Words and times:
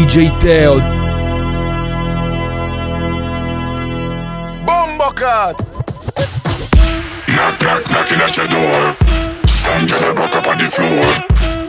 DJ 0.00 0.30
Teo. 0.40 0.78
Bombo 4.64 5.10
cut. 5.10 5.58
Knock, 7.28 7.60
knock, 7.60 7.90
knocking 7.90 8.18
at 8.18 8.34
your 8.34 8.48
door. 8.48 8.96
Some 9.46 9.86
get 9.86 10.02
a 10.02 10.14
buck 10.14 10.34
up 10.34 10.46
on 10.46 10.56
the 10.56 10.68
floor. 10.68 11.04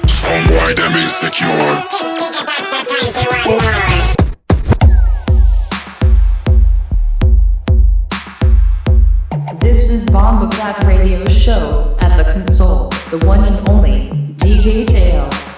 Some 0.07 0.47
boy 0.47 0.73
them 0.75 0.93
insecure. 0.93 1.83
This 9.59 9.89
is 9.89 10.05
Bomba 10.05 10.55
Clap 10.55 10.81
Radio 10.84 11.25
Show 11.25 11.98
at 11.99 12.16
the 12.16 12.31
console, 12.31 12.91
the 13.09 13.25
one 13.27 13.43
and 13.43 13.67
only 13.67 14.09
DJ 14.38 14.88
Tail. 14.88 15.50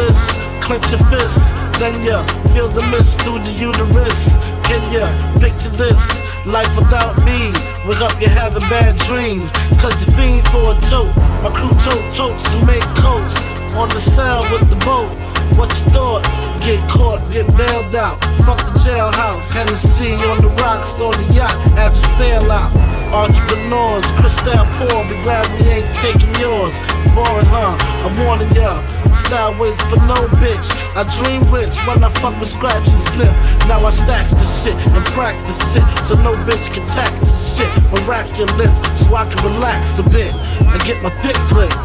This, 0.00 0.32
clench 0.62 0.88
your 0.90 1.04
fists. 1.12 1.52
Then 1.78 1.92
ya 2.00 2.22
feel 2.54 2.68
the 2.68 2.80
mist 2.88 3.20
through 3.20 3.40
the 3.40 3.52
uterus. 3.52 4.32
Can 4.64 4.80
ya 4.96 5.04
picture 5.38 5.68
this? 5.76 6.00
Life 6.46 6.72
without 6.74 7.12
me. 7.20 7.52
Wake 7.84 8.00
up, 8.00 8.16
you're 8.18 8.30
having 8.30 8.64
bad 8.72 8.96
dreams. 8.96 9.52
Cause 9.76 9.92
you 10.00 10.12
fiend 10.16 10.42
for 10.48 10.72
a 10.72 10.76
tote. 10.88 11.14
My 11.44 11.52
crew 11.52 11.68
tote 11.84 12.16
totes 12.16 12.48
and 12.54 12.66
make 12.66 12.86
coats. 13.04 13.36
On 13.76 13.90
the 13.90 14.00
cell 14.00 14.40
with 14.50 14.70
the 14.70 14.80
boat. 14.88 15.29
What 15.56 15.70
you 15.70 15.84
thought? 15.92 16.24
Get 16.60 16.80
caught, 16.90 17.20
get 17.32 17.46
bailed 17.56 17.94
out. 17.94 18.20
Fuck 18.44 18.58
the 18.58 18.78
jailhouse. 18.84 19.50
Hennessy 19.52 20.14
on 20.28 20.42
the 20.42 20.50
rocks 20.60 21.00
on 21.00 21.12
the 21.12 21.34
yacht 21.34 21.56
we 21.92 22.00
sail 22.20 22.50
out. 22.50 22.70
Entrepreneurs, 23.12 24.06
Cristal 24.20 24.64
poor, 24.78 25.02
be 25.08 25.16
glad 25.22 25.42
we 25.58 25.66
ain't 25.66 25.90
taking 25.98 26.30
yours. 26.38 26.72
Boring, 27.14 27.48
huh? 27.50 27.74
I'm 28.06 28.14
warning 28.24 28.52
ya. 28.54 28.78
Style 29.26 29.58
waits 29.58 29.82
for 29.90 29.98
no 30.06 30.14
bitch. 30.38 30.70
I 30.94 31.02
dream 31.18 31.42
rich 31.50 31.74
when 31.86 32.04
I 32.04 32.10
fuck 32.20 32.38
with 32.38 32.48
scratch 32.48 32.86
and 32.86 33.02
slip. 33.10 33.34
Now 33.66 33.84
I 33.84 33.90
stacks 33.90 34.32
the 34.32 34.46
shit 34.46 34.74
and 34.94 35.04
practice 35.16 35.58
it. 35.74 35.82
So 36.04 36.14
no 36.22 36.34
bitch 36.46 36.72
can 36.72 36.86
tax 36.86 37.18
the 37.20 37.64
shit. 37.64 37.72
Miraculous, 37.90 38.76
so 39.00 39.14
I 39.14 39.26
can 39.26 39.52
relax 39.52 39.98
a 39.98 40.04
bit 40.04 40.32
and 40.60 40.80
get 40.84 41.02
my 41.02 41.10
dick 41.22 41.36
flicked. 41.50 41.78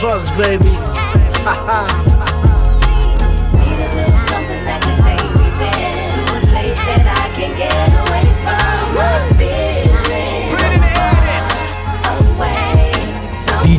Drugs, 0.00 0.30
baby. 0.36 0.74
Ha 1.44 1.52
ha. 1.52 2.53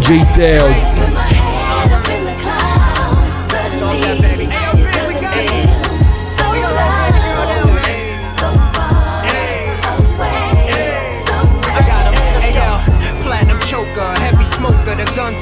DJ 0.05 0.21
Teo. 0.35 0.65
with 0.65 1.13
my 1.13 1.25
head 1.25 1.91
up 1.93 2.05
in 2.09 2.25
the 2.25 2.35
clouds. 2.41 3.33
Suddenly, 3.49 4.01
it 4.81 4.89
doesn't 4.93 5.29
feel 5.33 5.69
so 6.37 6.45
loud. 6.53 7.13
So 8.37 8.49
far 8.73 8.93
away, 9.25 9.65
so 11.25 11.37
I 11.73 11.81
got 11.89 12.05
him. 12.05 12.21
Hey 12.37 12.53
yo, 12.53 12.69
platinum 13.25 13.59
choker, 13.61 14.13
heavy 14.21 14.45
the 14.45 15.09
gun. 15.15 15.33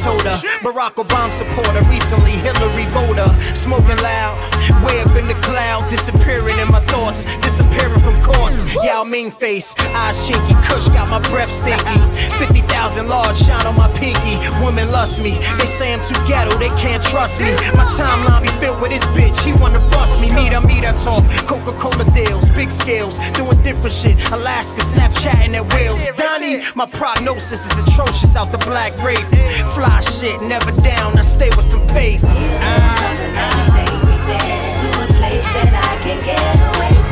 Barack 0.63 0.95
Obama 0.95 1.31
supporter, 1.33 1.83
recently 1.89 2.31
Hillary 2.31 2.85
voter. 2.95 3.27
Smoking 3.55 3.97
loud, 3.99 4.35
way 4.83 5.01
up 5.01 5.15
in 5.15 5.25
the 5.27 5.37
cloud, 5.41 5.81
disappearing 5.89 6.57
in 6.59 6.69
my 6.71 6.79
thoughts, 6.91 7.23
disappearing 7.39 8.01
from 8.01 8.15
courts. 8.21 8.75
Yao 8.83 9.03
Ming 9.03 9.31
face, 9.31 9.75
eyes 9.95 10.17
chinky, 10.27 10.55
Kush 10.67 10.87
got 10.89 11.09
my 11.09 11.19
breath 11.29 11.49
stinky. 11.49 11.99
50,000 12.37 13.07
large 13.07 13.37
shine 13.37 13.65
on 13.65 13.75
my 13.77 13.89
pinky. 13.99 14.37
Women 14.63 14.91
lust 14.91 15.19
me, 15.19 15.37
they 15.57 15.65
say 15.65 15.93
I'm 15.93 16.01
too 16.03 16.19
ghetto, 16.27 16.55
they 16.57 16.73
can't 16.81 17.03
trust 17.03 17.39
me. 17.39 17.51
My 17.75 17.85
timeline 17.95 18.43
be 18.43 18.51
filled 18.59 18.81
with 18.81 18.91
this 18.91 19.05
bitch, 19.15 19.39
he 19.43 19.53
wanna 19.61 19.79
bust 19.91 20.21
me. 20.21 20.29
Meet 20.31 20.53
her, 20.53 20.61
meet 20.61 20.83
her 20.83 20.97
talk, 20.97 21.23
Coca 21.47 21.73
Cola 21.79 22.05
deals, 22.13 22.49
big 22.51 22.71
scales, 22.71 23.17
doing 23.33 23.61
different 23.63 23.93
shit. 23.93 24.17
Alaska, 24.31 24.81
Snapchatting 24.81 25.53
at 25.53 25.65
whales. 25.73 26.01
Donnie, 26.17 26.63
my 26.75 26.85
prognosis 26.85 27.65
is 27.65 27.87
atrocious 27.87 28.35
out 28.35 28.51
the 28.51 28.57
black 28.59 28.91
rape. 29.03 29.27
Fly 29.73 29.99
shit, 30.01 30.41
never 30.41 30.71
down, 30.81 31.17
I 31.17 31.21
stay 31.21 31.49
with 31.55 31.65
some 31.65 31.87
faith. 31.89 32.21
something 32.21 33.33
that 33.35 34.72
that 35.53 35.69
I 35.69 36.01
can 36.01 36.19
get 36.25 36.97
away 36.97 37.02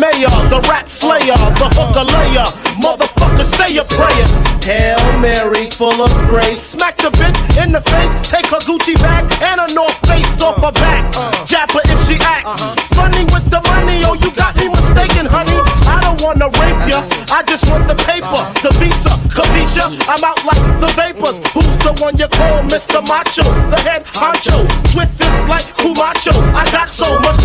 mayor, 0.00 0.32
the 0.48 0.64
rap 0.64 0.88
slayer, 0.88 1.36
the 1.60 1.68
hooker 1.76 2.08
layer. 2.16 2.48
Motherfucker, 2.80 3.44
say 3.44 3.76
your 3.76 3.84
prayers. 3.84 4.32
Hail 4.64 4.96
Mary, 5.20 5.68
full 5.70 6.00
of 6.00 6.10
grace. 6.28 6.60
Smack 6.60 6.96
the 6.96 7.12
bitch 7.20 7.36
in 7.60 7.72
the 7.72 7.80
face, 7.92 8.12
take 8.28 8.48
her 8.48 8.60
Gucci 8.64 8.96
bag 8.96 9.28
and 9.44 9.60
a 9.60 9.68
North 9.74 9.96
Face 10.08 10.40
off 10.40 10.56
her 10.64 10.72
back. 10.72 11.04
Jab 11.44 11.70
her 11.76 11.84
if 11.84 12.00
she 12.08 12.16
act. 12.24 12.48
Funny 12.96 13.24
with 13.28 13.44
the 13.52 13.60
money, 13.68 14.00
oh, 14.08 14.16
you 14.16 14.32
got 14.32 14.56
me 14.56 14.68
mistaken, 14.68 15.28
honey. 15.28 15.60
I 15.84 16.00
don't 16.00 16.20
wanna 16.24 16.48
rape 16.56 16.88
ya, 16.88 17.04
I 17.28 17.44
just 17.44 17.68
want 17.68 17.88
the 17.88 17.96
paper, 18.08 18.40
the 18.64 18.72
visa, 18.80 19.12
capisha. 19.32 19.92
I'm 20.08 20.24
out 20.24 20.40
like 20.44 20.60
the 20.80 20.88
vapors. 20.96 21.36
Who's 21.52 21.76
the 21.84 21.92
one 22.00 22.16
you 22.16 22.28
call 22.28 22.64
Mr. 22.68 23.04
Macho? 23.04 23.44
The 23.68 23.80
head 23.84 24.04
honcho, 24.16 24.64
swift 24.92 25.20
is 25.20 25.40
like 25.48 25.68
Camacho. 25.76 26.32
I 26.56 26.64
got 26.72 26.88
so 26.88 27.18
much 27.20 27.39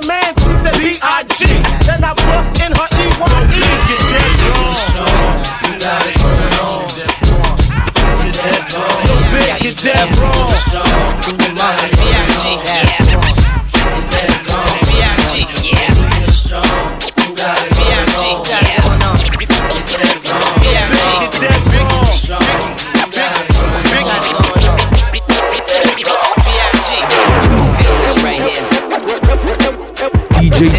the 0.00 0.06
man. 0.06 0.34
She 0.36 0.52
said 0.62 0.76
B.I.G. 0.78 1.40
Then 1.86 2.04
I 2.04 2.12
bust 2.14 2.60
in 2.60 2.72
her 2.72 2.88
E-Y-E. 2.96 3.60
Yo, 9.06 9.14
bitch, 9.32 9.62
you're 9.62 9.74
dead 9.74 10.16
wrong. 10.18 10.35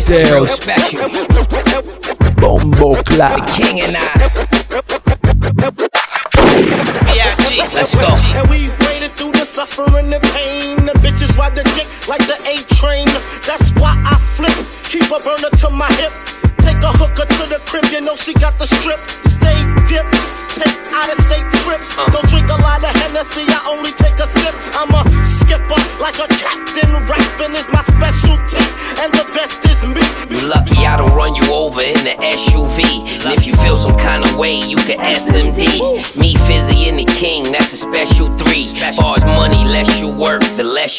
Special, 0.08 0.46
Bombo 2.38 2.96
Clap. 3.04 3.46
King 3.50 3.82
and 3.82 3.98
I. 4.00 4.47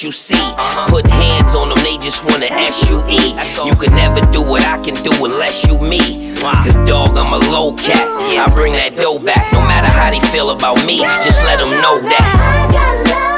the 0.00 0.02
less 0.02 0.02
you 0.02 0.12
see. 0.12 0.54
Put 0.88 1.06
hands 1.06 1.54
on 1.54 1.68
them, 1.68 1.78
they 1.82 1.96
just 1.98 2.24
wanna 2.24 2.48
SUE. 2.48 2.88
You 2.88 3.02
eat. 3.08 3.36
You 3.64 3.74
can 3.76 3.94
never 3.94 4.20
do 4.32 4.42
what 4.42 4.62
I 4.62 4.78
can 4.82 4.94
do 5.02 5.12
unless 5.24 5.66
you 5.66 5.78
me. 5.78 6.34
Cause 6.36 6.76
dog, 6.86 7.16
I'm 7.16 7.32
a 7.32 7.38
low 7.50 7.74
cat. 7.74 8.06
I 8.38 8.52
bring 8.52 8.72
that 8.74 8.94
dough 8.94 9.18
back, 9.18 9.52
no 9.52 9.60
matter 9.60 9.88
how 9.88 10.10
they 10.10 10.20
feel 10.30 10.50
about 10.50 10.84
me. 10.86 10.98
Just 11.24 11.44
let 11.44 11.58
them 11.58 11.70
know 11.70 12.00
that. 12.00 13.37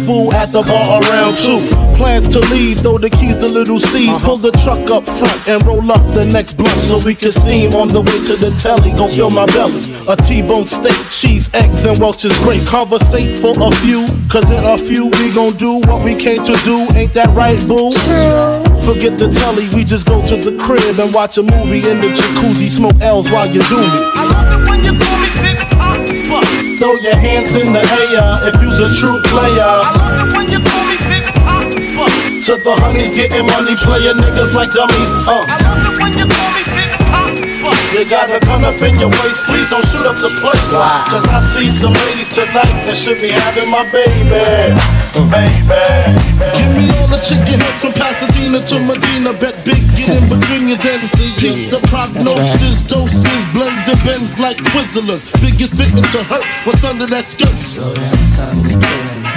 at 0.33 0.51
the 0.51 0.61
bar 0.65 1.01
around 1.03 1.37
two. 1.37 1.61
Plans 1.97 2.27
to 2.29 2.39
leave, 2.49 2.79
throw 2.79 2.97
the 2.97 3.09
keys 3.09 3.37
to 3.37 3.45
little 3.45 3.79
C's. 3.79 4.09
Uh-huh. 4.09 4.25
Pull 4.25 4.37
the 4.37 4.51
truck 4.63 4.89
up 4.89 5.05
front 5.05 5.47
and 5.47 5.61
roll 5.65 5.91
up 5.91 6.01
the 6.13 6.25
next 6.25 6.53
blunt 6.57 6.81
so 6.81 6.97
we 7.05 7.13
can 7.13 7.31
steam 7.31 7.73
on 7.73 7.87
the 7.87 8.01
way 8.01 8.17
to 8.25 8.35
the 8.35 8.49
telly. 8.57 8.91
Gon' 8.97 9.09
fill 9.09 9.29
my 9.29 9.45
belly. 9.47 9.81
A 10.09 10.15
T-bone 10.15 10.65
steak, 10.65 10.97
cheese, 11.11 11.49
eggs, 11.53 11.85
and 11.85 11.99
Welch's 11.99 12.37
grape. 12.39 12.65
Conversate 12.65 13.37
for 13.37 13.53
a 13.53 13.69
few, 13.85 14.05
cause 14.29 14.49
in 14.49 14.63
a 14.65 14.77
few 14.77 15.05
we 15.21 15.33
gon' 15.33 15.53
do 15.57 15.79
what 15.85 16.03
we 16.03 16.15
came 16.15 16.41
to 16.43 16.55
do. 16.65 16.87
Ain't 16.97 17.13
that 17.13 17.29
right, 17.37 17.59
boo? 17.67 17.91
Forget 18.81 19.19
the 19.19 19.29
telly, 19.29 19.69
we 19.75 19.83
just 19.83 20.07
go 20.07 20.25
to 20.25 20.35
the 20.35 20.57
crib 20.57 20.97
and 20.99 21.13
watch 21.13 21.37
a 21.37 21.43
movie 21.43 21.85
in 21.85 21.97
the 22.01 22.09
jacuzzi. 22.17 22.69
Smoke 22.69 22.99
L's 23.01 23.31
while 23.31 23.47
you 23.53 23.61
do 23.69 23.77
me. 23.77 25.10
Throw 26.91 26.99
your 26.99 27.15
hands 27.15 27.55
in 27.55 27.71
the 27.71 27.79
air 27.79 28.51
if 28.51 28.59
you's 28.59 28.83
a 28.83 28.91
true 28.91 29.15
player. 29.31 29.63
I 29.63 29.95
love 29.95 30.27
it 30.27 30.35
when 30.35 30.43
you 30.51 30.59
call 30.59 30.83
me 30.91 30.99
Big 31.07 31.23
Papa. 31.39 31.71
To 31.71 32.53
the 32.59 32.73
honeys 32.83 33.15
getting 33.15 33.47
money, 33.47 33.79
playing 33.79 34.19
niggas 34.19 34.51
like 34.51 34.75
dummies. 34.75 35.15
Uh. 35.23 35.39
I 35.39 35.55
love 35.63 35.87
it 35.87 35.95
when 36.03 36.11
you 36.19 36.27
call 36.27 36.51
me 36.51 36.67
Big 36.67 36.91
Papa. 37.07 37.71
You 37.95 38.03
got 38.11 38.27
a 38.27 38.43
gun 38.43 38.67
up 38.67 38.75
in 38.83 38.99
your 38.99 39.07
waist, 39.07 39.39
please 39.47 39.71
don't 39.71 39.87
shoot 39.87 40.03
up 40.03 40.19
the 40.19 40.35
place. 40.35 40.75
Cause 41.07 41.23
I 41.31 41.39
see 41.39 41.71
some 41.71 41.95
ladies 41.95 42.27
tonight 42.27 42.83
that 42.83 42.99
should 42.99 43.23
be 43.23 43.31
having 43.31 43.71
my 43.71 43.87
baby. 43.87 44.27
Baby. 45.31 46.60
Chicken 47.21 47.57
heads 47.61 47.81
from 47.81 47.93
Pasadena 47.93 48.59
to 48.59 48.75
Medina. 48.89 49.31
Bet 49.37 49.55
big, 49.63 49.81
get 49.93 50.09
in 50.11 50.25
between 50.27 50.67
your 50.67 50.81
then 50.81 50.99
see. 50.99 51.69
The 51.69 51.79
prognosis, 51.87 52.81
doses, 52.89 53.43
blends 53.53 53.85
and 53.87 54.01
bends 54.03 54.39
like 54.41 54.57
Twizzlers. 54.57 55.23
Biggest 55.39 55.77
fitting 55.77 56.03
to 56.03 56.19
hurt 56.25 56.45
what's 56.65 56.83
under 56.83 57.05
that 57.07 57.25
skirt. 57.29 57.55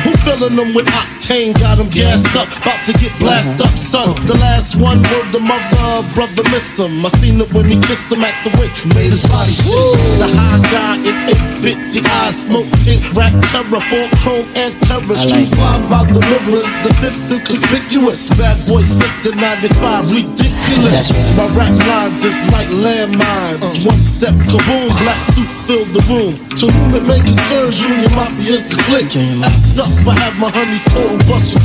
Who 0.04 0.10
filling 0.24 0.56
them 0.56 0.74
with 0.74 0.88
octane? 0.88 1.56
Got 1.60 1.78
them 1.78 1.88
gassed 1.88 2.36
up, 2.36 2.48
about 2.60 2.80
to 2.88 2.92
get 3.00 3.12
blasted 3.20 3.60
up, 3.60 3.76
son. 3.76 4.16
The 4.26 4.36
last 4.40 4.76
one 4.76 5.00
word 5.00 5.32
the 5.32 5.40
mother, 5.40 6.04
brother 6.16 6.44
miss 6.52 6.78
him. 6.78 7.04
I 7.04 7.08
seen 7.20 7.40
it 7.40 7.52
when 7.52 7.64
he 7.64 7.76
kissed 7.76 8.12
him 8.12 8.24
at 8.24 8.36
the 8.44 8.50
wake, 8.60 8.74
made 8.96 9.12
his 9.12 9.24
body 9.28 9.52
shake. 9.52 10.20
The 10.20 10.28
high 10.32 10.60
guy 10.72 10.96
in 11.08 11.43
850 11.64 12.04
eyes, 12.04 12.36
smoke 12.44 12.68
tint, 12.84 13.00
rap 13.16 13.32
terror, 13.48 13.80
four 13.88 14.04
chrome 14.20 14.44
and 14.60 14.72
terror. 14.84 15.16
Street 15.16 15.48
five 15.56 15.80
by 15.88 16.04
the 16.12 16.20
mirrors, 16.20 16.68
the 16.84 16.92
fifth 17.00 17.32
is 17.32 17.40
conspicuous. 17.40 18.28
Bad 18.36 18.60
boy 18.68 18.84
slipped 18.84 19.24
to 19.24 19.32
95, 19.32 20.12
ridiculous. 20.12 21.08
My 21.40 21.48
rap 21.56 21.72
lines 21.88 22.20
is 22.20 22.36
like 22.52 22.68
landmines. 22.68 23.80
One 23.80 24.04
step, 24.04 24.36
kaboom, 24.44 24.92
black 24.92 25.20
suits 25.32 25.64
fill 25.64 25.88
the 25.88 26.04
room. 26.12 26.36
To 26.36 26.68
whom 26.68 27.00
it 27.00 27.04
may 27.08 27.24
concern, 27.24 27.72
Junior 27.72 28.12
Mafia 28.12 28.60
is 28.60 28.68
the 28.68 28.76
click. 28.84 29.08
Act 29.16 29.80
up, 29.80 29.88
I 30.04 30.12
have 30.20 30.36
my 30.36 30.52
honeys 30.52 30.84
total 30.92 31.16
busting. 31.24 31.64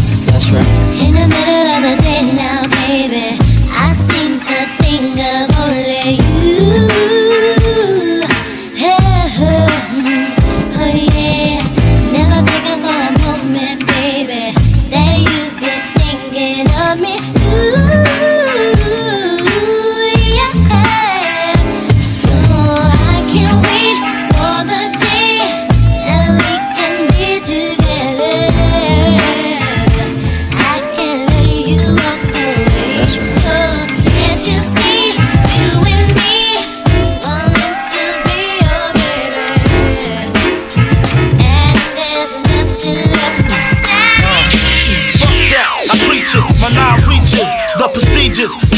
In 0.95 1.11
the 1.11 1.27
middle 1.27 1.67
of 1.75 1.81
the 1.83 1.95
day 1.99 2.23
now, 2.39 2.63
baby, 2.87 3.35
I 3.67 3.91
seem 3.99 4.39
to 4.47 4.57
think 4.79 5.19
of 5.19 5.51
only 5.59 6.23
you. 6.23 7.58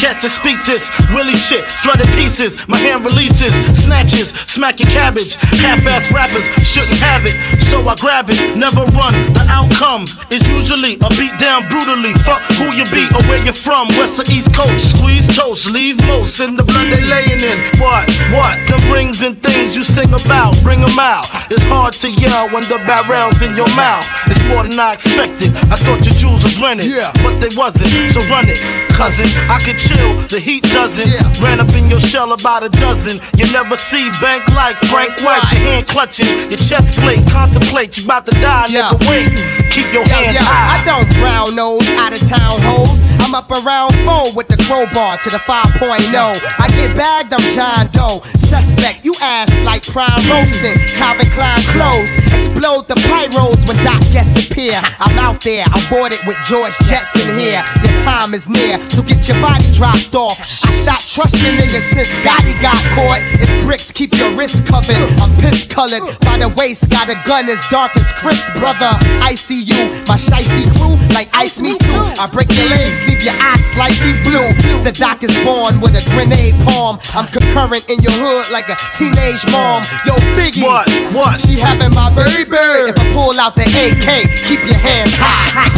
To 0.01 0.29
speak 0.29 0.57
this. 0.65 0.89
Willie 1.13 1.35
shit, 1.37 1.61
flooded 1.85 2.07
pieces. 2.17 2.57
My 2.67 2.77
hand 2.77 3.05
releases, 3.05 3.53
snatches, 3.77 4.29
smack 4.49 4.79
your 4.79 4.89
cabbage. 4.89 5.35
Half-ass 5.61 6.11
rappers 6.11 6.49
shouldn't 6.65 6.97
have 6.97 7.21
it, 7.25 7.37
so 7.69 7.85
I 7.87 7.93
grab 8.01 8.25
it. 8.29 8.57
Never 8.57 8.81
run. 8.97 9.13
The 9.37 9.45
outcome 9.47 10.05
is 10.33 10.41
usually 10.49 10.97
a 11.05 11.09
beat 11.21 11.37
down 11.37 11.69
brutally. 11.69 12.13
Fuck 12.25 12.41
who 12.57 12.73
you 12.73 12.85
be 12.89 13.05
or 13.13 13.21
where 13.29 13.43
you're 13.45 13.53
from. 13.53 13.87
West 14.01 14.17
or 14.17 14.25
East 14.33 14.49
Coast. 14.57 14.97
Squeeze 14.97 15.29
toast, 15.37 15.69
leave 15.69 16.01
most 16.07 16.39
in 16.39 16.55
the 16.57 16.63
blood 16.63 16.89
they 16.89 17.05
laying 17.05 17.37
in. 17.39 17.61
What? 17.77 18.09
What? 18.33 18.57
The 18.73 18.81
rings 18.91 19.21
and 19.21 19.37
things 19.43 19.77
you 19.77 19.83
sing 19.83 20.09
about, 20.09 20.57
bring 20.63 20.81
them 20.81 20.97
out. 20.97 21.29
It's 21.53 21.61
hard 21.69 21.93
to 22.01 22.09
yell 22.09 22.49
when 22.49 22.63
the 22.65 22.81
barrel's 22.89 23.41
in 23.45 23.55
your 23.55 23.69
mouth. 23.77 24.05
It's 24.25 24.41
more 24.49 24.63
than 24.65 24.79
I 24.79 24.93
expected. 24.97 25.53
I 25.69 25.77
thought 25.77 26.01
your 26.09 26.17
jewels 26.17 26.41
was 26.43 26.57
rented, 26.59 26.89
Yeah. 26.89 27.13
but 27.21 27.37
they 27.37 27.53
wasn't. 27.55 27.85
So 28.09 28.19
run 28.33 28.49
it, 28.49 28.57
cousin. 28.97 29.29
I 29.45 29.59
could 29.61 29.77
chill, 29.95 30.13
the 30.27 30.39
heat 30.39 30.63
doesn't. 30.63 31.07
Yeah. 31.07 31.43
Ran 31.43 31.59
up 31.59 31.69
in 31.73 31.89
your 31.89 31.99
shell 31.99 32.33
about 32.33 32.63
a 32.63 32.69
dozen. 32.69 33.19
You 33.37 33.51
never 33.51 33.75
see 33.75 34.09
bank 34.21 34.47
like 34.55 34.77
Frank 34.91 35.11
White. 35.21 35.41
Your 35.51 35.61
hand 35.61 35.87
clutching, 35.87 36.27
your 36.49 36.57
chest 36.59 36.93
plate. 36.99 37.19
Contemplate, 37.29 37.97
you 37.97 38.05
about 38.05 38.25
to 38.27 38.31
die, 38.41 38.65
Yeah. 38.69 38.89
nigga. 38.91 39.09
Wait, 39.09 39.29
keep 39.71 39.87
your 39.95 40.03
Yo, 40.03 40.15
hands 40.15 40.35
yo, 40.35 40.43
high. 40.43 40.75
I 40.75 40.77
don't 40.83 41.07
brown 41.19 41.55
nose 41.55 41.87
out 41.95 42.11
of 42.11 42.21
town 42.27 42.59
hoes. 42.67 43.07
I'm 43.23 43.35
up 43.35 43.49
around 43.49 43.95
four 44.03 44.35
with 44.35 44.51
the 44.51 44.59
crowbar 44.67 45.17
to 45.23 45.29
the 45.31 45.39
5.0. 45.39 45.79
I 45.79 46.67
get 46.75 46.91
bagged, 46.95 47.31
I'm 47.31 47.45
John 47.55 47.87
Doe. 47.95 48.19
Suspect, 48.35 49.05
you 49.05 49.15
ass 49.21 49.47
like 49.63 49.87
prime 49.87 50.19
roasting. 50.27 50.75
Calvin 50.99 51.27
Klein 51.31 51.63
clothes. 51.71 52.11
Explode 52.35 52.91
the 52.91 52.99
pyros 53.07 53.63
when 53.67 53.79
Doc 53.87 54.03
guests 54.11 54.51
pier. 54.51 54.75
I'm 54.99 55.15
out 55.17 55.39
there, 55.41 55.63
I'm 55.63 55.83
boarded 55.87 56.19
with 56.27 56.35
George 56.43 56.75
Jetson 56.91 57.39
here. 57.39 57.63
Your 57.87 57.95
time 58.03 58.33
is 58.33 58.49
near, 58.49 58.75
so 58.91 59.01
get 59.01 59.23
your 59.27 59.39
body 59.39 59.63
dropped 59.71 60.13
off. 60.13 60.35
I 60.67 60.71
stopped 60.83 61.07
trusting 61.07 61.55
niggas 61.55 61.87
since 61.95 62.11
Gotti 62.27 62.59
got 62.59 62.79
caught. 62.91 63.23
It's 63.39 63.55
bricks, 63.63 63.91
keep 63.91 64.11
your 64.19 64.35
wrist 64.35 64.67
covered. 64.67 64.99
I'm 65.23 65.31
piss 65.39 65.63
colored 65.63 66.03
by 66.19 66.37
the 66.37 66.49
waist, 66.59 66.89
got 66.89 67.07
a 67.07 67.15
gun 67.23 67.47
as 67.47 67.63
dark 67.71 67.95
as 67.95 68.11
Chris, 68.19 68.49
brother. 68.59 68.91
I 69.23 69.35
see 69.35 69.60
you, 69.61 69.77
my 70.09 70.17
shiesty 70.17 70.65
crew, 70.73 70.97
like 71.13 71.29
ice 71.33 71.61
me 71.61 71.77
too. 71.77 72.03
I 72.17 72.27
break 72.27 72.49
your 72.57 72.67
legs, 72.73 73.01
leave 73.05 73.21
your 73.21 73.37
eyes 73.37 73.61
slightly 73.71 74.17
blue. 74.25 74.49
The 74.81 74.91
doc 74.91 75.23
is 75.23 75.33
born 75.45 75.79
with 75.79 75.93
a 75.93 76.03
grenade 76.11 76.57
palm. 76.65 76.97
I'm 77.13 77.29
concurrent 77.29 77.85
in 77.89 78.01
your 78.01 78.13
hood 78.17 78.49
like 78.51 78.67
a 78.69 78.77
teenage 78.97 79.45
mom. 79.53 79.85
Yo, 80.05 80.17
Biggie. 80.33 80.65
What? 80.65 80.89
What? 81.13 81.41
She 81.41 81.61
having 81.61 81.93
my 81.93 82.09
baby. 82.09 82.57
If 82.89 82.97
I 82.97 83.05
pull 83.13 83.37
out 83.37 83.55
the 83.55 83.65
AK, 83.69 84.25
keep 84.49 84.65
your 84.65 84.81
hands 84.81 85.13
high. 85.21 85.69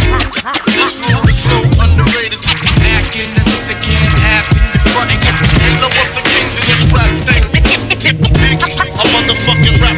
This 0.71 0.97
rule 1.11 1.27
is 1.27 1.39
so 1.39 1.57
underrated. 1.83 2.39
Acting 2.95 3.35
as 3.35 3.47
if 3.47 3.67
it 3.67 3.79
can't 3.83 4.15
happen. 4.19 4.57
You're 4.79 4.95
running 4.95 5.19
Ain't 5.19 5.79
no 5.79 5.87
other 5.91 6.23
kings 6.23 6.55
in 6.59 6.65
this 6.71 6.83
rap 6.95 7.11
thing. 7.27 7.43
Biggie, 7.51 8.63
a 8.63 9.03
motherfucking 9.11 9.81
rap 9.81 9.97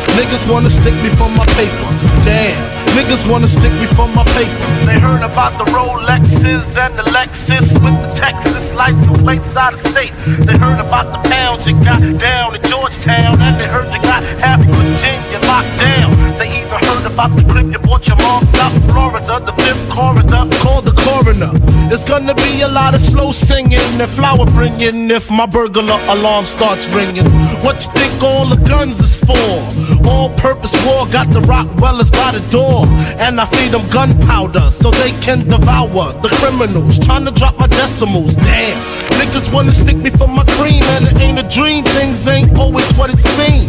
Niggas 0.17 0.51
wanna 0.51 0.69
stick 0.69 0.93
me 0.95 1.09
for 1.09 1.29
my 1.29 1.45
paper. 1.57 1.87
Damn. 2.25 2.81
Niggas 2.95 3.29
wanna 3.29 3.47
stick 3.47 3.73
me 3.73 3.85
for 3.85 4.07
my 4.07 4.23
paper. 4.35 4.67
They 4.85 4.99
heard 4.99 5.23
about 5.23 5.57
the 5.57 5.65
Rolexes 5.71 6.75
and 6.77 6.93
the 6.99 7.03
Lexus 7.15 7.67
with 7.83 7.95
the 8.03 8.11
Texas 8.19 8.71
license 8.73 9.21
plates 9.21 9.55
out 9.55 9.73
of 9.73 9.81
state. 9.87 10.11
They 10.45 10.57
heard 10.57 10.79
about 10.79 11.07
the 11.13 11.29
pounds 11.29 11.65
you 11.67 11.73
got 11.83 12.01
down 12.19 12.55
in 12.55 12.61
Georgetown, 12.63 13.39
and 13.39 13.59
they 13.59 13.67
heard 13.67 13.87
you 13.93 14.01
got 14.01 14.23
half 14.43 14.59
Virginia 14.59 15.39
locked 15.47 15.77
down. 15.79 16.11
They 16.37 16.49
even 16.59 16.79
heard 16.87 17.05
about 17.05 17.35
the 17.35 17.43
clip 17.51 17.67
you 17.71 17.79
bought 17.79 18.07
your 18.07 18.17
mom 18.17 18.43
out 18.63 18.73
Florida, 18.91 19.39
the 19.45 19.53
fifth 19.63 19.89
corridor. 19.89 20.43
Call 20.63 20.81
the 20.81 20.95
coroner. 21.05 21.51
There's 21.89 22.07
gonna 22.07 22.35
be 22.35 22.61
a 22.61 22.67
lot 22.67 22.95
of 22.95 23.01
slow 23.01 23.31
singing 23.31 23.79
and 24.01 24.09
flower 24.09 24.45
bringing 24.45 25.11
if 25.11 25.29
my 25.29 25.45
burglar 25.45 25.99
alarm 26.07 26.45
starts 26.45 26.87
ringing. 26.87 27.27
What 27.65 27.75
you 27.85 27.91
think 27.93 28.23
all 28.23 28.45
the 28.47 28.59
guns 28.67 28.99
is 28.99 29.15
for? 29.15 29.90
All 30.05 30.29
purpose 30.37 30.73
war 30.85 31.07
got 31.07 31.27
the 31.29 31.41
Rottweilers 31.41 32.11
by 32.11 32.31
the 32.31 32.43
door. 32.51 32.85
And 33.19 33.39
I 33.39 33.45
feed 33.45 33.71
them 33.71 33.87
gunpowder 33.87 34.71
so 34.71 34.91
they 34.91 35.11
can 35.21 35.47
devour 35.47 36.13
the 36.21 36.29
criminals. 36.39 36.99
Trying 36.99 37.25
to 37.25 37.31
drop 37.31 37.57
my 37.59 37.67
decimals. 37.67 38.35
Damn. 38.35 38.77
Niggas 39.19 39.53
wanna 39.53 39.73
stick 39.73 39.97
me 39.97 40.09
for 40.09 40.27
my 40.27 40.43
cream, 40.57 40.83
and 40.95 41.05
it 41.07 41.19
ain't 41.19 41.39
a 41.39 41.47
dream. 41.47 41.83
Things 41.85 42.27
ain't 42.27 42.57
always 42.57 42.89
what 42.93 43.09
it 43.09 43.19
seems. 43.19 43.67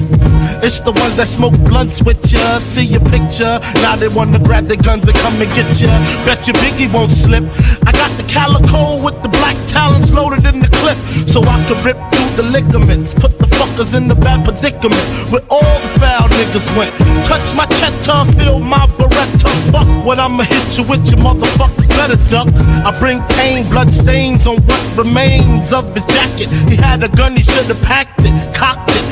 It's 0.63 0.79
the 0.81 0.93
ones 0.93 1.17
that 1.17 1.27
smoke 1.27 1.59
blunts 1.67 2.03
with 2.03 2.33
ya, 2.33 2.59
see 2.61 2.85
your 2.85 3.05
picture. 3.11 3.59
Now 3.83 3.97
they 3.97 4.09
wanna 4.09 4.39
grab 4.39 4.67
their 4.67 4.77
guns 4.77 5.09
and 5.09 5.17
come 5.19 5.41
and 5.43 5.51
get 5.55 5.69
ya. 5.83 5.91
Bet 6.25 6.47
your 6.47 6.55
Biggie 6.63 6.93
won't 6.93 7.11
slip. 7.11 7.43
I 7.85 7.91
got 7.93 8.11
the 8.17 8.23
calico 8.31 9.03
with 9.03 9.21
the 9.23 9.29
black 9.29 9.57
talons 9.67 10.13
loaded 10.13 10.47
in 10.47 10.61
the 10.61 10.71
clip, 10.79 10.97
so 11.29 11.43
I 11.43 11.59
can 11.67 11.83
rip 11.85 11.99
through 12.15 12.32
the 12.37 12.43
ligaments. 12.43 13.15
Put 13.15 13.39
the 13.39 13.47
fuckers 13.47 13.95
in 13.97 14.09
the 14.09 14.15
bad 14.15 14.45
predicament 14.45 15.03
where 15.31 15.43
all 15.51 15.77
the 15.81 15.89
foul 16.01 16.29
niggas 16.29 16.67
went. 16.77 16.93
Touch 17.27 17.55
my 17.55 17.67
cheddar, 17.67 18.31
feel 18.39 18.59
my 18.59 18.87
beretta. 18.99 19.51
Fuck 19.73 19.89
when 20.07 20.19
I'ma 20.21 20.45
hit 20.45 20.79
you 20.79 20.85
with 20.85 21.05
your 21.11 21.21
motherfuckers 21.21 21.83
better 22.03 22.19
duck. 22.31 22.49
I 22.85 22.91
bring 22.99 23.21
pain, 23.39 23.65
blood 23.71 23.93
stains 23.93 24.47
on 24.47 24.57
what 24.63 24.83
remains 24.97 25.73
of 25.73 25.95
his 25.95 26.05
jacket. 26.07 26.49
He 26.69 26.77
had 26.77 27.03
a 27.03 27.09
gun, 27.09 27.37
he 27.37 27.43
should've 27.43 27.81
packed 27.83 28.23
it, 28.25 28.55
cocked 28.55 28.91
it. 28.91 29.12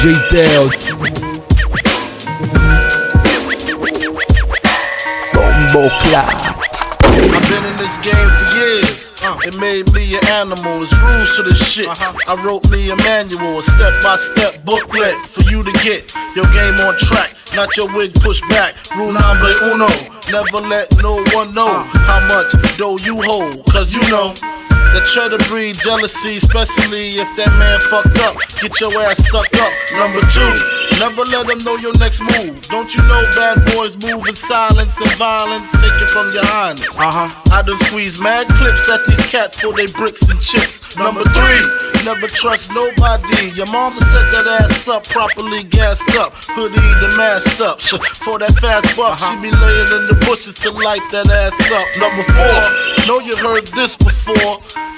DJ 0.00 0.16
Teo. 0.30 0.64
Bombo 5.34 5.88
Clat. 6.00 6.40
I've 7.04 7.44
been 7.44 7.64
in 7.68 7.76
this 7.76 7.98
game 8.00 8.30
for 8.32 8.48
years. 8.56 9.12
Uh, 9.22 9.36
it 9.44 9.60
made 9.60 9.92
me 9.92 10.16
an 10.16 10.24
animal. 10.28 10.82
It's 10.82 10.96
rules 11.02 11.36
to 11.36 11.42
this 11.42 11.60
shit. 11.60 11.86
I 11.86 12.42
wrote 12.42 12.70
me 12.70 12.88
a 12.88 12.96
manual, 12.96 13.58
a 13.58 13.62
step 13.62 13.92
by 14.02 14.16
step 14.16 14.64
booklet 14.64 15.20
for 15.26 15.42
you 15.52 15.62
to 15.62 15.72
get 15.84 16.10
your 16.34 16.48
game 16.48 16.80
on 16.80 16.96
track. 16.96 17.34
Not 17.54 17.76
your 17.76 17.92
wig 17.94 18.14
pushed 18.14 18.48
back. 18.48 18.72
Rule 18.96 19.12
number 19.12 19.52
uno. 19.68 19.88
Never 20.32 20.66
let 20.66 20.88
no 21.02 21.22
one 21.36 21.52
know 21.52 21.84
how 22.08 22.26
much 22.26 22.52
dough 22.78 22.96
you 23.04 23.20
hold. 23.20 23.66
Cause 23.66 23.92
you 23.92 24.00
know. 24.08 24.32
That 24.92 25.06
try 25.06 25.28
to 25.28 25.38
breed 25.48 25.76
jealousy, 25.76 26.36
especially 26.36 27.14
if 27.18 27.28
that 27.36 27.52
man 27.58 27.78
fucked 27.90 28.18
up. 28.26 28.34
Get 28.60 28.80
your 28.80 28.94
ass 29.06 29.22
stuck 29.22 29.50
up. 29.58 29.72
Number 29.98 30.22
two, 30.34 30.79
never 30.98 31.22
let 31.28 31.46
them 31.46 31.58
know 31.62 31.76
your 31.76 31.92
next 31.98 32.20
move. 32.20 32.56
Don't 32.68 32.90
you 32.94 33.02
know 33.06 33.22
bad 33.36 33.60
boys 33.74 33.94
move 34.00 34.26
in 34.26 34.34
silence 34.34 35.00
and 35.00 35.12
violence? 35.14 35.72
Take 35.72 36.00
it 36.00 36.10
from 36.10 36.32
your 36.32 36.44
highness. 36.46 36.98
Uh 36.98 37.10
huh. 37.12 37.28
I 37.52 37.62
done 37.62 37.76
squeeze 37.76 38.20
mad 38.20 38.48
clips 38.48 38.88
at 38.88 39.04
these 39.06 39.24
cats 39.30 39.60
for 39.60 39.72
they 39.72 39.86
bricks 39.94 40.28
and 40.30 40.40
chips. 40.40 40.98
Number 40.98 41.22
three, 41.22 41.62
never 42.04 42.26
trust 42.26 42.72
nobody. 42.74 43.52
Your 43.54 43.70
mom 43.70 43.92
set 43.92 44.26
that 44.32 44.46
ass 44.60 44.88
up 44.88 45.04
properly 45.06 45.64
gassed 45.64 46.16
up, 46.16 46.32
hoodie 46.34 46.80
the 46.98 47.14
masked 47.16 47.60
up. 47.60 47.80
For 48.24 48.38
that 48.38 48.52
fast 48.60 48.96
buck, 48.96 49.18
she 49.18 49.34
be 49.40 49.50
laying 49.50 49.90
in 49.94 50.06
the 50.08 50.18
bushes 50.26 50.54
to 50.66 50.70
light 50.70 51.04
that 51.12 51.28
ass 51.30 51.54
up. 51.72 51.88
Number 51.98 52.24
four, 52.34 53.06
know 53.06 53.20
you 53.20 53.36
heard 53.36 53.66
this 53.68 53.96
before. 53.96 54.89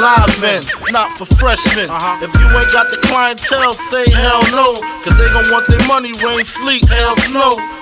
live 0.00 0.32
men, 0.40 0.62
not 0.92 1.12
for 1.18 1.26
freshmen. 1.26 1.90
Uh-huh. 1.90 2.24
If 2.24 2.32
you 2.38 2.46
ain't 2.56 2.72
got 2.72 2.90
the 2.90 2.98
clientele, 3.04 3.74
say 3.74 4.08
hell 4.10 4.42
no. 4.52 4.74
Cause 5.02 5.16
they 5.18 5.28
gon' 5.32 5.50
want 5.50 5.66
their 5.68 5.82
money, 5.88 6.12
rain, 6.22 6.44
sleet, 6.44 6.88
hell, 6.88 7.16
snow. 7.16 7.81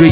you 0.00 0.06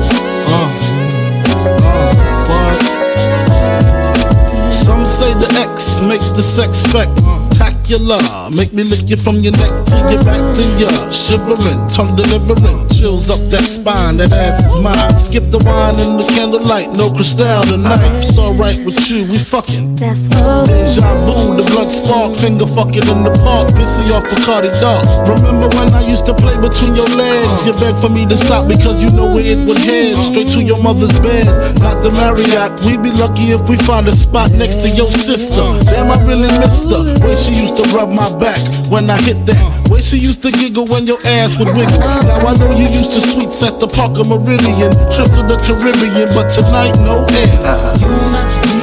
The 5.86 5.92
X 5.92 6.00
make 6.02 6.20
the 6.34 6.42
sex 6.42 6.92
uh. 6.92 7.46
Make 7.86 8.72
me 8.72 8.82
lick 8.82 9.06
you 9.06 9.16
from 9.16 9.46
your 9.46 9.54
neck 9.62 9.70
to 9.70 9.96
your 10.10 10.18
back, 10.26 10.42
then 10.58 10.70
you're 10.75 10.90
shivering, 11.14 11.86
tongue 11.86 12.18
delivering, 12.18 12.82
chills 12.90 13.30
up 13.30 13.38
that 13.54 13.62
spine. 13.62 14.16
That 14.18 14.34
ass 14.34 14.58
is 14.58 14.75
mine. 14.82 15.14
Skip 15.14 15.46
the 15.54 15.62
wine 15.62 15.94
and 16.02 16.18
the 16.18 16.26
candlelight, 16.34 16.90
no 16.99 17.14
crystal 17.14 17.62
tonight. 17.62 18.02
It's 18.18 18.34
alright 18.34 18.82
with 18.82 18.99
you, 19.06 19.30
we 19.30 19.38
fucking. 19.38 19.94
Deja 19.94 21.06
vu, 21.30 21.54
the 21.54 21.62
blood 21.70 21.94
spark, 21.94 22.34
finger 22.34 22.66
fucking 22.66 23.06
in 23.06 23.22
the 23.22 23.30
park, 23.46 23.70
pissy 23.78 24.10
off 24.10 24.26
Bacardi 24.34 24.75
Dark. 24.82 25.06
Remember 25.30 25.70
when 25.78 25.94
I 25.94 26.02
used 26.02 26.26
to 26.26 26.34
play 26.34 26.58
between 26.58 26.99
your 26.99 27.06
legs? 27.14 27.62
You 27.62 27.70
begged 27.78 28.02
for 28.02 28.10
me 28.10 28.26
to 28.26 28.34
stop 28.34 28.66
because 28.66 28.99
you 28.99 29.14
know 29.14 29.30
where 29.30 29.46
it 29.46 29.62
would 29.62 29.78
head. 29.78 30.18
Straight 30.18 30.50
to 30.58 30.60
your 30.62 30.82
mother's 30.82 31.14
bed, 31.22 31.46
not 31.78 32.02
the 32.02 32.10
Marriott. 32.18 32.82
We'd 32.82 32.99
be 32.99 33.14
lucky 33.14 33.54
if 33.54 33.62
we 33.70 33.78
find 33.78 34.10
a 34.10 34.14
spot 34.14 34.50
next 34.58 34.82
to 34.82 34.90
your 34.90 35.06
sister. 35.06 35.62
Damn, 35.86 36.10
I 36.10 36.18
really 36.26 36.50
missed 36.58 36.90
her. 36.90 37.06
Way 37.22 37.38
she 37.38 37.54
used 37.62 37.75
to 37.76 37.84
rub 37.95 38.08
my 38.08 38.28
back 38.39 38.58
when 38.91 39.10
I 39.10 39.21
hit 39.23 39.45
that. 39.47 39.60
Way 39.91 40.00
she 40.00 40.17
used 40.19 40.43
to 40.43 40.50
giggle 40.50 40.86
when 40.86 41.06
your 41.06 41.19
ass 41.26 41.58
would 41.58 41.69
wiggle. 41.69 42.00
Now 42.00 42.49
I 42.49 42.54
know 42.56 42.73
you 42.73 42.89
used 42.89 43.12
to 43.12 43.21
sweets 43.21 43.62
at 43.62 43.78
the 43.80 43.86
Parker 43.86 44.25
Meridien, 44.25 44.93
trips 45.12 45.36
to 45.36 45.43
the 45.45 45.60
Caribbean, 45.60 46.28
but 46.32 46.49
tonight 46.50 46.97
no 47.04 47.26
ends. 47.36 47.86
You 48.00 48.12
must 48.32 48.56
be 48.62 48.76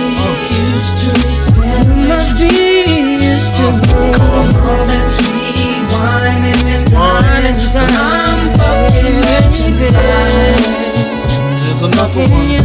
used 0.53 0.95
to 1.01 1.09
me 1.25 1.33
spending. 1.33 2.07
must 2.07 2.37
be 2.37 2.49
used 3.19 3.57
to 3.57 3.67
me. 3.81 4.13
All 4.21 4.83
that 4.85 5.05
sweet 5.09 5.85
whining 5.91 6.61
and 6.69 6.85
dining 6.91 7.57
I'm 7.75 8.53
fucking 8.57 9.17
you 9.25 9.41
tonight. 9.51 10.93
There's 11.61 11.81
another 11.81 12.25
one, 12.29 12.49
you 12.49 12.63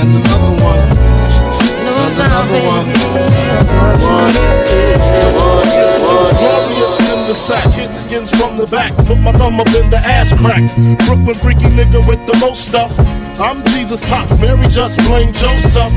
and 0.00 0.16
another 0.16 0.64
one. 0.64 1.15
And 2.06 2.14
another 2.14 2.60
one. 2.66 2.86
baby. 2.86 3.66
It's 5.74 6.30
glorious 6.38 6.96
in 7.10 7.26
the 7.26 7.34
sack, 7.34 7.66
hit 7.74 7.92
skins 7.92 8.30
from 8.30 8.56
the 8.56 8.66
back. 8.66 8.94
Put 9.06 9.18
my 9.18 9.32
thumb 9.32 9.58
up 9.58 9.66
in 9.74 9.90
the 9.90 9.98
ass 9.98 10.30
crack. 10.38 10.62
Brooklyn 11.06 11.34
freaky 11.34 11.66
nigga 11.74 12.06
with 12.06 12.24
the 12.26 12.38
most 12.38 12.64
stuff. 12.64 12.94
I'm 13.40 13.64
Jesus 13.74 14.06
Pops, 14.08 14.38
Mary 14.40 14.68
just 14.68 15.02
blame 15.08 15.32
Joseph. 15.32 15.92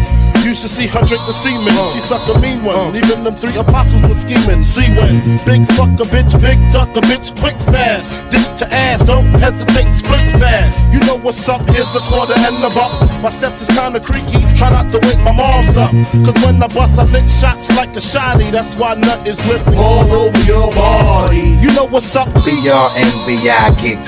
You 0.46 0.56
should 0.56 0.72
see 0.72 0.88
her 0.88 1.04
drink 1.06 1.26
the 1.28 1.36
semen. 1.36 1.76
Uh, 1.76 1.86
she 1.86 2.00
suck 2.00 2.24
a 2.32 2.36
mean 2.40 2.64
one. 2.64 2.76
Uh. 2.76 3.00
Even 3.00 3.24
them 3.24 3.36
three 3.36 3.56
apostles 3.60 4.02
were 4.08 4.16
scheming. 4.16 4.64
See 4.64 4.88
when 4.96 5.20
big 5.44 5.68
fuck 5.76 5.92
a 6.00 6.08
bitch, 6.08 6.32
big 6.40 6.58
duck 6.72 6.90
a 6.96 7.02
bitch, 7.06 7.36
quick 7.40 7.60
fast. 7.60 8.24
Dick 8.32 8.48
to 8.64 8.66
ass, 8.72 9.04
don't 9.04 9.28
hesitate, 9.36 9.92
split 9.92 10.28
fast. 10.40 10.88
You 10.94 11.00
know 11.06 11.20
what's 11.20 11.48
up? 11.50 11.62
Here's 11.70 11.96
a 11.96 12.02
quarter 12.08 12.34
and 12.48 12.64
a 12.64 12.72
buck. 12.72 12.96
My 13.22 13.30
steps 13.30 13.62
is 13.62 13.70
kinda 13.70 14.00
creaky. 14.00 14.40
Try 14.56 14.70
not 14.72 14.92
to 14.92 15.00
wake 15.04 15.20
my 15.28 15.36
mom's 15.36 15.78
up. 15.78 15.92
Cause 16.24 16.38
when 16.46 16.62
I 16.64 16.68
bust, 16.68 16.98
I 16.98 17.04
lick 17.12 17.28
shots 17.28 17.70
like 17.76 17.92
a 17.96 18.04
shotty. 18.04 18.52
That's 18.52 18.76
why 18.76 18.96
nut 18.96 19.28
is 19.28 19.44
lifted 19.46 19.76
all 19.76 20.08
over 20.08 20.40
your 20.48 20.72
body. 20.74 21.60
You 21.62 21.72
know 21.76 21.86
what's 21.86 22.16
up? 22.16 22.28
B-R-N-B-I 22.46 23.76
get 23.82 24.06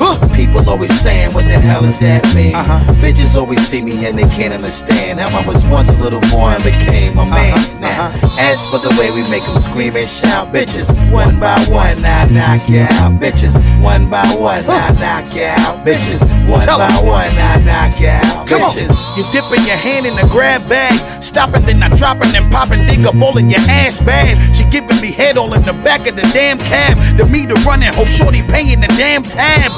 green. 0.00 0.30
People 0.34 0.68
always 0.68 0.92
saying, 0.98 1.34
what 1.34 1.44
the 1.44 1.58
hell 1.60 1.82
does 1.82 2.00
that 2.00 2.24
mean? 2.34 2.54
Uh-huh. 2.54 2.80
Bitches 3.04 3.36
always 3.36 3.60
see 3.60 3.82
me 3.82 4.06
and 4.06 4.18
they 4.18 4.28
can't 4.32 4.54
understand 4.54 5.20
how 5.20 5.28
I 5.38 5.46
was 5.46 5.66
once 5.66 5.92
a 5.92 6.02
little 6.02 6.24
boy 6.32 6.56
and 6.56 6.64
became 6.64 7.18
a 7.18 7.26
man. 7.28 7.52
Uh-huh. 7.52 7.80
Now, 7.80 8.08
uh-huh. 8.08 8.40
as 8.40 8.64
for 8.72 8.80
the 8.80 8.88
way 8.96 9.12
we 9.12 9.28
make 9.28 9.44
them 9.44 9.60
scream 9.60 9.92
and 9.96 10.08
shout, 10.08 10.48
bitches, 10.48 10.88
one 11.12 11.38
by 11.38 11.60
one, 11.68 12.00
I 12.00 12.24
knock 12.32 12.64
you 12.68 12.88
out. 12.88 13.20
Bitches, 13.20 13.54
one 13.84 14.08
by 14.08 14.24
one, 14.40 14.64
I 14.64 14.96
knock 14.96 15.28
you 15.36 15.44
out. 15.44 15.84
Bitches, 15.84 16.24
one 16.48 16.64
Tell 16.64 16.80
by 16.80 16.88
'em. 16.88 17.06
one, 17.06 17.34
I 17.36 17.60
knock 17.62 18.00
you 18.00 18.08
out. 18.08 18.48
Come 18.48 18.64
on. 18.64 18.72
Bitches. 18.72 18.96
You 19.16 19.24
dipping 19.32 19.64
your 19.68 19.76
hand 19.76 20.06
in 20.06 20.16
the 20.16 20.26
grab 20.32 20.64
bag, 20.68 20.96
stopping 21.22 21.62
then 21.68 21.82
I 21.82 21.88
dropping 22.00 22.34
and 22.34 22.50
popping, 22.50 22.86
dig 22.86 23.04
a 23.04 23.12
bowl 23.12 23.36
in 23.36 23.50
your 23.50 23.60
ass 23.68 24.00
bad. 24.00 24.40
She 24.56 24.64
giving 24.70 25.00
me 25.00 25.12
head 25.12 25.36
all 25.36 25.52
in 25.52 25.62
the 25.62 25.74
back 25.84 26.08
of 26.08 26.16
the 26.16 26.24
damn 26.32 26.58
cab. 26.58 26.96
The 27.18 27.26
me 27.26 27.44
to 27.46 27.54
run 27.66 27.82
hope 27.82 28.08
shorty 28.08 28.42
paying 28.42 28.80
the 28.80 28.88
damn 28.96 29.22
tab. 29.22 29.72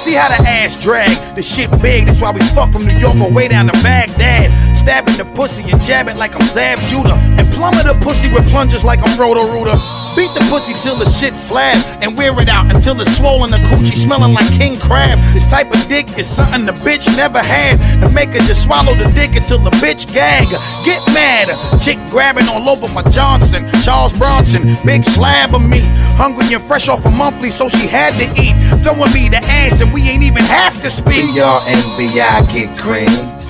See 0.00 0.14
how 0.14 0.28
the 0.28 0.48
ass 0.48 0.80
drag, 0.82 1.10
the 1.36 1.42
shit 1.42 1.70
big, 1.82 2.06
that's 2.06 2.22
why 2.22 2.32
we 2.32 2.40
fuck 2.56 2.72
from 2.72 2.86
New 2.86 2.96
York 2.96 3.16
all 3.16 3.30
way 3.30 3.48
down 3.48 3.66
to 3.66 3.72
Baghdad. 3.82 4.48
Stabbing 4.74 5.18
the 5.18 5.30
pussy 5.36 5.70
and 5.70 5.82
jabbing 5.82 6.16
like 6.16 6.34
I'm 6.34 6.46
Zab 6.48 6.78
Judah. 6.88 7.20
And 7.36 7.46
plumber 7.52 7.82
the 7.84 7.98
pussy 8.02 8.32
with 8.32 8.48
plungers 8.48 8.82
like 8.82 9.00
I'm 9.04 9.20
Roto 9.20 9.52
Rooter. 9.52 9.99
Beat 10.16 10.32
the 10.34 10.44
pussy 10.50 10.74
till 10.82 10.96
the 10.96 11.08
shit 11.08 11.34
flab 11.34 11.78
and 12.02 12.16
wear 12.16 12.34
it 12.40 12.48
out 12.48 12.74
until 12.74 12.98
it's 13.00 13.16
swollen. 13.16 13.50
The 13.50 13.58
coochie 13.70 13.96
smelling 13.96 14.32
like 14.32 14.48
king 14.58 14.78
crab. 14.78 15.18
This 15.32 15.48
type 15.48 15.70
of 15.70 15.80
dick 15.88 16.06
is 16.18 16.28
something 16.28 16.66
the 16.66 16.72
bitch 16.72 17.06
never 17.16 17.38
had. 17.38 17.78
The 18.00 18.08
maker 18.10 18.42
just 18.44 18.64
swallow 18.64 18.94
the 18.94 19.08
dick 19.14 19.36
until 19.36 19.58
the 19.58 19.70
bitch 19.82 20.12
gag. 20.12 20.50
Get 20.84 21.00
mad. 21.14 21.52
Chick 21.80 21.98
grabbing 22.10 22.48
all 22.48 22.68
over 22.68 22.88
my 22.88 23.02
Johnson. 23.10 23.66
Charles 23.82 24.16
Bronson, 24.16 24.74
big 24.84 25.04
slab 25.04 25.54
of 25.54 25.62
meat. 25.62 25.88
Hungry 26.18 26.52
and 26.54 26.62
fresh 26.62 26.88
off 26.88 27.04
a 27.06 27.10
monthly, 27.10 27.50
so 27.50 27.68
she 27.68 27.86
had 27.86 28.14
to 28.18 28.26
eat. 28.40 28.54
Throwing 28.82 29.12
me 29.12 29.28
the 29.28 29.40
ass 29.42 29.80
and 29.80 29.92
we 29.92 30.02
ain't 30.08 30.22
even 30.22 30.44
have 30.44 30.80
to 30.82 30.90
speak. 30.90 31.34
B-R-N-B-I 31.34 32.46
get 32.52 32.74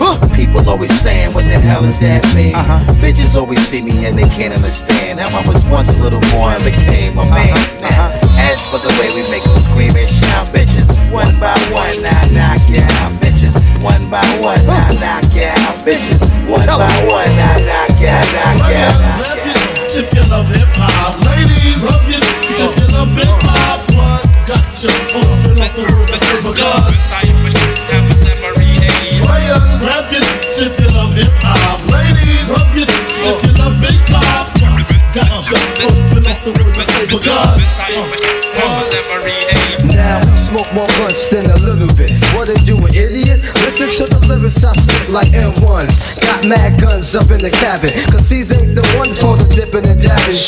green. 0.00 0.30
People 0.34 0.68
always 0.68 0.92
saying, 0.92 1.34
what 1.34 1.44
the 1.44 1.58
hell 1.60 1.84
is 1.84 2.00
that 2.00 2.24
mean? 2.34 2.56
Uh-huh. 2.56 2.80
Bitches 3.04 3.36
always 3.36 3.60
see 3.60 3.82
me 3.82 4.06
and 4.06 4.16
they 4.16 4.28
can't 4.32 4.54
understand 4.54 5.20
how 5.20 5.28
I 5.36 5.46
was 5.46 5.64
once 5.68 5.92
a 5.92 6.02
little 6.02 6.24
boy 6.32 6.56
and 6.56 6.64
became 6.64 7.20
a 7.20 7.26
man. 7.28 7.52
Uh-huh. 7.52 7.84
Now, 7.84 8.08
uh-huh. 8.08 8.48
as 8.48 8.64
for 8.72 8.80
the 8.80 8.92
way 8.96 9.12
we 9.12 9.22
make 9.28 9.44
them 9.44 9.56
scream 9.60 9.92
and 9.92 10.08
shout, 10.08 10.48
bitches, 10.48 10.88
one 11.12 11.30
by 11.36 11.54
one, 11.68 11.92
I 12.00 12.24
knock 12.32 12.60
you 12.72 12.80
out, 13.04 13.12
bitches. 13.20 13.56
One 13.84 14.00
by 14.08 14.24
one, 14.40 14.60
I 14.68 14.92
knock 15.00 15.28
you 15.36 15.48
out, 15.48 15.76
bitches. 15.84 16.20
One 16.48 16.64
by 16.66 16.88
one, 17.08 17.32
I 17.36 17.60
knock 17.64 17.96
you 18.00 18.08
out, 18.08 18.28
knock 18.32 18.58
you 18.68 18.80
out, 18.80 18.96
knock 18.96 19.40
you. 19.44 19.56
If 20.00 20.08
you 20.14 20.24
love 20.32 20.48
hip 20.48 20.68
hop, 20.76 21.20
ladies, 21.28 21.84
rub 21.84 22.04
your 22.08 22.22
if 22.22 22.72
you 22.76 22.88
love 22.96 23.12
hip 23.16 23.40
hop, 23.44 23.84
what 23.96 24.22
got 24.46 24.64
you 24.82 24.92
open 25.12 25.60
up 25.60 25.72
the 25.76 25.84
world 25.88 26.08
to 26.08 26.18
say 26.18 26.38
because 26.40 27.59
players, 29.22 29.80
rub 29.84 30.06
your 30.12 30.24
if 30.60 30.72
you 30.80 30.88
love 30.96 31.14
hip 31.14 31.32
hop, 31.40 31.80
ladies, 31.92 32.48
rub 32.50 32.68
your 32.76 32.88
if 32.88 33.38
you 33.44 33.52
love 33.58 33.76
big 33.80 33.98
pop, 34.08 34.59
because 35.12 35.50
Now, 39.94 40.22
smoke 40.38 40.70
more 40.74 40.86
blunts 40.98 41.28
than 41.30 41.50
a 41.50 41.56
little 41.66 41.90
bit. 41.98 42.14
What 42.34 42.48
are 42.48 42.62
you, 42.62 42.78
an 42.78 42.94
idiot? 42.94 43.42
Listen 43.66 43.90
to 43.90 44.04
the 44.06 44.20
lyrics 44.28 44.62
I 44.62 44.72
spit 44.72 45.10
like 45.10 45.28
M1s. 45.34 46.22
Got 46.22 46.46
mad 46.46 46.80
guns 46.80 47.14
up 47.14 47.30
in 47.30 47.42
the 47.42 47.50
cabin. 47.50 47.90
Cause 48.10 48.28
these 48.30 48.54
ain't 48.54 48.78
the 48.78 48.86
ones 48.98 49.18
for 49.20 49.36
the 49.36 49.46
dipping 49.50 49.86
and 49.90 49.98
dabbing. 50.00 50.38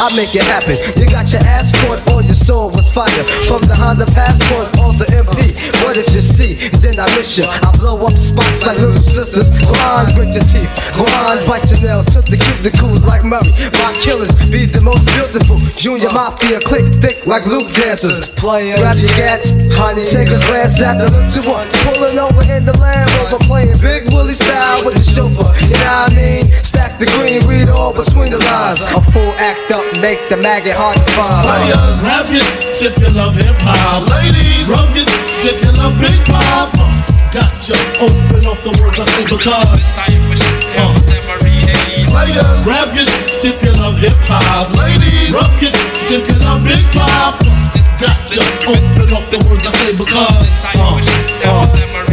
I 0.00 0.08
make 0.16 0.32
it 0.32 0.46
happen. 0.48 0.78
You 0.96 1.04
got 1.10 1.28
your 1.32 1.42
ass 1.44 1.74
caught 1.82 2.00
on 2.14 2.24
your 2.24 2.38
soul 2.38 2.70
was 2.70 2.88
fire. 2.88 3.24
From 3.44 3.60
the 3.68 3.74
Honda 3.74 4.06
Passport 4.16 4.70
or 4.80 4.96
the 4.96 5.04
MP. 5.12 5.52
What 5.84 6.00
if 6.00 6.08
you 6.14 6.24
see, 6.24 6.70
then 6.80 6.96
I 6.96 7.04
miss 7.18 7.36
you. 7.36 7.44
I 7.44 7.68
blow 7.76 8.00
up 8.00 8.14
spots 8.14 8.64
like 8.64 8.78
little 8.80 9.02
sisters. 9.02 9.50
Grind, 9.66 10.14
grit 10.14 10.32
your 10.32 10.46
teeth. 10.46 10.72
Grind, 10.94 11.44
bite 11.44 11.68
your 11.68 11.80
nails. 11.84 12.06
Took 12.08 12.24
the 12.30 12.38
cuticles 12.38 13.04
like 13.04 13.24
Murray. 13.28 13.50
Killers 13.98 14.30
be 14.50 14.66
the 14.66 14.80
most 14.80 15.06
beautiful. 15.14 15.58
Junior 15.74 16.10
Mafia 16.12 16.60
click 16.60 16.86
thick 17.02 17.26
like 17.26 17.46
Luke 17.46 17.66
dancers. 17.74 18.30
Players, 18.38 18.78
Grab 18.78 18.96
your 18.98 19.14
gats, 19.18 19.52
honey. 19.74 20.04
Take 20.06 20.30
a 20.30 20.40
glance 20.46 20.78
at 20.78 20.98
the 20.98 21.10
little 21.10 21.44
one. 21.50 21.66
Pulling 21.82 22.18
over 22.18 22.42
in 22.52 22.64
the 22.64 22.76
Land 22.78 23.10
Rover. 23.18 23.42
Playing 23.46 23.74
Big 23.82 24.06
Willie 24.12 24.36
style 24.36 24.84
with 24.84 24.94
the 24.94 25.04
chauffeur. 25.04 25.50
You 25.66 25.74
know 25.80 26.06
what 26.06 26.12
I 26.12 26.16
mean? 26.16 26.44
Stack 26.62 26.98
the 27.02 27.06
green, 27.18 27.42
read 27.50 27.68
all 27.72 27.90
between 27.92 28.30
the 28.30 28.38
lines. 28.38 28.82
A 28.94 29.00
full 29.10 29.32
act 29.40 29.70
up, 29.74 29.84
make 29.98 30.20
the 30.28 30.36
maggot 30.38 30.76
hard 30.76 30.94
to 30.96 31.06
find. 31.16 31.42
Players, 31.42 31.98
rap 32.06 32.28
it 32.30 32.46
if 32.78 32.94
you 32.94 33.10
love 33.16 33.34
hip 33.34 33.56
hop. 33.64 34.06
Ladies, 34.10 34.70
rub 34.70 34.92
it 34.94 35.08
if 35.44 35.56
you 35.64 35.72
love 35.74 35.96
big 35.98 36.18
pop. 36.28 36.70
Got 37.30 37.46
you 37.68 37.78
open 38.02 38.42
off 38.46 38.60
the 38.66 38.74
words 38.82 38.98
I 38.98 39.04
say 39.06 39.24
because. 39.24 39.46
Uh. 40.76 41.29
Players, 42.20 42.66
rap 42.68 42.92
it 42.92 43.08
if 43.42 43.62
you 43.64 43.72
love 43.80 43.96
hip 43.96 44.12
hop. 44.28 44.68
Ladies, 44.76 45.32
rub 45.32 45.48
it 45.64 45.72
if 46.12 46.28
you 46.28 46.36
love 46.44 46.62
big 46.62 46.84
pop. 46.92 47.40
Got 47.96 48.36
you 48.36 48.44
open 48.68 49.08
off 49.16 49.24
the 49.30 49.38
words 49.48 49.64
I 49.64 49.70
say 49.70 49.96
because. 49.96 50.52
Uh. 50.62 52.04
Uh. 52.04 52.09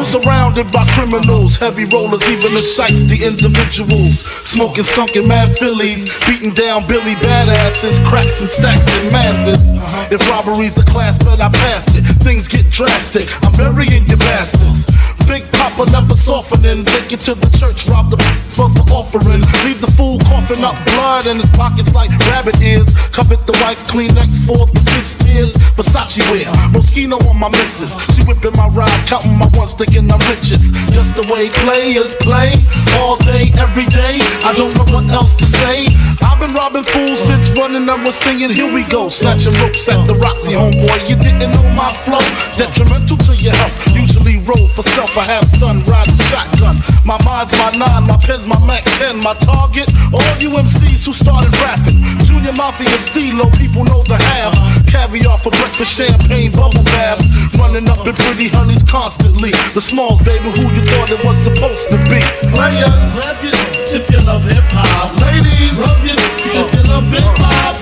I'm 0.00 0.06
surrounded 0.06 0.72
by 0.72 0.86
criminals, 0.96 1.58
heavy 1.58 1.84
rollers, 1.84 2.26
even 2.30 2.54
the 2.54 2.62
shites, 2.62 3.04
the 3.04 3.20
individuals. 3.20 4.24
Smoking, 4.48 4.84
skunking 4.84 5.28
mad 5.28 5.52
fillies, 5.58 6.08
beating 6.24 6.56
down 6.56 6.86
Billy 6.88 7.12
badasses, 7.20 8.00
cracks 8.08 8.40
and 8.40 8.48
stacks 8.48 8.88
and 8.88 9.12
masses. 9.12 9.60
Uh-huh. 9.60 10.16
If 10.16 10.24
robbery's 10.32 10.78
a 10.78 10.84
class, 10.88 11.22
but 11.22 11.42
I 11.42 11.50
pass 11.52 11.92
it. 11.92 12.08
Things 12.24 12.48
get 12.48 12.64
drastic, 12.72 13.28
I'm 13.44 13.52
burying 13.60 14.08
your 14.08 14.16
bastards. 14.24 14.88
Big 15.28 15.44
Papa 15.52 15.84
never 15.92 16.16
softening, 16.16 16.82
take 16.88 17.12
you 17.12 17.20
to 17.28 17.36
the 17.36 17.52
church, 17.60 17.84
rob 17.84 18.08
the 18.08 18.16
for 18.50 18.72
the 18.72 18.82
offering. 18.90 19.44
Leave 19.62 19.80
the 19.80 19.92
fool 19.94 20.18
coughing 20.26 20.64
up 20.64 20.74
blood 20.90 21.28
in 21.30 21.38
his 21.38 21.50
pockets 21.54 21.94
like 21.94 22.10
rabbit 22.32 22.56
ears. 22.60 22.90
Covet 23.14 23.38
the 23.46 23.54
wife, 23.62 23.78
Kleenex 23.86 24.42
for 24.48 24.66
the 24.68 24.82
kids' 24.90 25.14
tears. 25.14 25.54
Versace 25.78 26.24
wear, 26.32 26.50
Moschino 26.74 27.16
on 27.30 27.38
my 27.38 27.48
missus. 27.48 27.94
She 28.16 28.24
whipping 28.26 28.56
my 28.56 28.66
ride, 28.74 28.90
counting 29.06 29.38
my 29.38 29.46
ones, 29.54 29.74
thinking 29.90 30.10
I'm 30.10 30.20
richest. 30.30 30.74
Just 30.92 31.14
the 31.14 31.26
way 31.32 31.48
players 31.62 32.14
play, 32.16 32.54
all 32.98 33.16
day, 33.16 33.50
every 33.58 33.86
day. 33.86 34.18
I 34.46 34.52
don't 34.54 34.74
know 34.74 34.86
what 34.94 35.08
else 35.10 35.34
to 35.36 35.46
say. 35.46 35.86
I've 36.22 36.38
been 36.38 36.52
robbing 36.52 36.84
fools 36.84 37.20
since 37.20 37.50
running 37.58 37.88
up 37.88 38.04
was 38.04 38.16
singing. 38.16 38.50
Here 38.50 38.70
we 38.72 38.84
go, 38.84 39.08
snatching 39.08 39.54
ropes 39.60 39.88
at 39.88 40.06
the 40.06 40.14
Roxy, 40.14 40.52
homeboy. 40.52 41.08
You 41.08 41.16
didn't 41.16 41.50
know 41.50 41.66
my 41.74 41.88
flow, 41.88 42.22
detrimental 42.56 43.16
to 43.16 43.36
your 43.36 43.54
health. 43.54 43.74
Usually 43.94 44.38
roll 44.38 44.66
for 44.68 44.82
self. 44.94 45.16
I 45.16 45.24
have 45.24 45.48
sun 45.48 45.82
riding 45.84 46.19
shotgun. 46.30 46.78
My 47.02 47.18
mind's 47.26 47.50
my 47.58 47.74
nine, 47.74 48.06
my 48.06 48.16
pen's 48.22 48.46
my 48.46 48.58
Mac 48.62 48.86
10. 49.02 49.18
My 49.26 49.34
target, 49.42 49.90
all 50.14 50.22
you 50.38 50.54
MCs 50.54 51.02
who 51.04 51.12
started 51.12 51.50
rapping. 51.58 51.98
Junior 52.22 52.54
Mafia 52.54 52.86
and 52.86 53.02
Stilo, 53.02 53.50
people 53.58 53.82
know 53.84 54.06
the 54.06 54.14
half. 54.16 54.54
Caviar 54.86 55.36
for 55.42 55.50
breakfast, 55.50 55.98
champagne, 55.98 56.54
bubble 56.54 56.86
baths. 56.94 57.26
Running 57.58 57.90
up 57.90 58.06
in 58.06 58.14
pretty 58.14 58.46
honeys 58.48 58.86
constantly. 58.86 59.50
The 59.74 59.82
smalls, 59.82 60.22
baby, 60.22 60.46
who 60.54 60.64
you 60.70 60.82
thought 60.94 61.10
it 61.10 61.20
was 61.26 61.36
supposed 61.42 61.90
to 61.90 61.98
be. 62.06 62.22
Players, 62.54 63.10
rap 63.18 63.42
it 63.42 63.58
if 63.90 64.06
you 64.06 64.22
love 64.22 64.46
hip 64.46 64.62
hop. 64.70 65.10
Ladies, 65.26 65.82
rub 65.82 65.98
it 66.06 66.20
if 66.46 66.68
you 66.70 66.82
love 66.86 67.10
big 67.10 67.26
pop. 67.42 67.74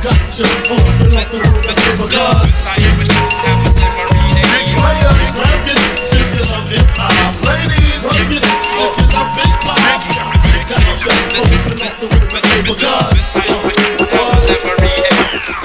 Got 0.00 0.16
you 0.38 0.46
open 0.70 1.10
up 1.18 1.26
the 1.28 1.42
world 1.42 1.62
to 1.66 1.72
say 1.74 1.94
because. 1.98 2.48
Players, 4.70 5.34
rap 5.34 5.66
it 5.66 5.74
if 5.74 5.82
you 5.82 5.94
love 5.94 5.99
hip 6.70 6.86
hop. 6.94 7.34
Ladies, 7.42 7.98
rub 8.06 8.30
it 8.30 8.46
if 8.46 8.94
you 8.94 9.06
love 9.10 9.30
big 9.34 9.52
pop. 9.66 9.78
Got 10.70 10.78
you 11.02 11.10
open 11.42 11.82
up 11.82 11.94
the 11.98 12.06
world 12.06 12.30
to 12.30 12.38
say 12.46 12.62
because. 12.62 13.18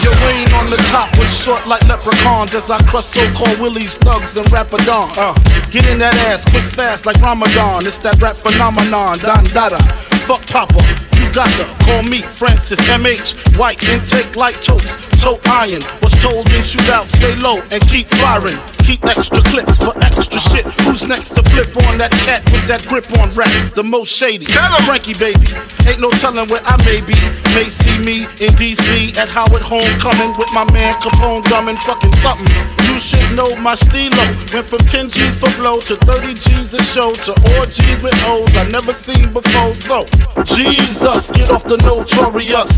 Your 0.02 0.16
reign 0.26 0.50
on 0.58 0.70
the 0.70 0.82
top 0.90 1.14
was 1.18 1.30
short 1.30 1.66
like 1.68 1.86
leprechauns 1.88 2.54
as 2.56 2.70
I 2.70 2.82
crush 2.90 3.06
so-called 3.06 3.60
willies, 3.60 3.96
thugs, 3.98 4.36
and 4.38 4.46
rapadons. 4.48 5.14
Uh, 5.18 5.34
get 5.70 5.86
in 5.90 6.00
that 6.00 6.18
ass 6.26 6.46
quick 6.50 6.66
fast 6.66 7.06
like 7.06 7.22
Ramadan. 7.22 7.86
It's 7.86 7.98
that 8.00 8.20
rap 8.22 8.36
phenomenon, 8.36 9.20
Don 9.20 9.44
Dada. 9.54 9.82
Fuck 10.26 10.46
Papa, 10.48 10.82
you 11.22 11.30
gotta 11.32 11.66
call 11.86 12.02
me 12.02 12.22
Francis 12.22 12.82
MH. 12.90 13.58
White 13.58 13.84
intake 13.90 14.36
like 14.36 14.60
toast, 14.62 14.98
toe 15.22 15.40
iron. 15.46 15.82
Was 16.02 16.14
told 16.22 16.50
in 16.50 16.66
shootout, 16.66 17.06
stay 17.06 17.36
low 17.36 17.62
and 17.70 17.82
keep 17.90 18.08
firing. 18.08 18.58
Keep 18.86 19.04
extra 19.06 19.42
clips 19.42 19.78
for 19.78 19.98
extra 20.06 20.40
shit. 20.40 20.66
Who's 20.86 21.04
next 21.04 21.30
to 21.34 21.42
flip 21.42 21.76
on 21.88 21.98
that 21.98 22.12
cat 22.24 22.46
with 22.54 22.68
that 22.68 22.86
grip 22.88 23.10
on 23.18 23.34
rap? 23.34 23.50
The 23.74 23.84
most 23.84 24.14
shady. 24.14 24.46
Frankie 24.86 25.18
baby. 25.18 25.42
Ain't 25.90 26.00
no 26.00 26.10
telling 26.22 26.48
where 26.50 26.62
I 26.66 26.78
may 26.86 27.02
be. 27.02 27.18
May 27.58 27.66
see 27.66 27.98
me 27.98 28.30
in 28.38 28.54
DC 28.62 29.18
at 29.18 29.30
Howard 29.30 29.66
Homecoming 29.66 30.38
with 30.38 30.54
my 30.54 30.70
man 30.70 30.94
Capone 31.02 31.42
gumming 31.50 31.78
fucking 31.78 32.14
something. 32.22 32.46
You 32.86 33.02
should 33.02 33.34
know 33.34 33.56
my 33.58 33.74
stilo. 33.74 34.22
Went 34.54 34.70
from 34.70 34.80
10 34.86 35.10
G's 35.10 35.38
for 35.38 35.50
blow 35.58 35.82
to 35.90 35.96
30 36.06 36.34
G's 36.38 36.74
a 36.74 36.82
show 36.82 37.12
to 37.26 37.34
all 37.58 37.66
G's 37.66 38.02
with 38.06 38.16
O's 38.30 38.54
I 38.56 38.70
never 38.70 38.94
seen 38.94 39.34
before. 39.34 39.74
So, 39.82 40.06
Jesus, 40.46 41.32
get 41.32 41.50
off 41.50 41.66
the 41.66 41.78
notorious. 41.82 42.70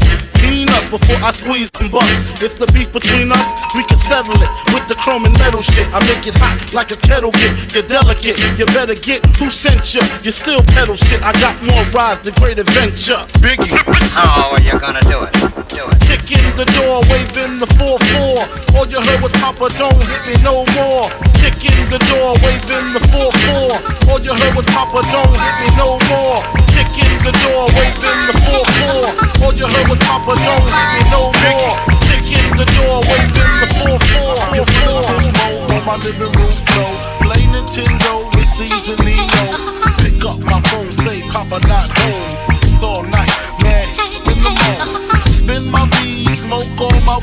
Mean 0.42 0.70
us 0.70 0.90
before 0.90 1.20
I 1.20 1.32
squeeze 1.32 1.70
and 1.80 1.92
bust. 1.92 2.42
If 2.42 2.58
the 2.58 2.68
beef 2.72 2.92
between 2.94 3.32
us, 3.32 3.48
we 3.76 3.84
can 3.84 3.98
settle 3.98 4.38
it 4.38 4.52
with 4.74 4.88
the 4.88 4.96
chrome 4.96 5.26
and 5.26 5.38
metal 5.40 5.62
shit. 5.62 5.88
I 5.98 6.00
make 6.06 6.30
it 6.30 6.38
hot 6.38 6.62
like 6.78 6.94
a 6.94 7.00
kettle 7.10 7.34
get. 7.34 7.74
You're 7.74 7.82
delicate, 7.90 8.38
you 8.54 8.70
better 8.70 8.94
get 8.94 9.26
who 9.42 9.50
sent 9.50 9.98
you. 9.98 10.06
You 10.22 10.30
still 10.30 10.62
pedal 10.78 10.94
shit. 10.94 11.26
I 11.26 11.34
got 11.42 11.58
more 11.66 11.82
rides 11.90 12.22
than 12.22 12.38
great 12.38 12.62
adventure. 12.62 13.18
Biggie. 13.42 13.74
How 14.14 14.54
are 14.54 14.62
you 14.62 14.78
gonna 14.78 15.02
do 15.10 15.26
it? 15.26 15.34
Do 15.74 15.90
it. 15.90 15.98
Kick 16.06 16.38
in 16.38 16.46
the 16.54 16.70
door, 16.78 17.02
waving 17.10 17.58
the 17.58 17.66
4-4. 17.82 18.78
All 18.78 18.86
you 18.86 19.02
heard 19.02 19.26
was 19.26 19.34
Papa, 19.42 19.74
don't 19.74 19.98
hit 20.06 20.22
me 20.30 20.38
no 20.46 20.70
more. 20.78 21.10
Kick 21.42 21.66
in 21.66 21.82
the 21.90 21.98
door, 22.06 22.38
waving 22.46 22.94
the 22.94 23.02
4-4. 23.10 24.14
All 24.14 24.22
you 24.22 24.38
heard 24.38 24.54
was 24.54 24.70
Papa, 24.70 25.02
don't 25.10 25.34
hit 25.34 25.56
me 25.66 25.70
no 25.82 25.98
more. 26.14 26.38
Kick 26.78 26.94
in 26.94 27.14
the 27.26 27.34
door, 27.42 27.74
waving 27.74 28.22
the 28.30 28.38
4-4. 28.46 29.42
All 29.42 29.54
you 29.58 29.66
heard 29.66 29.90
was 29.90 29.98
Papa, 30.06 30.38
don't 30.46 30.62
hit 30.62 30.90
me 30.94 31.02
no 31.10 31.34
more. 31.34 31.74
Kick 32.06 32.30
in 32.38 32.54
the 32.54 32.70
door, 32.78 33.02
waving 33.10 33.50
the 33.66 33.70
4-4. 33.82 35.67
My 35.88 35.96
living 36.04 36.20
room 36.20 36.52
floor, 36.68 37.00
play 37.24 37.48
Nintendo 37.48 38.28
with 38.36 38.50
season 38.60 39.00
Nino. 39.08 39.56
Pick 40.04 40.20
up 40.28 40.38
my 40.44 40.60
phone, 40.68 40.92
say 40.92 41.22
Papa 41.30 41.66
not 41.66 41.88
home. 41.88 42.84
All 42.84 43.04
night, 43.04 43.32
mad, 43.64 43.88
in 44.28 44.36
the 44.44 44.52
morning. 44.52 45.24
Spin 45.32 45.72
my 45.72 45.88
V, 45.96 46.26
smoke 46.36 46.68
on 46.76 47.06
my 47.08 47.18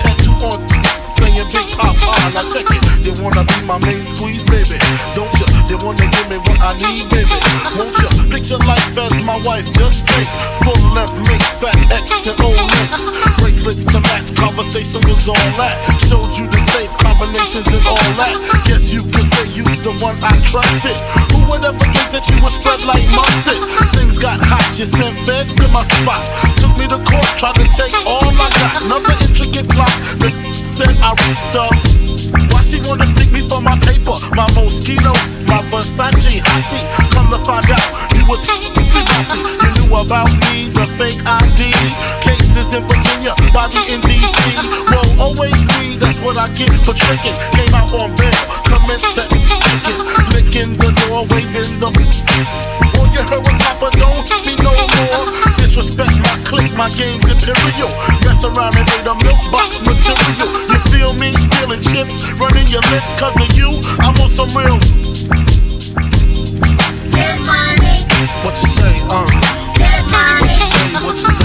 tattoo 0.00 0.32
on 0.32 0.64
saying 1.18 1.44
Big 1.52 1.68
Papa. 1.76 2.32
Now 2.32 2.48
check 2.48 2.64
it. 2.70 2.80
You 3.04 3.12
wanna 3.22 3.44
be 3.44 3.60
my 3.68 3.76
main 3.84 4.02
squeeze, 4.02 4.44
baby? 4.46 4.80
Don't 5.12 5.28
you? 5.36 5.46
You 5.68 5.76
wanna 5.84 6.08
give 6.08 6.28
me 6.30 6.38
what 6.38 6.58
I 6.60 6.72
need, 6.80 7.04
baby? 7.12 7.36
Won't 7.76 8.00
you? 8.00 8.32
Picture 8.32 8.58
life 8.64 8.96
as 8.96 9.12
my 9.24 9.36
wife, 9.44 9.68
just 9.76 10.08
think. 10.08 10.28
Full 10.64 10.88
left 10.96 11.12
links, 11.28 11.52
fat 11.60 11.76
X 11.92 12.26
and 12.26 12.40
O 12.40 12.48
links. 12.48 13.25
Conversation 14.56 15.04
was 15.04 15.28
all 15.28 15.36
that. 15.60 15.76
Showed 16.08 16.32
you 16.32 16.48
the 16.48 16.56
safe 16.72 16.88
combinations 17.04 17.68
and 17.68 17.84
all 17.84 18.08
that. 18.16 18.40
Guess 18.64 18.88
you 18.88 19.04
could 19.04 19.28
say 19.36 19.52
you 19.52 19.68
the 19.84 19.92
one 20.00 20.16
I 20.24 20.32
trusted. 20.48 20.96
Who 21.36 21.44
would 21.52 21.60
ever 21.60 21.76
think 21.76 22.08
that 22.08 22.24
you 22.24 22.40
would 22.40 22.56
spread 22.56 22.80
like 22.88 23.04
mustard? 23.12 23.60
Things 23.92 24.16
got 24.16 24.40
hot, 24.40 24.64
you 24.80 24.88
sent 24.88 25.12
feds 25.28 25.52
to 25.60 25.68
my 25.68 25.84
spot. 26.00 26.24
Took 26.56 26.72
me 26.80 26.88
to 26.88 26.96
court, 27.04 27.28
tried 27.36 27.60
to 27.60 27.68
take 27.76 27.92
all 28.08 28.32
I 28.32 28.48
got. 28.56 28.80
Another 28.80 29.12
intricate 29.28 29.68
plot 29.68 29.92
that 30.24 30.32
said 30.64 30.96
I 31.04 31.12
ripped 31.28 31.52
up. 31.60 31.76
Why 32.48 32.64
she 32.64 32.80
wanna 32.88 33.04
stick 33.12 33.28
me 33.36 33.44
for 33.44 33.60
my 33.60 33.76
paper? 33.84 34.16
My 34.32 34.48
Moschino, 34.56 35.12
my 35.52 35.60
Versace 35.68 36.40
hottie. 36.40 36.80
Come 37.12 37.28
to 37.28 37.44
find 37.44 37.68
out, 37.68 37.84
you 38.16 38.24
was 38.24 38.40
about 39.92 40.30
me, 40.50 40.70
the 40.72 40.86
fake 40.98 41.20
ID. 41.24 41.70
Cases 42.22 42.68
in 42.74 42.82
Virginia, 42.88 43.34
body 43.52 43.78
in 43.92 44.00
DC. 44.02 44.34
Well, 44.90 45.06
always 45.20 45.56
me, 45.78 45.96
that's 45.96 46.18
what 46.20 46.38
I 46.38 46.48
get 46.54 46.70
for 46.84 46.94
tricking. 46.94 47.36
Came 47.54 47.74
out 47.74 47.92
on 47.94 48.10
bail, 48.16 48.42
commenced 48.66 49.14
to 49.14 49.24
kicking. 49.28 50.00
Licking 50.34 50.72
the 50.78 50.90
door, 51.06 51.26
waving 51.30 51.78
the. 51.78 51.88
All 52.96 53.08
you 53.12 53.22
heard 53.28 53.42
was 53.44 53.56
Papa, 53.62 53.90
don't 53.98 54.26
me 54.46 54.54
no 54.64 54.72
more. 54.72 55.24
Disrespect 55.56 56.16
my 56.22 56.34
clique, 56.44 56.74
my 56.76 56.88
game's 56.90 57.26
imperial. 57.28 57.90
Mess 58.24 58.42
around 58.42 58.76
and 58.76 58.86
made 58.86 59.06
a 59.06 59.14
milk 59.22 59.42
box 59.52 59.80
material. 59.82 60.50
You 60.70 60.78
feel 60.90 61.12
me? 61.14 61.34
Stealing 61.52 61.82
chips, 61.82 62.24
running 62.40 62.68
your 62.68 62.82
lips, 62.92 63.12
cause 63.18 63.36
of 63.36 63.50
you. 63.56 63.80
I'm 64.00 64.16
on 64.20 64.30
some 64.30 64.50
real. 64.56 64.78
What 68.42 68.54
you 68.62 68.70
say, 68.70 69.00
uh? 69.10 69.65
my 70.10 70.42
hand. 70.46 71.35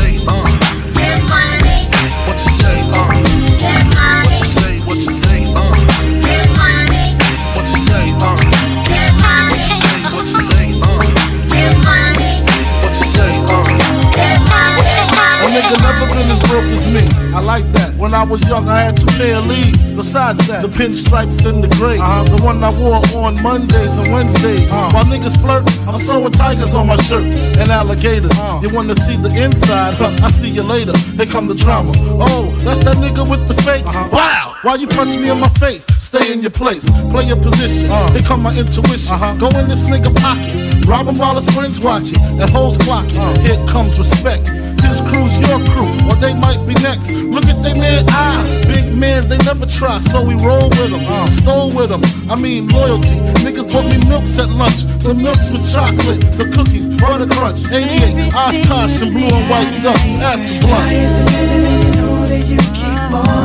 Broke 16.48 16.70
as 16.72 16.86
me. 16.88 17.04
I 17.34 17.42
like 17.42 17.66
that. 17.74 17.96
When 17.96 18.14
I 18.14 18.24
was 18.24 18.48
young, 18.48 18.68
I 18.68 18.80
had 18.80 18.98
two 18.98 19.08
pair 19.18 19.38
of 19.38 19.48
leads. 19.48 19.96
Besides 19.96 20.48
that, 20.48 20.62
the 20.62 20.70
pinstripes 20.70 21.46
and 21.46 21.64
the 21.64 21.70
gray. 21.76 21.98
Uh-huh. 21.98 22.24
The 22.24 22.42
one 22.44 22.64
I 22.64 22.72
wore 22.80 23.02
on 23.24 23.42
Mondays 23.44 23.98
and 23.98 24.12
Wednesdays. 24.12 24.72
Uh-huh. 24.72 24.92
While 24.94 25.06
niggas 25.06 25.40
flirt, 25.42 25.64
I'm 25.88 26.00
sewing 26.00 26.32
tigers 26.32 26.74
on 26.74 26.88
my 26.88 26.98
shirt 26.98 27.26
and 27.60 27.70
alligators. 27.70 28.32
Uh-huh. 28.32 28.62
You 28.64 28.74
wanna 28.74 28.96
see 28.96 29.18
the 29.18 29.32
inside? 29.44 29.96
Huh, 29.96 30.16
I 30.24 30.32
see 30.32 30.50
you 30.50 30.64
later. 30.64 30.98
Here 31.18 31.26
come 31.26 31.48
the 31.48 31.56
drama. 31.56 31.92
Oh, 31.96 32.52
that's 32.64 32.84
that 32.84 32.98
nigga 32.98 33.30
with 33.30 33.48
the 33.48 33.56
fake. 33.62 33.86
Wow! 34.12 34.51
Why 34.64 34.76
you 34.76 34.86
punch 34.86 35.18
me 35.18 35.32
in 35.32 35.40
my 35.40 35.50
face? 35.58 35.84
Stay 35.98 36.32
in 36.32 36.42
your 36.42 36.52
place, 36.52 36.86
play 37.10 37.26
your 37.26 37.42
position. 37.42 37.90
Uh. 37.90 38.12
Here 38.14 38.22
come 38.22 38.44
my 38.44 38.54
intuition. 38.54 39.10
Uh-huh. 39.10 39.34
Go 39.42 39.50
in 39.58 39.68
this 39.68 39.90
nigga 39.90 40.14
pocket, 40.22 40.86
rob 40.86 41.08
him 41.08 41.18
while 41.18 41.34
his 41.34 41.50
friends 41.50 41.80
watching, 41.82 42.22
and 42.22 42.46
hoes 42.46 42.78
clocking. 42.78 43.18
Uh. 43.18 43.34
Here 43.42 43.58
comes 43.66 43.98
respect. 43.98 44.50
His 44.86 45.02
crew's 45.10 45.34
your 45.50 45.58
crew, 45.74 45.90
or 46.06 46.14
they 46.22 46.38
might 46.38 46.62
be 46.70 46.78
next. 46.78 47.10
Look 47.10 47.46
at 47.50 47.58
they 47.66 47.74
man 47.74 48.06
eye, 48.10 48.62
big 48.70 48.94
man, 48.94 49.28
they 49.28 49.38
never 49.50 49.66
try, 49.66 49.98
so 49.98 50.22
we 50.22 50.36
roll 50.36 50.70
with 50.78 50.94
them, 50.94 51.10
uh. 51.10 51.32
stole 51.32 51.74
with 51.74 51.90
them. 51.90 52.06
I 52.30 52.38
mean 52.38 52.70
loyalty. 52.70 53.18
Niggas 53.42 53.66
bought 53.74 53.90
me 53.90 53.98
milks 54.06 54.38
at 54.38 54.50
lunch, 54.50 54.86
the 55.02 55.18
milks 55.18 55.50
with 55.50 55.66
chocolate, 55.74 56.22
the 56.38 56.46
cookies, 56.54 56.86
butter 57.02 57.26
crunch, 57.26 57.66
88, 57.66 58.30
Oshkosh, 58.30 59.02
and 59.02 59.10
blue 59.10 59.26
and 59.26 59.50
white 59.50 59.82
duck. 59.82 59.98
Ask 60.22 60.62
keep 60.62 61.91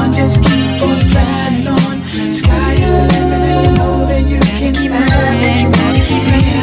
on, 0.07 0.13
just 0.13 0.43
keep 0.43 0.83
on 0.83 0.99
pressing 1.11 1.67
on. 1.67 2.05
Sky 2.31 2.73
is 2.75 2.91
the 2.91 3.05
limit, 3.13 3.43
and 3.43 3.67
you 3.67 3.73
know 3.77 4.07
that 4.07 4.23
you 4.29 4.41
can 4.41 4.75
have 4.93 5.35
what 5.43 5.63
you 5.63 5.71
want, 5.77 5.97
be 6.07 6.19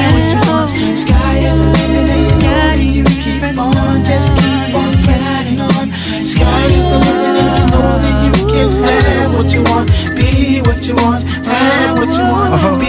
what 0.08 0.32
you 0.32 0.40
want. 0.48 0.70
Sky 0.96 1.38
is 1.40 1.56
the 1.56 1.68
limit, 1.76 2.10
and 2.14 2.24
you 2.24 2.36
know 2.40 2.56
that 2.56 2.80
you 2.80 3.04
keep 3.22 3.44
on, 3.58 4.04
just 4.06 4.30
keep 4.38 4.76
on 4.76 4.92
pressing 5.04 5.60
on. 5.60 5.92
Sky 6.24 6.66
is 6.72 6.86
the 6.86 7.00
limit, 7.00 7.36
and 7.42 7.52
you 7.58 7.66
know 7.72 7.92
that 8.04 8.18
you 8.26 8.34
can 8.48 8.68
have 8.84 9.32
what 9.36 9.54
you 9.54 9.64
want, 9.64 9.88
be 10.16 10.62
what 10.62 10.88
you 10.88 10.96
want, 10.96 11.24
have 11.24 11.98
what 11.98 12.12
you 12.16 12.24
want, 12.24 12.54
oh, 12.64 12.83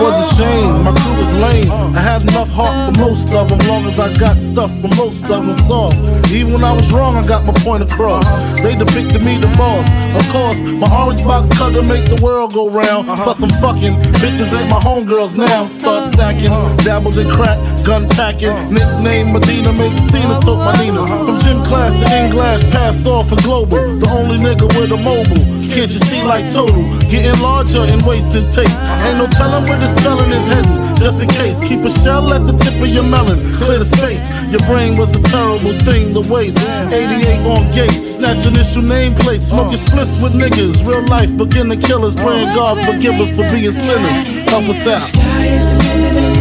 was 0.00 0.32
ashamed, 0.32 0.84
my 0.84 0.92
crew 1.00 1.16
was 1.16 1.32
lame. 1.40 1.70
I 1.96 2.00
had 2.00 2.22
enough 2.22 2.50
heart 2.50 2.74
for 2.86 3.00
most 3.00 3.32
of 3.32 3.48
them, 3.48 3.58
long 3.68 3.84
as 3.86 3.98
I 3.98 4.12
got 4.16 4.36
stuff 4.42 4.70
for 4.80 4.88
most 4.96 5.22
of 5.30 5.46
them 5.46 5.54
soft. 5.66 5.96
Even 6.32 6.52
when 6.54 6.64
I 6.64 6.72
was 6.72 6.92
wrong, 6.92 7.16
I 7.16 7.26
got 7.26 7.44
my 7.44 7.52
point 7.64 7.82
across. 7.82 8.24
They 8.60 8.74
depicted 8.76 9.22
me 9.24 9.38
the 9.38 9.48
boss. 9.56 9.86
Of 10.16 10.24
course, 10.32 10.58
my 10.76 10.88
orange 10.90 11.22
box 11.24 11.48
cutter 11.56 11.82
make 11.82 12.08
the 12.08 12.20
world 12.22 12.52
go 12.52 12.68
round. 12.68 13.06
Plus 13.06 13.42
I'm 13.42 13.50
fucking 13.62 13.94
bitches 14.20 14.52
ain't 14.58 14.68
my 14.68 14.80
homegirls 14.80 15.36
now. 15.36 15.66
Start 15.66 16.12
stacking, 16.12 16.52
dabbled 16.84 17.18
in 17.18 17.28
crack, 17.28 17.58
gun 17.84 18.08
packing. 18.10 18.54
Nickname 18.72 19.32
Medina, 19.32 19.72
made 19.72 19.92
the 19.92 20.04
scenes, 20.12 20.38
took 20.44 20.58
my 20.58 20.74
Nina. 20.82 21.06
From 21.06 21.38
gym 21.40 21.62
class 21.64 21.92
to 21.94 22.06
in 22.18 22.30
glass, 22.30 22.62
passed 22.70 23.06
off 23.06 23.30
and 23.32 23.42
global. 23.42 23.78
The 23.98 24.08
only 24.10 24.38
nigga 24.38 24.66
with 24.76 24.92
a 24.92 24.96
mobile. 24.96 25.44
Can't 25.72 25.92
you 25.92 26.00
see 26.08 26.22
like 26.22 26.46
total? 26.52 26.84
Getting 27.10 27.40
larger 27.42 27.84
and 27.84 28.00
wasting 28.02 28.48
taste. 28.50 28.80
Ain't 29.04 29.18
no 29.18 29.26
telling 29.28 29.64
where 29.68 29.78
this 29.86 30.04
felon 30.04 30.30
is 30.32 30.46
heading. 30.46 30.76
Just 31.00 31.22
in 31.22 31.28
case, 31.28 31.56
keep 31.62 31.80
a 31.84 31.90
shell 31.90 32.32
at 32.32 32.46
the 32.46 32.52
tip 32.58 32.80
of 32.80 32.88
your 32.88 33.04
melon. 33.04 33.38
Clear 33.62 33.78
the 33.78 33.84
space. 33.84 34.22
Your 34.50 34.62
brain 34.66 34.96
was 34.96 35.14
a 35.14 35.22
terrible 35.22 35.78
thing 35.86 36.14
to 36.14 36.20
waste. 36.32 36.58
88 36.58 37.46
on 37.46 37.70
gates, 37.72 38.16
snatch 38.16 38.46
initial 38.46 38.82
nameplates. 38.82 39.48
Smoking 39.52 39.78
splits 39.78 40.20
with 40.20 40.32
niggas. 40.32 40.86
Real 40.86 41.06
life 41.06 41.30
beginner 41.36 41.76
killers. 41.76 42.16
Praying 42.16 42.48
God 42.54 42.76
forgive 42.84 43.20
us 43.20 43.30
for 43.30 43.46
being 43.50 43.72
sinners. 43.72 44.48
Help 44.50 44.64
us 44.68 44.86
out. 44.86 46.35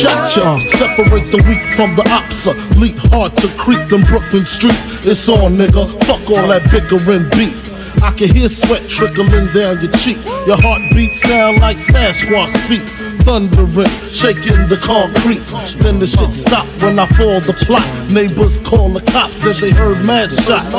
Separate 0.00 1.30
the 1.30 1.44
weak 1.46 1.62
from 1.76 1.94
the 1.94 2.02
opsa. 2.08 2.54
Leap 2.80 2.96
hard 3.12 3.36
to 3.36 3.48
creep 3.58 3.88
them 3.88 4.02
Brooklyn 4.02 4.46
streets. 4.46 5.06
It's 5.06 5.28
on, 5.28 5.56
nigga. 5.56 5.88
Fuck 6.04 6.24
all 6.30 6.48
that 6.48 6.64
bickering 6.72 7.28
beef. 7.36 7.68
I 8.02 8.10
can 8.12 8.34
hear 8.34 8.48
sweat 8.48 8.88
trickling 8.88 9.52
down 9.52 9.80
your 9.82 9.92
cheek. 9.92 10.16
Your 10.46 10.56
heartbeat 10.56 11.14
sound 11.14 11.60
like 11.60 11.76
Sasquatch 11.76 12.56
feet. 12.64 12.99
Thundering, 13.30 13.86
shaking 14.10 14.66
the 14.66 14.74
concrete. 14.82 15.46
Then 15.78 16.02
the 16.02 16.06
shit 16.10 16.34
stopped 16.34 16.82
when 16.82 16.98
I 16.98 17.06
fall 17.14 17.38
the 17.38 17.54
plot. 17.62 17.86
Neighbors 18.10 18.58
call 18.66 18.90
the 18.90 18.98
cops, 19.06 19.38
said 19.38 19.54
they 19.62 19.70
heard 19.70 20.02
mad 20.02 20.34
shots. 20.34 20.74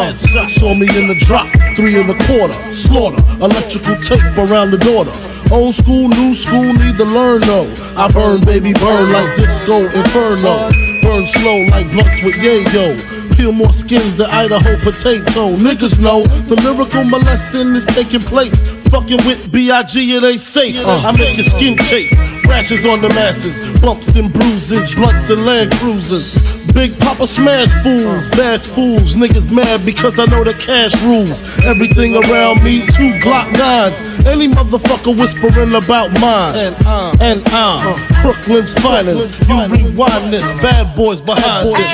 Saw 0.59 0.75
me 0.75 0.83
in 0.99 1.07
the 1.07 1.15
drop, 1.23 1.47
three 1.79 1.95
and 1.95 2.11
a 2.11 2.17
quarter. 2.27 2.51
Slaughter, 2.75 3.23
electrical 3.39 3.95
tape 4.03 4.35
around 4.35 4.75
the 4.75 4.83
daughter. 4.83 5.15
Old 5.47 5.79
school, 5.79 6.11
new 6.11 6.35
school, 6.35 6.75
need 6.75 6.99
to 6.99 7.07
learn 7.07 7.39
though. 7.47 7.71
I 7.95 8.11
burn, 8.11 8.43
baby, 8.43 8.75
burn 8.83 9.07
like 9.15 9.31
disco 9.39 9.87
inferno. 9.87 10.67
Burn 11.07 11.23
slow 11.39 11.71
like 11.71 11.87
blunts 11.95 12.19
with 12.19 12.35
yayo. 12.35 12.99
Peel 13.31 13.55
more 13.55 13.71
skins 13.71 14.19
than 14.19 14.27
Idaho 14.27 14.75
potato. 14.83 15.55
Niggas 15.55 16.03
know 16.03 16.27
the 16.51 16.59
lyrical 16.67 17.07
molesting 17.07 17.71
is 17.79 17.87
taking 17.87 18.19
place. 18.19 18.80
Fucking 18.91 19.23
with 19.25 19.51
B.I.G. 19.53 20.15
it 20.15 20.23
ain't 20.23 20.41
safe. 20.41 20.85
Uh. 20.85 21.01
I 21.07 21.17
make 21.17 21.37
your 21.37 21.45
skin 21.45 21.77
chafe. 21.77 22.11
Rashes 22.45 22.85
on 22.85 23.01
the 23.01 23.07
masses, 23.09 23.79
bumps 23.79 24.13
and 24.17 24.31
bruises, 24.33 24.93
blunts 24.93 25.29
and 25.29 25.45
land 25.45 25.71
cruisers. 25.71 26.35
Big 26.73 26.97
Papa 26.99 27.25
smash 27.25 27.73
fools, 27.83 28.27
bash 28.35 28.67
fools. 28.67 29.15
Niggas 29.15 29.51
mad 29.51 29.85
because 29.85 30.19
I 30.19 30.25
know 30.25 30.43
the 30.43 30.53
cash 30.53 30.91
rules. 31.03 31.41
Everything 31.63 32.15
around 32.15 32.63
me, 32.63 32.81
two 32.87 33.11
Glock 33.23 33.51
nines. 33.57 34.01
Any 34.27 34.47
motherfucker 34.49 35.17
whispering 35.17 35.73
about 35.73 36.11
mine. 36.19 36.55
And 36.55 36.75
I'm, 36.85 37.21
and 37.21 37.41
I'm 37.47 37.95
Brooklyn's 38.21 38.73
finest. 38.73 39.47
You 39.47 39.55
rewind 39.67 40.33
this, 40.33 40.43
bad 40.61 40.95
boys 40.95 41.21
behind 41.21 41.69
this. 41.69 41.93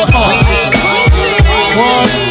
One. 1.77 2.27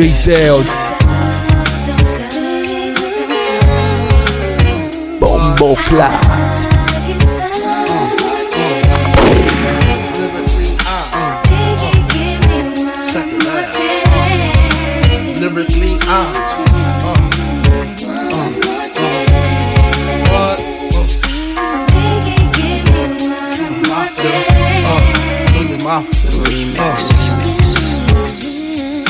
DJ 0.00 0.24
Teo. 0.24 0.64
Bombo 5.18 5.74
Clat. 5.74 6.49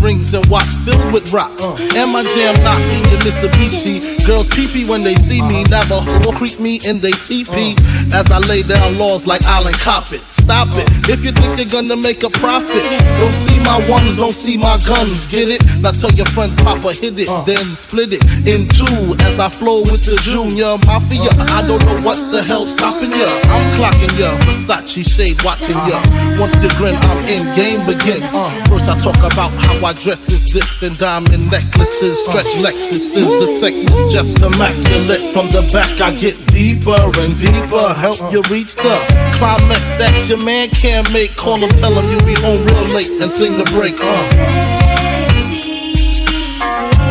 Rings 0.00 0.32
and 0.34 0.46
watch 0.46 0.68
filled 0.84 1.12
with 1.12 1.32
rocks. 1.32 1.62
Uh. 1.62 1.76
And 1.96 2.12
my 2.12 2.22
jam 2.22 2.54
knocking 2.62 3.04
your 3.10 3.20
Mitsubishi. 3.20 4.24
Girls 4.26 4.48
pee 4.48 4.84
when 4.84 5.02
they 5.02 5.14
see 5.16 5.42
me. 5.42 5.62
Uh-huh. 5.62 5.82
Never 5.88 6.26
will 6.26 6.32
creep 6.32 6.58
me 6.60 6.80
in 6.84 7.00
they 7.00 7.12
TP. 7.12 7.76
Uh. 7.78 8.18
As 8.18 8.30
I 8.30 8.38
lay 8.46 8.62
down 8.62 8.98
laws 8.98 9.26
like 9.26 9.42
Island 9.44 9.76
Coppet. 9.76 10.20
Stop 10.30 10.68
it. 10.72 10.88
If 11.08 11.24
you 11.24 11.32
think 11.32 11.58
you're 11.58 11.70
gonna 11.70 11.96
make 11.96 12.22
a 12.22 12.30
profit, 12.30 12.82
don't 13.18 13.32
see 13.32 13.55
my 13.66 13.82
ones, 13.90 14.16
don't 14.16 14.32
see 14.32 14.56
my 14.56 14.78
guns. 14.86 15.26
Get 15.28 15.48
it? 15.48 15.60
Now 15.80 15.90
tell 15.90 16.12
your 16.12 16.26
friends, 16.26 16.54
Papa 16.56 16.92
hit 16.94 17.18
it, 17.18 17.28
uh. 17.28 17.42
then 17.42 17.74
split 17.76 18.14
it 18.14 18.22
in 18.46 18.68
two. 18.70 19.18
As 19.26 19.38
I 19.38 19.48
flow 19.50 19.82
with 19.82 20.06
the 20.06 20.16
Junior 20.22 20.78
Mafia. 20.86 21.34
I 21.52 21.66
don't 21.66 21.82
know 21.84 22.00
what 22.06 22.18
the 22.30 22.42
hell's 22.42 22.70
stopping 22.72 23.10
ya. 23.10 23.28
I'm 23.50 23.66
clocking 23.76 24.14
ya. 24.18 24.38
Versace 24.46 25.02
shade 25.04 25.42
watching 25.42 25.76
ya. 25.90 25.98
Once 26.38 26.54
you 26.62 26.70
grin, 26.78 26.94
I'm 26.94 27.20
in. 27.26 27.44
Game 27.58 27.82
begins. 27.84 28.22
Uh. 28.22 28.50
First 28.70 28.86
I 28.86 28.96
talk 28.98 29.18
about 29.18 29.50
how 29.52 29.84
I 29.84 29.92
dress 29.92 30.22
is 30.28 30.52
this 30.52 30.82
and 30.82 30.96
diamond 30.98 31.50
necklaces, 31.50 32.18
uh. 32.28 32.30
stretch 32.30 32.52
Lexuses. 32.62 33.26
The 33.26 33.48
sex 33.60 33.74
is 33.76 34.12
just 34.12 34.38
immaculate. 34.38 35.34
From 35.34 35.50
the 35.50 35.68
back 35.72 35.90
I 36.00 36.14
get 36.14 36.36
deeper 36.46 36.96
and 36.96 37.34
deeper. 37.38 37.86
Help 37.94 38.20
you 38.32 38.42
reach 38.50 38.74
the 38.76 39.25
climax 39.38 39.80
that 39.98 40.28
your 40.28 40.42
man 40.44 40.68
can't 40.70 41.10
make. 41.12 41.36
Call 41.36 41.58
him, 41.58 41.70
tell 41.70 41.92
him 41.94 42.10
you'll 42.10 42.24
be 42.24 42.34
home 42.40 42.64
real 42.64 42.88
late 42.94 43.10
and 43.10 43.30
sing 43.30 43.58
the 43.58 43.64
break. 43.76 43.94
Uh. 43.98 44.66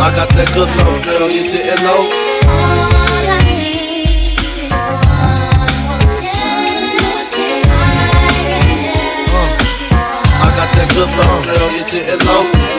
I 0.01 0.13
got 0.13 0.29
that 0.29 0.51
good 0.53 0.69
love, 0.77 1.03
girl, 1.05 1.29
you 1.29 1.43
didn't 1.43 1.83
know. 1.83 2.09
I 10.37 10.47
got 10.57 10.69
that 10.75 10.89
good 10.93 11.09
love, 11.17 11.45
girl, 11.45 11.71
you 11.71 11.85
didn't 11.89 12.25
know. 12.25 12.74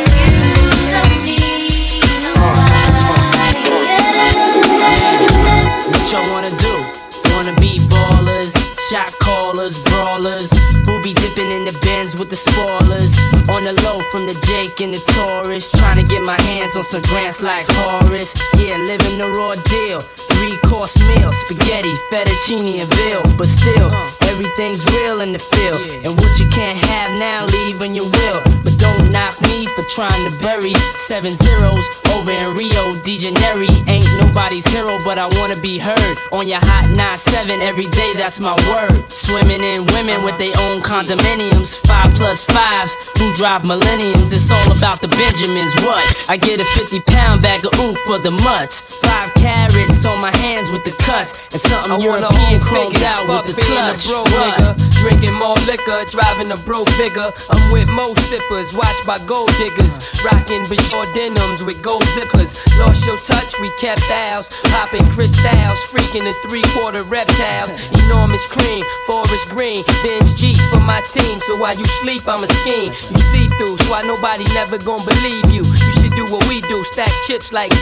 Callers, 9.67 9.79
brawlers, 9.85 10.51
who 10.87 11.03
be 11.03 11.13
dipping 11.13 11.51
in 11.51 11.65
the 11.65 11.77
bins 11.83 12.17
with 12.17 12.31
the 12.31 12.37
spoilers. 12.37 13.19
On 13.49 13.63
the 13.63 13.73
low 13.83 14.01
from 14.11 14.27
the 14.27 14.35
Jake 14.47 14.81
and 14.81 14.95
the 14.95 15.01
Taurus, 15.13 15.71
trying 15.71 15.97
to 15.97 16.09
get 16.09 16.23
my 16.23 16.41
hands 16.43 16.77
on 16.77 16.85
some 16.85 17.03
grants 17.03 17.43
like 17.43 17.65
Horace. 17.71 18.35
Yeah, 18.59 18.77
living 18.77 19.19
the 19.19 19.31
raw 19.35 19.55
deal. 19.55 20.26
Three 20.37 20.57
course 20.69 20.97
meal, 21.09 21.33
spaghetti, 21.33 21.93
fettuccine, 22.13 22.81
and 22.81 22.89
veal. 22.95 23.23
But 23.37 23.49
still, 23.49 23.91
everything's 24.29 24.85
real 24.93 25.21
in 25.23 25.33
the 25.33 25.39
field. 25.39 25.81
And 26.05 26.13
what 26.21 26.39
you 26.39 26.49
can't 26.51 26.77
have 26.77 27.19
now, 27.19 27.47
leave 27.47 27.81
when 27.81 27.95
you 27.95 28.05
will. 28.05 28.41
But 28.63 28.77
don't 28.79 29.11
knock 29.11 29.41
me 29.49 29.67
for 29.75 29.85
trying 29.97 30.23
to 30.29 30.33
bury 30.39 30.75
seven 31.09 31.33
zeros 31.33 31.89
over 32.13 32.33
in 32.33 32.55
Rio 32.55 32.97
de 33.01 33.17
Janeiro. 33.17 33.65
Ain't 33.89 34.07
nobody's 34.21 34.67
hero, 34.67 34.99
but 35.05 35.19
I 35.19 35.27
wanna 35.39 35.57
be 35.57 35.79
heard 35.79 36.17
on 36.33 36.49
your 36.49 36.61
hot 36.61 36.85
9-7 36.93 37.63
every 37.63 37.87
day. 37.87 38.13
That's 38.17 38.41
my 38.41 38.55
word. 38.69 38.93
Swimming 39.09 39.63
in 39.63 39.87
women 39.97 40.23
with 40.25 40.37
their 40.39 40.55
own 40.69 40.83
condominiums, 40.83 41.75
five 41.87 42.13
plus 42.15 42.45
fives 42.45 42.93
who 43.19 43.33
drive 43.35 43.65
millenniums. 43.65 44.33
It's 44.33 44.51
all 44.51 44.77
about 44.77 45.01
the 45.01 45.09
Benjamins. 45.09 45.75
What? 45.81 46.05
I 46.29 46.37
get 46.37 46.61
a 46.61 46.65
50 46.65 47.01
pound 47.01 47.43
bag 47.43 47.65
of 47.65 47.73
oof 47.81 47.97
for 48.07 48.19
the 48.19 48.31
mutts. 48.31 48.81
Five 49.01 49.33
carrots 49.35 50.05
on 50.05 50.21
my 50.21 50.26
hands 50.31 50.71
with 50.71 50.85
the 50.85 50.95
cuts, 51.03 51.49
and 51.53 51.61
something 51.61 51.93
I 51.93 51.99
wanna 51.99 52.27
European 52.27 52.61
chromed 52.61 53.03
out 53.03 53.29
with 53.29 53.51
the 53.51 53.55
being 53.61 53.77
a 53.77 53.95
clutch. 53.95 54.07
broke 54.07 54.31
nigga, 54.33 54.69
drinking 55.03 55.35
more 55.35 55.59
liquor, 55.67 56.05
driving 56.11 56.51
a 56.53 56.59
broke 56.65 56.91
bigger. 56.97 57.29
I'm 57.51 57.63
with 57.73 57.89
most 57.89 58.19
sippers, 58.31 58.73
watched 58.75 59.07
by 59.07 59.19
gold 59.27 59.51
diggers, 59.59 59.99
rocking 60.25 60.65
Bashore 60.67 61.07
denims 61.15 61.63
with 61.63 61.83
gold 61.83 62.05
zippers. 62.17 62.57
Lost 62.79 63.07
your 63.07 63.19
touch, 63.19 63.59
we 63.61 63.71
kept 63.79 64.03
ours, 64.11 64.49
popping 64.75 65.05
crystals, 65.11 65.81
freaking 65.91 66.25
the 66.25 66.35
three 66.47 66.65
quarter 66.75 67.03
reptiles. 67.05 67.75
Enormous 68.07 68.47
cream, 68.47 68.85
forest 69.07 69.49
green, 69.49 69.85
binge 70.03 70.35
G 70.35 70.55
for 70.71 70.81
my 70.81 71.01
team. 71.13 71.41
So 71.47 71.57
while 71.57 71.77
you 71.77 71.87
sleep, 72.03 72.27
I'm 72.27 72.43
a 72.43 72.49
scheme. 72.63 72.93
You 73.11 73.19
see 73.31 73.49
through, 73.59 73.77
so 73.79 73.91
why 73.91 74.03
nobody 74.03 74.45
never 74.55 74.79
gonna 74.79 75.05
believe 75.05 75.51
you. 75.51 75.63
You 75.65 75.93
should 76.01 76.15
do 76.15 76.25
what 76.27 76.47
we 76.49 76.61
do, 76.63 76.83
stack 76.85 77.13
chips 77.27 77.53
like. 77.53 77.73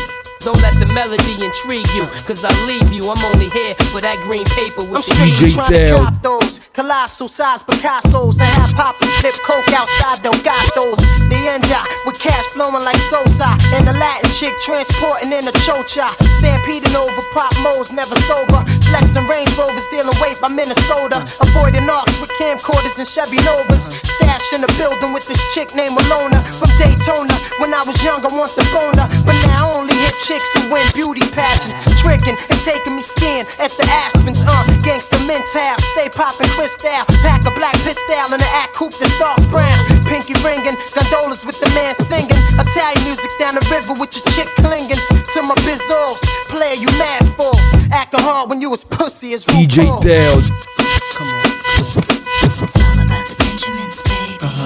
Don't 0.45 0.61
let 0.61 0.77
the 0.77 0.93
melody 0.93 1.41
intrigue 1.41 1.89
you, 1.97 2.05
cause 2.29 2.45
I 2.45 2.53
leave 2.69 2.93
you. 2.93 3.09
I'm 3.09 3.17
only 3.33 3.49
here 3.49 3.73
for 3.89 4.05
that 4.05 4.21
green 4.29 4.45
paper 4.53 4.85
with 4.85 5.01
the 5.09 5.17
Straight 5.17 5.57
trying 5.57 5.73
to 5.73 5.97
cop 5.97 6.21
those 6.21 6.61
colossal 6.77 7.33
size 7.33 7.63
Picasso's 7.63 8.37
and 8.37 8.53
have 8.61 8.77
poppy 8.77 9.09
flip 9.25 9.33
coke 9.41 9.73
outside 9.73 10.21
Delgados. 10.21 11.01
The 11.33 11.41
end 11.49 11.65
up 11.73 11.89
with 12.05 12.21
cash 12.21 12.45
flowing 12.53 12.85
like 12.85 13.01
Sosa 13.09 13.49
and 13.73 13.89
the 13.89 13.97
Latin 13.97 14.29
chick 14.37 14.53
transporting 14.61 15.33
in 15.33 15.49
a 15.49 15.55
chocha. 15.65 16.13
Stampeding 16.37 16.93
over 16.93 17.25
pop 17.33 17.57
modes, 17.65 17.89
never 17.89 18.19
sober. 18.29 18.61
Flexing 18.93 19.25
Range 19.25 19.49
Rovers, 19.57 19.89
dealing 19.89 20.13
weight 20.21 20.37
by 20.45 20.53
Minnesota. 20.53 21.25
Avoiding 21.41 21.89
arcs 21.89 22.21
with 22.21 22.29
camcorders 22.37 23.01
and 23.01 23.09
Chevy 23.09 23.41
Novas. 23.49 23.89
Stash 24.21 24.53
in 24.53 24.61
the 24.61 24.69
building 24.77 25.17
with 25.17 25.25
this 25.25 25.41
chick 25.57 25.73
named 25.73 25.97
Alona 25.97 26.45
from 26.61 26.69
Daytona. 26.77 27.33
When 27.63 27.73
I 27.73 27.81
was 27.87 27.97
young, 28.05 28.21
I 28.21 28.29
want 28.35 28.53
the 28.59 28.67
boner, 28.75 29.07
but 29.25 29.39
now 29.49 29.71
I 29.71 29.79
only 29.79 29.95
hit 29.95 30.15
chicks 30.27 30.34
who 30.55 30.73
win 30.73 30.83
beauty 30.94 31.23
pageants. 31.31 31.79
Tricking 32.01 32.35
and 32.51 32.61
taking 32.66 32.97
me 32.97 33.03
skiing 33.03 33.47
at 33.61 33.70
the 33.79 33.85
Aspens. 33.90 34.40
Uh, 34.42 34.64
gangsta 34.83 35.18
mental, 35.27 35.75
stay 35.94 36.09
popping 36.11 36.49
crystal. 36.57 36.90
Pack 37.23 37.44
a 37.47 37.53
black 37.55 37.75
pistol 37.87 38.27
in 38.33 38.40
the 38.40 38.51
act 38.55 38.75
coupe 38.75 38.94
that's 38.99 39.14
dark 39.18 39.38
brown. 39.49 39.73
Pinky 40.05 40.35
ringing, 40.42 40.77
gondolas 40.94 41.44
with 41.44 41.59
the 41.61 41.70
man 41.75 41.94
singing. 41.94 42.37
Italian 42.59 43.03
music 43.05 43.31
down 43.38 43.55
the 43.55 43.64
river 43.70 43.94
with 43.99 44.14
your 44.16 44.25
chick 44.35 44.49
clinging 44.59 45.01
to 45.35 45.42
my 45.42 45.55
bizzles. 45.66 46.18
Player, 46.49 46.75
you 46.75 46.88
mad 46.99 47.25
false. 47.37 47.62
Acting 47.90 48.20
hard 48.20 48.51
when 48.51 48.61
you 48.61 48.70
was 48.70 48.85
pussy 48.85 49.35
as 49.35 49.44
DJ 49.47 49.87
RuPaul. 49.87 50.03
Teo. 50.03 50.40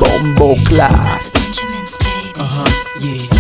Bombo 0.01 0.55
Clat. 0.67 1.23
Uh-huh, 2.39 3.01
yeah. 3.01 3.15
Uh-huh. 3.15 3.35
Now, 3.35 3.38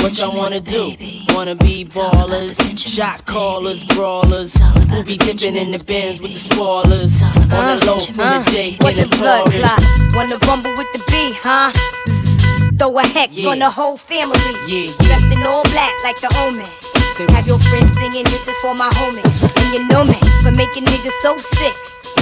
what 0.00 0.18
y'all 0.18 0.36
wanna 0.36 0.60
do? 0.60 0.94
Wanna 1.34 1.54
be 1.54 1.84
ballers, 1.84 2.56
shot 2.78 3.24
callers, 3.26 3.84
brawlers, 3.84 4.54
who 4.90 5.04
be 5.04 5.16
dipping 5.16 5.56
in 5.56 5.70
the 5.70 5.82
bins 5.84 6.20
with 6.20 6.32
the 6.32 6.38
spoilers. 6.38 7.22
On 7.52 7.78
the 7.78 7.86
low 7.86 7.98
from 8.00 8.16
the 8.16 8.76
What 8.80 8.96
and 8.96 9.10
the 9.10 9.16
Taurus. 9.16 10.14
Wanna 10.14 10.38
rumble 10.48 10.74
with 10.76 10.90
the 10.92 11.02
B, 11.08 11.36
huh? 11.42 11.70
Throw 12.78 12.98
a 12.98 13.06
hex 13.06 13.34
Yeah. 13.34 13.50
on 13.50 13.58
the 13.58 13.70
whole 13.70 13.96
family. 13.96 14.38
Yeah, 14.66 14.92
Dressed 15.02 15.32
in 15.32 15.42
all 15.46 15.62
black 15.74 15.92
like 16.04 16.20
the 16.20 16.30
omen. 16.46 16.66
Have 17.34 17.46
your 17.48 17.58
friends 17.58 17.92
singing, 17.98 18.24
this 18.24 18.46
is 18.46 18.56
for 18.58 18.74
my 18.74 18.88
homies. 18.90 19.42
And 19.42 19.74
you 19.74 19.86
know 19.88 20.04
me 20.04 20.14
for 20.42 20.52
making 20.52 20.84
niggas 20.84 21.18
so 21.22 21.36
sick. 21.36 21.74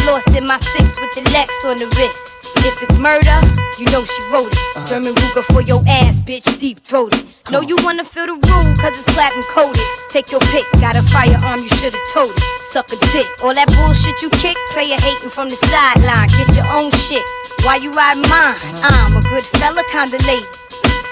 Lost 0.07 0.29
in 0.37 0.47
my 0.47 0.59
six 0.61 0.97
with 1.01 1.13
the 1.15 1.31
Lex 1.33 1.53
on 1.67 1.79
the 1.79 1.87
wrist. 1.97 2.36
If 2.65 2.83
it's 2.83 2.99
murder, 2.99 3.39
you 3.79 3.87
know 3.93 4.05
she 4.05 4.23
wrote 4.33 4.53
it. 4.53 4.59
Uh-huh. 4.77 4.87
German 4.87 5.15
Ruger 5.15 5.45
for 5.53 5.63
your 5.63 5.83
ass, 5.87 6.21
bitch, 6.21 6.47
deep 6.61 6.81
throated. 6.81 7.25
Know 7.51 7.61
you 7.61 7.77
wanna 7.83 8.05
feel 8.05 8.27
the 8.27 8.35
rule, 8.35 8.69
cause 8.77 8.95
it's 8.97 9.07
platinum 9.15 9.45
coated. 9.51 9.83
Take 10.11 10.31
your 10.33 10.41
pick, 10.53 10.65
got 10.81 10.97
a 10.97 11.03
firearm, 11.15 11.61
you 11.61 11.69
should've 11.69 12.01
told 12.13 12.31
it. 12.31 12.43
Suck 12.61 12.89
a 12.93 12.97
dick. 13.13 13.27
All 13.43 13.55
that 13.55 13.69
bullshit 13.77 14.21
you 14.23 14.31
kick, 14.43 14.57
player 14.73 14.99
hating 14.99 15.31
from 15.31 15.49
the 15.49 15.59
sideline. 15.69 16.29
Get 16.39 16.57
your 16.57 16.67
own 16.73 16.91
shit. 16.93 17.23
Why 17.63 17.77
you 17.77 17.93
ride 17.93 18.19
mine? 18.31 18.59
I'm 18.83 19.17
a 19.17 19.23
good 19.23 19.45
fella, 19.59 19.83
kinda 19.91 20.19
lady. 20.27 20.47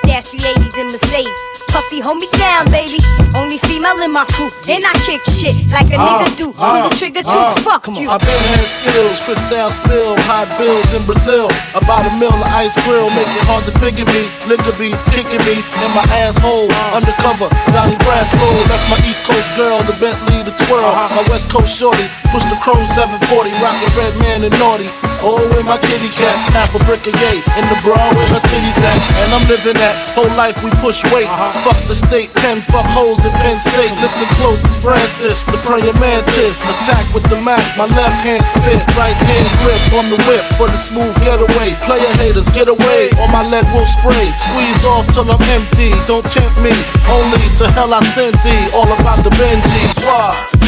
Stash 0.04 0.36
380s 0.36 0.76
in 0.80 0.86
Mercedes. 0.92 1.42
Puffy, 1.72 1.98
hold 1.98 2.18
me 2.22 2.28
down, 2.38 2.70
baby. 2.70 3.00
Only 3.34 3.58
female 3.66 3.98
in 4.04 4.12
my 4.14 4.22
crew, 4.30 4.46
and 4.70 4.84
I 4.86 4.94
kick 5.02 5.24
shit 5.26 5.56
like 5.74 5.90
a 5.90 5.98
nigga 5.98 6.30
do. 6.38 6.54
Pull 6.54 6.86
the 6.86 6.94
trigger 6.94 7.24
too, 7.26 7.34
uh, 7.34 7.56
fuck 7.66 7.88
you. 7.90 8.06
I've 8.06 8.22
been 8.22 8.38
had 8.54 8.62
skills, 8.70 9.18
crystal 9.26 9.74
spill, 9.74 10.14
hot 10.30 10.46
bills 10.54 10.86
in 10.94 11.02
Brazil. 11.02 11.50
About 11.74 12.06
a 12.06 12.12
mill 12.22 12.30
of 12.30 12.46
ice 12.54 12.78
grill, 12.86 13.10
make 13.18 13.26
it 13.26 13.42
hard 13.50 13.66
to 13.66 13.74
figure 13.82 14.06
me. 14.06 14.30
Nigga 14.46 14.70
be 14.78 14.94
kicking 15.10 15.42
me 15.50 15.58
in 15.82 15.90
my 15.98 16.06
asshole. 16.22 16.70
Undercover, 16.94 17.50
Donnie 17.74 17.98
Brasco. 18.06 18.46
That's 18.70 18.86
my 18.86 19.00
East 19.08 19.26
Coast 19.26 19.50
girl, 19.58 19.82
the 19.82 19.98
Bentley, 19.98 20.46
the 20.46 20.54
twirl. 20.70 20.86
My 20.86 21.24
West 21.26 21.50
Coast 21.50 21.74
shorty, 21.74 22.06
push 22.30 22.46
the 22.46 22.58
chrome 22.62 22.86
740, 22.86 23.50
rockin' 23.58 23.92
red 23.98 24.14
man 24.22 24.38
and 24.46 24.54
naughty. 24.62 24.86
Oh, 25.24 25.40
with 25.56 25.64
my 25.64 25.80
kitty 25.80 26.12
cat, 26.12 26.36
half 26.52 26.76
a 26.76 26.80
brick 26.84 27.00
of 27.08 27.16
gay. 27.16 27.40
In 27.56 27.64
the 27.72 27.78
bra 27.80 27.96
where 27.96 28.28
her 28.36 28.44
titties 28.44 28.76
at. 28.76 29.00
And 29.24 29.32
I'm 29.32 29.44
living 29.48 29.72
that 29.80 29.96
whole 30.12 30.28
life 30.36 30.60
we 30.60 30.68
push 30.84 31.00
weight. 31.16 31.24
Uh-huh. 31.24 31.48
Fuck 31.64 31.80
the 31.88 31.96
state, 31.96 32.28
pen, 32.44 32.60
fuck 32.60 32.84
hoes 32.92 33.24
in 33.24 33.32
Penn 33.40 33.56
State. 33.56 33.88
Listen 34.04 34.28
close, 34.36 34.60
it's 34.68 34.76
Francis, 34.76 35.40
the 35.48 35.56
praying 35.64 35.96
mantis. 35.96 36.60
Attack 36.60 37.08
with 37.16 37.24
the 37.32 37.40
Mac, 37.40 37.64
my 37.80 37.88
left 37.96 38.20
hand 38.20 38.44
spit, 38.52 38.84
right 39.00 39.16
hand 39.16 39.48
grip 39.64 39.80
on 39.96 40.12
the 40.12 40.20
whip 40.28 40.44
for 40.60 40.68
the 40.68 40.76
smooth 40.76 41.16
getaway. 41.24 41.72
Player 41.88 42.12
haters, 42.20 42.52
get 42.52 42.68
away, 42.68 43.08
or 43.16 43.24
my 43.32 43.40
lead 43.48 43.64
will 43.72 43.88
spray. 43.88 44.28
Squeeze 44.36 44.84
off 44.84 45.08
till 45.08 45.24
I'm 45.24 45.40
empty, 45.56 45.88
don't 46.04 46.28
tempt 46.28 46.60
me. 46.60 46.76
Only 47.08 47.40
to 47.56 47.64
hell 47.72 47.96
I 47.96 48.04
send 48.12 48.36
thee, 48.44 48.64
all 48.76 48.92
about 48.92 49.24
the 49.24 49.32
Benjis. 49.40 50.04
Why? 50.04 50.63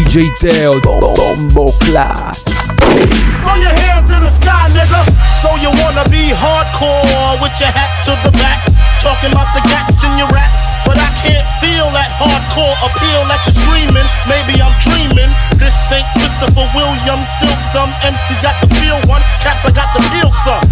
DJ 0.00 0.32
Teo, 0.40 0.80
Bombo 0.80 1.76
Clat. 1.84 2.32
Throw 3.44 3.56
your 3.60 3.76
hands 3.84 4.08
in 4.08 4.24
the 4.24 4.32
sky, 4.32 4.72
nigga. 4.72 4.96
So 5.44 5.52
you 5.60 5.68
wanna 5.76 6.08
be 6.08 6.32
hardcore 6.32 7.36
with 7.36 7.52
your 7.60 7.68
hat 7.68 7.92
to 8.08 8.16
the 8.24 8.32
back, 8.40 8.64
talking 9.04 9.28
about 9.28 9.52
the 9.52 9.60
gaps 9.68 10.00
in 10.00 10.16
your 10.16 10.32
raps, 10.32 10.64
but 10.88 10.96
I 10.96 11.12
can't 11.20 11.44
feel 11.60 11.92
that 11.92 12.16
hardcore 12.16 12.72
appeal 12.80 13.28
that 13.28 13.44
you're 13.44 13.60
screaming. 13.60 14.08
Maybe 14.24 14.56
I'm 14.64 14.72
dreaming. 14.80 15.28
This 15.60 15.76
ain't 15.92 16.08
Christopher 16.16 16.64
Williams, 16.72 17.28
still 17.36 17.60
some 17.68 17.92
MC 18.00 18.40
got 18.40 18.56
the 18.64 18.72
feel 18.80 18.96
one, 19.04 19.20
caps 19.44 19.68
I 19.68 19.70
got 19.76 19.92
the 19.92 20.00
feel 20.16 20.32
some. 20.48 20.64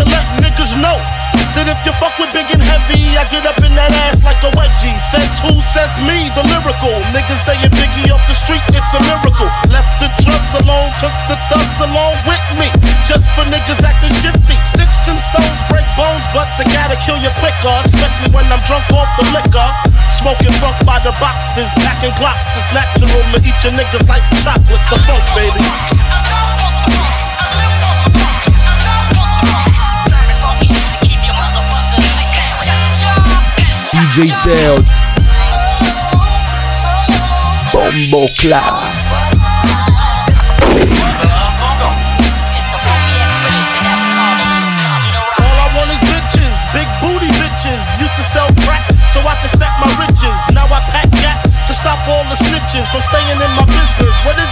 To 0.00 0.08
let 0.08 0.24
niggas 0.40 0.80
know 0.80 1.19
that 1.56 1.66
if 1.66 1.80
you 1.82 1.94
fuck 1.98 2.14
with 2.18 2.30
big 2.30 2.46
and 2.52 2.62
heavy, 2.62 3.16
I 3.18 3.24
get 3.30 3.46
up 3.46 3.58
in 3.62 3.72
that 3.74 3.90
ass 4.06 4.22
like 4.22 4.38
a 4.46 4.50
wedgie. 4.54 4.94
Says 5.10 5.30
who? 5.42 5.54
Says 5.74 5.90
me, 6.02 6.30
the 6.36 6.44
lyrical. 6.46 6.94
Niggas 7.10 7.42
saying 7.46 7.72
Biggie 7.74 8.10
off 8.12 8.22
the 8.30 8.36
street, 8.36 8.62
it's 8.70 8.92
a 8.94 9.00
miracle. 9.06 9.48
Left 9.70 9.90
the 9.98 10.08
drugs 10.22 10.52
alone, 10.62 10.90
took 11.02 11.14
the 11.26 11.36
thugs 11.50 11.78
along 11.82 12.14
with 12.26 12.44
me. 12.58 12.68
Just 13.06 13.26
for 13.34 13.46
niggas 13.50 13.82
acting 13.82 14.14
shifty. 14.22 14.56
Sticks 14.62 15.02
and 15.10 15.18
stones 15.18 15.60
break 15.72 15.86
bones, 15.98 16.22
but 16.36 16.46
they 16.60 16.66
gotta 16.70 16.98
kill 17.02 17.18
you 17.18 17.32
quicker. 17.42 17.76
Especially 17.88 18.30
when 18.30 18.46
I'm 18.50 18.62
drunk 18.68 18.86
off 18.94 19.10
the 19.18 19.26
liquor. 19.34 19.68
Smoking 20.20 20.54
funk 20.62 20.76
by 20.86 21.00
the 21.02 21.14
boxes, 21.18 21.70
packing 21.82 22.14
glocks. 22.20 22.46
It's 22.54 22.70
natural 22.70 23.22
to 23.34 23.38
eat 23.42 23.58
your 23.64 23.74
niggas 23.74 24.06
like 24.06 24.24
chocolates. 24.44 24.86
The 24.92 24.98
funk, 25.08 25.24
baby. 25.34 25.64
Bitches, 46.10 46.58
big 46.74 46.90
booty 46.98 47.30
bitches. 47.38 47.78
Used 48.02 48.16
to 48.18 48.26
sell 48.34 48.50
crack 48.66 48.82
so 49.14 49.22
I 49.22 49.38
could 49.38 49.54
stack 49.54 49.78
my 49.78 49.86
riches. 50.02 50.38
Now 50.50 50.66
I 50.66 50.82
pack 50.90 51.06
gats 51.22 51.46
to 51.70 51.72
stop 51.72 52.02
all 52.10 52.26
the 52.26 52.38
snitches 52.38 52.90
from 52.90 53.02
staying 53.06 53.38
in 53.38 53.52
my 53.54 53.62
business. 53.62 54.14
What 54.26 54.34
is 54.42 54.49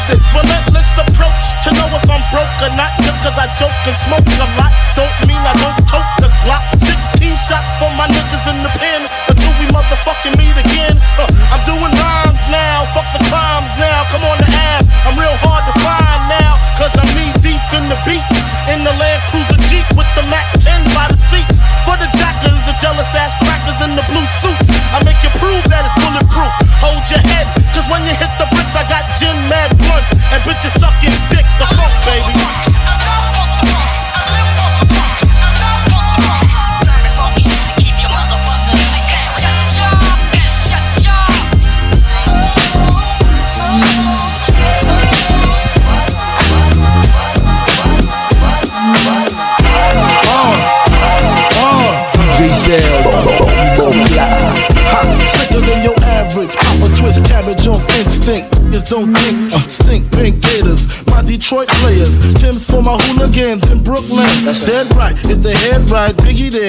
if 65.25 65.43
the 65.43 65.53
head 65.53 65.89
right, 65.91 66.15
Biggie 66.17 66.51
there, 66.51 66.68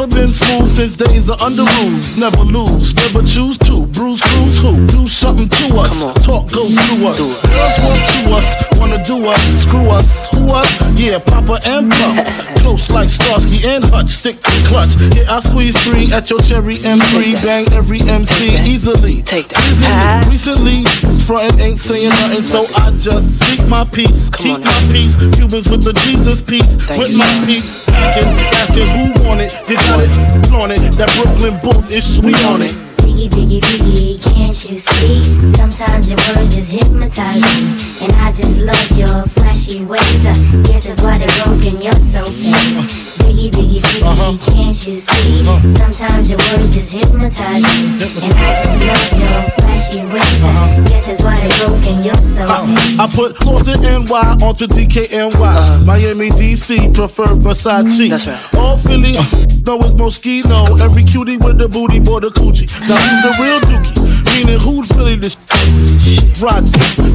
Papa 0.00 0.14
been 0.14 0.28
smooth 0.28 0.66
since 0.66 0.94
days 0.94 1.28
of 1.28 1.42
under 1.42 1.62
rules. 1.62 2.16
Never 2.16 2.42
lose, 2.42 2.94
never 2.94 3.22
choose 3.22 3.58
to. 3.58 3.84
Bruise, 3.88 4.22
cruise, 4.22 4.62
who? 4.62 4.86
Do 4.86 5.06
something 5.06 5.48
to 5.48 5.76
us. 5.76 6.00
Talk, 6.24 6.50
go 6.52 6.68
through 6.68 7.06
us. 7.06 7.18
Girls 7.18 7.80
want 7.84 8.08
to 8.08 8.20
us, 8.32 8.78
wanna 8.78 9.04
do 9.04 9.26
us. 9.26 9.42
Screw 9.62 9.90
us, 9.90 10.26
who 10.34 10.46
us? 10.54 10.98
Yeah, 10.98 11.18
Papa 11.18 11.60
and 11.66 11.92
Pup. 11.92 12.26
Close 12.60 12.90
like 12.90 13.08
Starsky 13.10 13.68
and 13.68 13.84
Hutch, 13.84 14.08
stick 14.08 14.40
to 14.40 14.50
clutch. 14.68 14.96
Yeah, 15.16 15.36
I 15.36 15.40
squeeze 15.40 15.76
three 15.84 16.10
at 16.12 16.30
your 16.30 16.40
cherry 16.40 16.74
M3. 16.76 17.42
Bang 17.42 17.70
every 17.72 18.00
MC 18.00 18.56
easily. 18.70 19.22
Take 19.22 19.48
that. 19.48 20.24
Easily. 20.24 20.32
Recently, 20.32 21.18
frontin' 21.24 21.60
ain't 21.60 21.78
saying 21.78 22.08
nothing, 22.08 22.42
so 22.42 22.64
I 22.76 22.90
just 22.92 23.36
speak 23.36 23.66
my 23.66 23.84
peace. 23.84 24.30
Keep 24.30 24.60
my 24.60 24.88
peace. 24.92 25.16
Cubans 25.16 25.70
with 25.70 25.84
the 25.84 25.92
Jesus 26.04 26.40
peace. 26.40 26.76
with 26.96 27.16
my 27.16 27.28
peace. 27.44 27.84
Packing, 27.84 28.28
asking 28.60 28.86
who 28.96 29.28
want 29.28 29.40
it. 29.40 29.52
You 29.68 29.76
got 29.90 30.00
it, 30.04 30.46
flaunt 30.46 30.72
it. 30.72 30.80
That 30.96 31.10
Brooklyn 31.16 31.58
booth 31.62 31.90
is 31.90 32.04
sweet 32.16 32.42
on 32.44 32.62
it. 32.62 32.70
Biggie, 33.02 33.28
biggie, 33.28 33.60
biggie, 33.60 34.19
can't 34.50 34.70
you 34.70 34.78
see? 34.78 35.22
Sometimes 35.54 36.10
your 36.10 36.18
words 36.34 36.56
just 36.56 36.72
hypnotize 36.72 37.40
me. 37.40 37.70
And 38.02 38.12
I 38.18 38.32
just 38.32 38.60
love 38.60 38.90
your 38.98 39.22
flashy 39.30 39.84
ways. 39.84 40.26
I 40.26 40.34
guess 40.66 40.88
that's 40.88 41.02
why 41.02 41.16
they're 41.18 41.44
broken, 41.44 41.80
you're 41.80 41.94
so 41.94 42.24
fake. 42.24 42.82
Biggie, 43.22 43.50
biggie, 43.50 43.78
biggie, 43.78 44.02
uh-huh. 44.02 44.50
can't 44.50 44.86
you 44.88 44.96
see? 44.96 45.42
Uh-huh. 45.42 45.68
Sometimes 45.68 46.30
your 46.30 46.38
words 46.50 46.74
just 46.74 46.92
hypnotize 46.92 47.62
me. 47.62 47.94
And 48.26 48.34
I 48.34 48.58
just 48.58 48.80
love 48.80 49.20
your 49.20 49.42
flashy 49.54 50.04
ways. 50.06 50.42
I 50.42 50.50
uh-huh. 50.50 50.84
guess 50.88 51.06
that's 51.06 51.22
why 51.22 51.36
they're 51.38 51.68
broken, 51.68 52.02
you're 52.02 52.14
so 52.16 52.44
fake. 52.44 52.98
I 52.98 53.06
put 53.06 53.36
Clifton 53.36 53.82
NY 53.82 54.36
onto 54.42 54.66
DKNY. 54.66 55.84
Miami, 55.84 56.30
DC, 56.30 56.92
prefer 56.92 57.26
Versace. 57.26 58.10
That's 58.10 58.26
right. 58.26 58.54
All 58.54 58.76
Philly, 58.76 59.16
uh, 59.16 59.22
know 59.64 59.78
it's 59.78 59.94
Moschino. 59.94 60.80
Every 60.80 61.04
cutie 61.04 61.36
with 61.36 61.58
the 61.58 61.68
booty, 61.68 62.00
boy, 62.00 62.18
the 62.18 62.28
coochie. 62.28 62.66
Now 62.88 62.96
who's 62.98 63.22
the 63.22 63.42
real 63.42 63.60
dookie? 63.60 64.19
Meaning 64.34 64.60
who's 64.60 64.88
really 64.96 65.16
the 65.16 65.30
sh- 65.30 66.40
Rod 66.40 66.64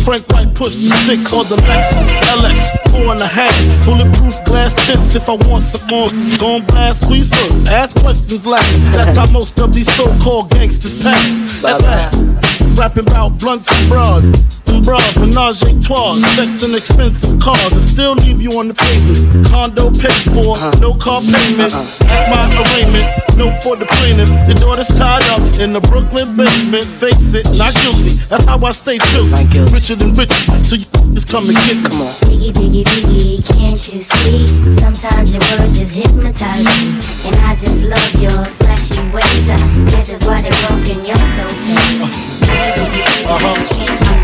Frank 0.01 0.27
White 0.29 0.53
push 0.53 0.75
the 0.75 0.89
six 1.05 1.33
on 1.33 1.47
the 1.49 1.55
Lexus 1.67 2.13
LX, 2.35 2.91
four 2.91 3.11
and 3.11 3.21
a 3.21 3.27
half. 3.27 3.55
Bulletproof 3.85 4.43
glass 4.45 4.73
tips 4.85 5.15
if 5.15 5.27
I 5.27 5.35
want 5.47 5.63
some 5.63 5.87
more. 5.87 6.09
Gon' 6.39 6.65
blast 6.67 7.01
squeeze 7.01 7.29
first, 7.29 7.71
ask 7.71 7.97
questions 7.99 8.45
last. 8.45 8.69
That's 8.93 9.17
how 9.17 9.31
most 9.31 9.59
of 9.59 9.73
these 9.73 9.91
so-called 9.95 10.51
gangsters 10.51 11.01
pass. 11.01 11.63
At 11.63 11.81
last. 11.81 12.79
Rapping 12.79 13.07
about 13.09 13.39
blunts 13.39 13.67
and 13.71 13.89
bras 13.89 14.54
and 14.69 14.83
bras, 14.83 15.17
menage 15.17 15.61
a 15.63 15.71
trois, 15.81 16.17
sex 16.35 16.63
and 16.63 16.75
expensive 16.75 17.39
cars, 17.39 17.71
and 17.71 17.81
still 17.81 18.13
leave 18.13 18.41
you 18.41 18.51
on 18.59 18.67
the 18.69 18.73
pavement. 18.73 19.47
Condo 19.47 19.89
paid 19.91 20.23
for, 20.33 20.57
uh-huh. 20.57 20.71
no 20.79 20.93
car 20.95 21.21
payment. 21.21 21.73
Uh-huh. 21.73 22.09
At 22.09 22.29
my 22.29 22.45
arraignment, 22.53 23.05
note 23.37 23.61
for 23.63 23.75
the 23.75 23.85
plaintiff. 23.85 24.29
Your 24.47 24.57
daughter's 24.57 24.87
tied 24.89 25.23
up 25.33 25.41
in 25.59 25.73
the 25.73 25.81
Brooklyn 25.81 26.35
basement. 26.37 26.85
Face 26.85 27.33
it, 27.33 27.45
not 27.57 27.73
guilty. 27.81 28.17
That's 28.29 28.45
how 28.45 28.59
I 28.63 28.71
stay 28.71 28.97
true. 28.97 29.27
Richer 29.73 29.95
than 29.95 30.13
rich, 30.13 30.31
so 30.63 30.75
you 30.75 30.85
Just 31.13 31.29
come 31.29 31.47
and 31.47 31.55
get 31.63 31.79
come 31.79 32.01
on. 32.01 32.13
Biggie, 32.27 32.51
biggie, 32.51 32.83
biggie, 32.83 33.39
can't 33.55 33.79
you 33.93 34.01
see? 34.01 34.47
Sometimes 34.75 35.33
your 35.33 35.43
words 35.55 35.79
just 35.79 35.95
hypnotize 35.95 36.65
me. 36.65 36.99
And 37.23 37.35
I 37.45 37.55
just 37.55 37.83
love 37.83 38.13
your 38.21 38.43
flashy 38.59 38.99
ways. 39.13 39.49
I 39.49 39.55
guess 39.89 40.09
that's 40.11 40.25
why 40.25 40.41
they're 40.41 40.51
broken, 40.67 41.05
you're 41.05 41.15
so 41.15 41.47
fake. 41.47 42.01
Uh-huh. 42.01 42.35
Biggie, 42.45 42.73
biggie, 42.75 43.23
biggie, 43.23 43.69
can't 43.69 43.91
you 43.91 43.97
see? 43.97 44.14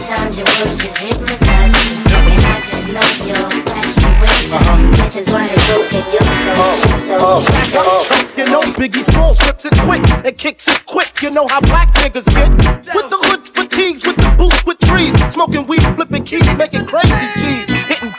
Sometimes 0.00 0.38
your 0.38 0.46
words 0.64 0.78
just 0.78 0.96
hypnotize 0.96 1.72
me. 1.72 2.00
And 2.00 2.44
I 2.46 2.60
just 2.64 2.88
love 2.88 3.26
your 3.26 3.36
flashy 3.36 4.00
ways. 4.16 4.52
I 4.52 4.92
guess 4.96 5.14
that's 5.14 5.30
why 5.30 5.46
they're 5.46 5.66
broken, 5.68 6.04
you're 6.10 6.24
so, 6.40 6.54
so, 6.96 7.40
so. 7.68 8.40
You 8.40 8.50
know 8.50 8.62
Biggie 8.80 9.04
Smalls 9.12 9.38
flips 9.38 9.66
it 9.66 9.74
quick 9.80 10.00
and 10.24 10.38
kicks 10.38 10.68
it 10.68 10.86
quick. 10.86 11.20
You 11.20 11.30
know 11.30 11.46
how 11.48 11.60
black 11.60 11.92
niggas 11.96 12.24
get 12.32 12.50
with 12.94 13.10
the 13.10 13.18
hoods, 13.28 13.50
fatigues, 13.50 14.06
with 14.06 14.16
the 14.16 14.34
boots, 14.38 14.64
with 14.64 14.78
trees, 14.78 15.12
smoking 15.32 15.66
weed, 15.66 15.82
flipping 15.96 16.24
keys, 16.24 16.46
making 16.56 16.86
crazy 16.86 17.14
G's, 17.36 17.68
hitting 17.68 17.69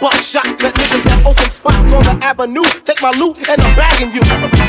buckshot 0.01 0.47
at 0.65 0.73
niggas 0.73 1.03
that 1.05 1.21
open 1.25 1.49
spots 1.51 1.93
on 1.93 2.03
the 2.03 2.17
avenue. 2.25 2.65
Take 2.83 3.01
my 3.01 3.11
loot 3.11 3.37
and 3.47 3.61
I'm 3.61 3.75
bagging 3.77 4.11
you. 4.11 4.21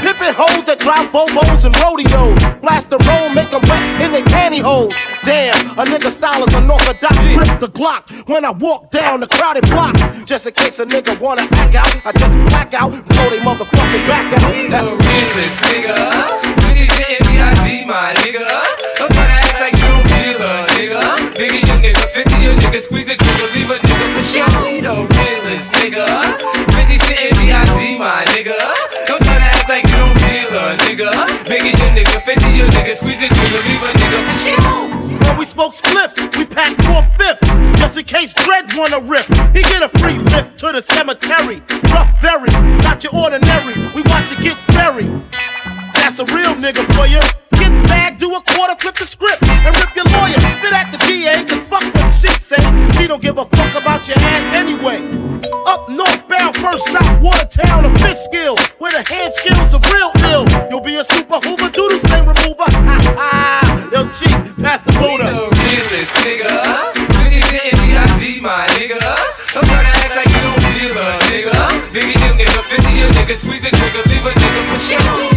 Pippin' 0.05 0.35
hoes 0.37 0.64
that 0.68 0.78
drive 0.78 1.09
bobos 1.11 1.64
and 1.64 1.74
rodeos, 1.80 2.37
blast 2.61 2.91
the 2.91 2.99
road, 3.09 3.33
make 3.33 3.53
'em 3.53 3.64
wet 3.66 3.83
in 4.03 4.12
their 4.12 4.22
pantyhose. 4.22 4.95
Damn, 5.24 5.57
a 5.80 5.85
nigga 5.85 6.11
style 6.11 6.45
is 6.47 6.53
unorthodox. 6.55 7.16
Grip 7.26 7.59
the 7.61 7.68
Glock 7.68 8.03
when 8.28 8.45
I 8.45 8.51
walk 8.51 8.91
down 8.91 9.20
the 9.20 9.26
crowded 9.26 9.68
blocks, 9.70 10.03
just 10.26 10.47
in 10.47 10.53
case 10.53 10.78
a 10.78 10.85
nigga 10.85 11.18
wanna 11.18 11.49
act 11.53 11.74
out. 11.74 11.93
I 12.05 12.12
just 12.12 12.37
black 12.51 12.74
out, 12.74 12.91
blow 13.09 13.30
they 13.30 13.39
motherfucking 13.39 14.07
back 14.07 14.33
out. 14.35 14.53
That's 14.70 14.91
nigga. 14.93 15.97
Bitches 16.61 16.93
saying 16.97 17.24
B.I.G. 17.24 17.85
my 17.87 18.12
nigga. 18.20 18.45
Don't 18.99 19.12
try 19.12 19.26
to 19.26 19.33
act 19.33 19.61
like 19.61 19.76
you 19.80 19.89
don't 19.89 20.07
feel 20.12 20.39
her, 20.47 20.66
nigga. 20.76 21.22
Biggie, 21.43 21.66
your 21.66 21.76
nigga, 21.82 22.07
50 22.09 22.36
your 22.38 22.55
nigga, 22.55 22.80
squeeze 22.80 23.05
the 23.05 23.16
trigger, 23.16 23.53
leave 23.53 23.68
a 23.68 23.74
nigga 23.82 24.14
for 24.14 24.22
sure. 24.22 24.47
You 24.62 24.80
the 24.80 24.95
realist, 24.95 25.74
nigga. 25.74 26.07
Bitches 26.70 27.03
saying 27.03 27.34
B.I.G. 27.34 27.99
my 27.99 28.22
nigga. 28.30 28.55
Don't 29.11 29.18
try 29.26 29.43
to 29.43 29.51
act 29.51 29.68
like 29.68 29.82
you 29.82 29.97
don't 29.99 30.14
feel 30.22 30.55
her, 30.55 30.76
nigga. 30.86 31.11
Biggie, 31.51 31.74
your 31.74 31.90
nigga, 31.99 32.22
50 32.22 32.47
your 32.47 32.68
nigga, 32.68 32.95
squeeze 32.95 33.18
the 33.18 33.26
trigger, 33.26 33.59
leave 33.66 33.82
a 33.82 33.90
nigga 33.99 34.22
for 34.22 34.38
sure. 34.38 35.18
When 35.26 35.36
we 35.36 35.45
smoke 35.45 35.74
spliffs, 35.74 36.14
we 36.38 36.47
pack 36.47 36.76
four 36.86 37.03
fifths. 37.18 37.43
Just 37.76 37.99
in 37.99 38.05
case 38.05 38.32
Dread 38.34 38.72
wanna 38.76 39.01
rip. 39.01 39.26
He 39.51 39.62
get 39.62 39.82
a 39.82 39.88
free 39.99 40.18
lift 40.18 40.61
to 40.61 40.70
the 40.70 40.80
cemetery. 40.95 41.61
Rough 41.90 42.22
berry, 42.22 42.53
not 42.86 43.03
your 43.03 43.16
ordinary. 43.16 43.90
We 43.97 44.03
watch 44.03 44.30
you 44.30 44.38
get 44.38 44.64
buried. 44.68 45.11
That's 45.95 46.20
a 46.20 46.24
real 46.26 46.55
nigga 46.55 46.86
for 46.95 47.09
you. 47.11 47.18
Get 47.59 47.72
back, 47.88 48.18
do 48.18 48.32
a 48.32 48.40
quarter, 48.43 48.76
flip 48.78 48.95
the 48.95 49.07
script, 49.07 49.43
first 56.73 56.89
stop, 56.89 57.23
Watertown, 57.23 57.87
or 57.87 57.99
Fishkill, 57.99 58.57
where 58.79 58.93
the 58.93 59.05
hand 59.12 59.33
skills 59.35 59.75
are 59.75 59.85
real 59.93 60.11
ill. 60.33 60.45
You'll 60.70 60.81
be 60.81 60.97
a 60.97 61.05
super 61.05 61.39
hoover, 61.45 61.68
doodle 61.70 61.99
stain 62.01 62.25
remover. 62.25 62.64
Ha 62.64 62.99
ha, 63.16 63.91
yo, 63.93 64.09
cheap, 64.11 64.33
pass 64.59 64.81
the 64.85 64.93
the 64.93 65.01
realest, 65.01 66.16
nigga. 66.25 66.49
Bitches 67.20 67.45
saying 67.51 67.77
B.I.G. 67.77 68.41
my 68.41 68.66
nigga. 68.68 69.01
Don't 69.53 69.66
try 69.66 69.83
to 69.83 69.89
act 69.89 70.16
like 70.16 70.29
you 70.29 70.41
don't 70.41 70.61
feel 70.73 70.95
nigga. 71.29 71.55
Your 71.93 72.35
nigga, 72.41 72.62
50 72.62 72.93
your 72.99 73.11
nigga, 73.11 73.37
squeeze 73.37 73.61
the 73.61 73.77
trigger, 73.77 74.03
leave 74.09 74.25
a 74.25 74.33
nigga 74.33 74.66
for 74.68 74.79
sure. 74.79 75.32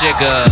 Jigger, 0.00 0.48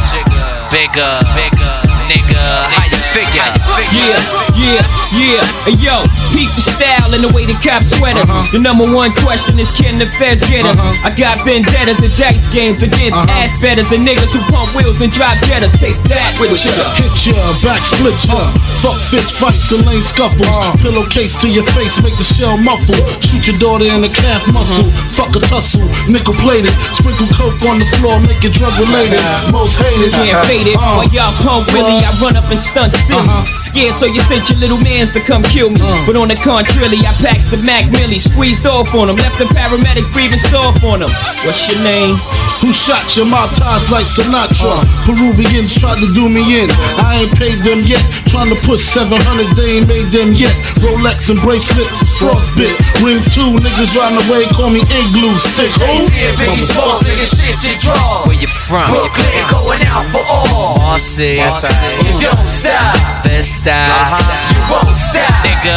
bigger, 0.71 1.21
bigger, 1.35 1.83
nigga. 2.09 2.98
Figure? 3.15 3.49
Yeah, 3.95 4.21
yeah, 4.59 4.83
yeah. 5.17 5.43
Hey, 5.65 5.77
yo, 5.81 6.05
peep 6.35 6.51
the 6.53 6.65
style 6.65 7.09
and 7.15 7.23
the 7.25 7.33
way 7.33 7.49
the 7.49 7.57
cops 7.65 7.97
sweat 7.97 8.17
us. 8.19 8.29
Uh-huh. 8.29 8.53
The 8.53 8.61
number 8.61 8.85
one 8.85 9.15
question 9.25 9.57
is 9.57 9.73
can 9.73 9.97
the 9.97 10.09
feds 10.21 10.45
get 10.45 10.67
us? 10.67 10.77
Uh-huh. 10.77 11.09
I 11.09 11.11
got 11.17 11.41
vendettas 11.47 12.01
and 12.05 12.13
dice 12.21 12.45
games 12.53 12.85
against 12.85 13.17
uh-huh. 13.17 13.41
ass 13.41 13.53
betters 13.61 13.93
and 13.93 14.05
niggas 14.05 14.35
who 14.35 14.41
pump 14.53 14.69
wheels 14.77 15.01
and 15.01 15.09
drive 15.09 15.41
jettas. 15.49 15.73
Take 15.81 15.97
that 16.13 16.37
with 16.37 16.53
ya. 16.61 16.75
Hit 17.01 17.33
ya, 17.33 17.39
back 17.65 17.81
split 17.81 18.19
ya. 18.29 18.53
Fuck 18.85 18.99
fist 19.09 19.41
fights 19.41 19.73
and 19.73 19.87
lame 19.89 20.05
scuffles. 20.05 20.53
Pillowcase 20.85 21.39
to 21.41 21.49
your 21.49 21.65
face, 21.73 21.97
make 22.05 22.17
the 22.21 22.27
shell 22.27 22.61
muffle. 22.61 22.99
Shoot 23.25 23.49
your 23.49 23.59
daughter 23.63 23.89
in 23.89 24.05
the 24.05 24.13
calf 24.13 24.45
muscle. 24.53 24.91
Fuck 25.15 25.33
a 25.39 25.41
tussle, 25.49 25.87
nickel 26.13 26.37
plated. 26.45 26.75
Sprinkle 26.93 27.29
coke 27.33 27.63
on 27.65 27.81
the 27.81 27.89
floor, 27.99 28.21
make 28.29 28.43
it 28.45 28.53
drug 28.53 28.75
related. 28.77 29.21
Most 29.55 29.81
hated. 29.81 30.13
Can't 30.13 30.45
fade 30.45 30.69
it. 30.69 30.77
Uh, 30.77 31.01
While 31.01 31.11
y'all 31.15 31.33
punk 31.41 31.67
Willie, 31.73 32.05
I 32.05 32.11
run 32.21 32.37
up 32.37 32.51
and 32.51 32.61
stunt 32.61 32.98
silly. 32.99 33.23
Uh-huh. 33.23 33.47
Scared, 33.59 33.95
so 33.95 34.07
you 34.07 34.21
sent 34.27 34.49
your 34.51 34.59
little 34.59 34.81
mans 34.83 35.13
to 35.13 35.21
come 35.21 35.43
kill 35.43 35.71
me. 35.71 35.81
Uh. 35.81 36.05
But 36.07 36.17
on 36.17 36.29
the 36.29 36.37
contrary, 36.37 36.99
I 37.05 37.13
packed 37.23 37.51
the 37.51 37.59
Mac 37.63 37.91
Millie, 37.91 38.19
squeezed 38.19 38.67
off 38.67 38.95
on 38.95 39.09
them, 39.09 39.17
left 39.17 39.39
the 39.39 39.47
paramedics 39.55 40.11
breathing 40.13 40.39
soft 40.51 40.83
on 40.85 41.01
them. 41.01 41.11
What's 41.47 41.67
your 41.71 41.83
name? 41.83 42.17
Who 42.65 42.75
shot 42.75 43.15
your 43.15 43.27
mouth 43.27 43.55
ties 43.55 43.87
like 43.91 44.07
Sinatra? 44.07 44.75
Uh. 44.75 45.07
Peruvians 45.07 45.75
tried 45.79 46.03
to 46.03 46.09
do 46.15 46.27
me 46.29 46.43
in. 46.59 46.69
I 46.99 47.23
ain't 47.23 47.33
paid 47.39 47.63
them 47.63 47.87
yet. 47.87 48.03
Trying 48.27 48.51
to 48.51 48.59
push 48.67 48.83
700s, 48.83 49.55
they 49.55 49.79
ain't 49.79 49.89
made 49.89 50.11
them 50.11 50.35
yet. 50.35 50.53
Rolex 50.83 51.31
and 51.31 51.39
bracelets, 51.41 52.03
frostbit. 52.19 52.75
Rings 53.01 53.25
two, 53.31 53.57
niggas 53.63 53.95
riding 53.95 54.19
away, 54.27 54.45
call 54.53 54.71
me 54.71 54.83
igloo 54.83 55.35
stick. 55.39 55.71
Who? 55.79 55.87
Jay-Z 55.87 56.11
and 56.13 56.37
Biggie 56.37 56.67
Smalls, 56.67 57.03
nigga, 57.07 57.27
shit 57.31 57.57
you 57.63 57.75
draw. 57.79 58.27
Where 58.27 58.37
you 58.37 58.49
from? 58.49 58.87
Brooklyn 58.91 59.45
going 59.51 59.83
out 59.87 60.07
for 60.11 60.25
all. 60.27 60.77
Bossy, 60.79 61.39
You 61.39 62.27
don't 62.27 62.49
stop. 62.49 62.88
This 63.23 63.47
style, 63.61 64.05
You 64.53 64.61
won't 64.71 64.97
stop. 64.97 65.31
nigga. 65.45 65.77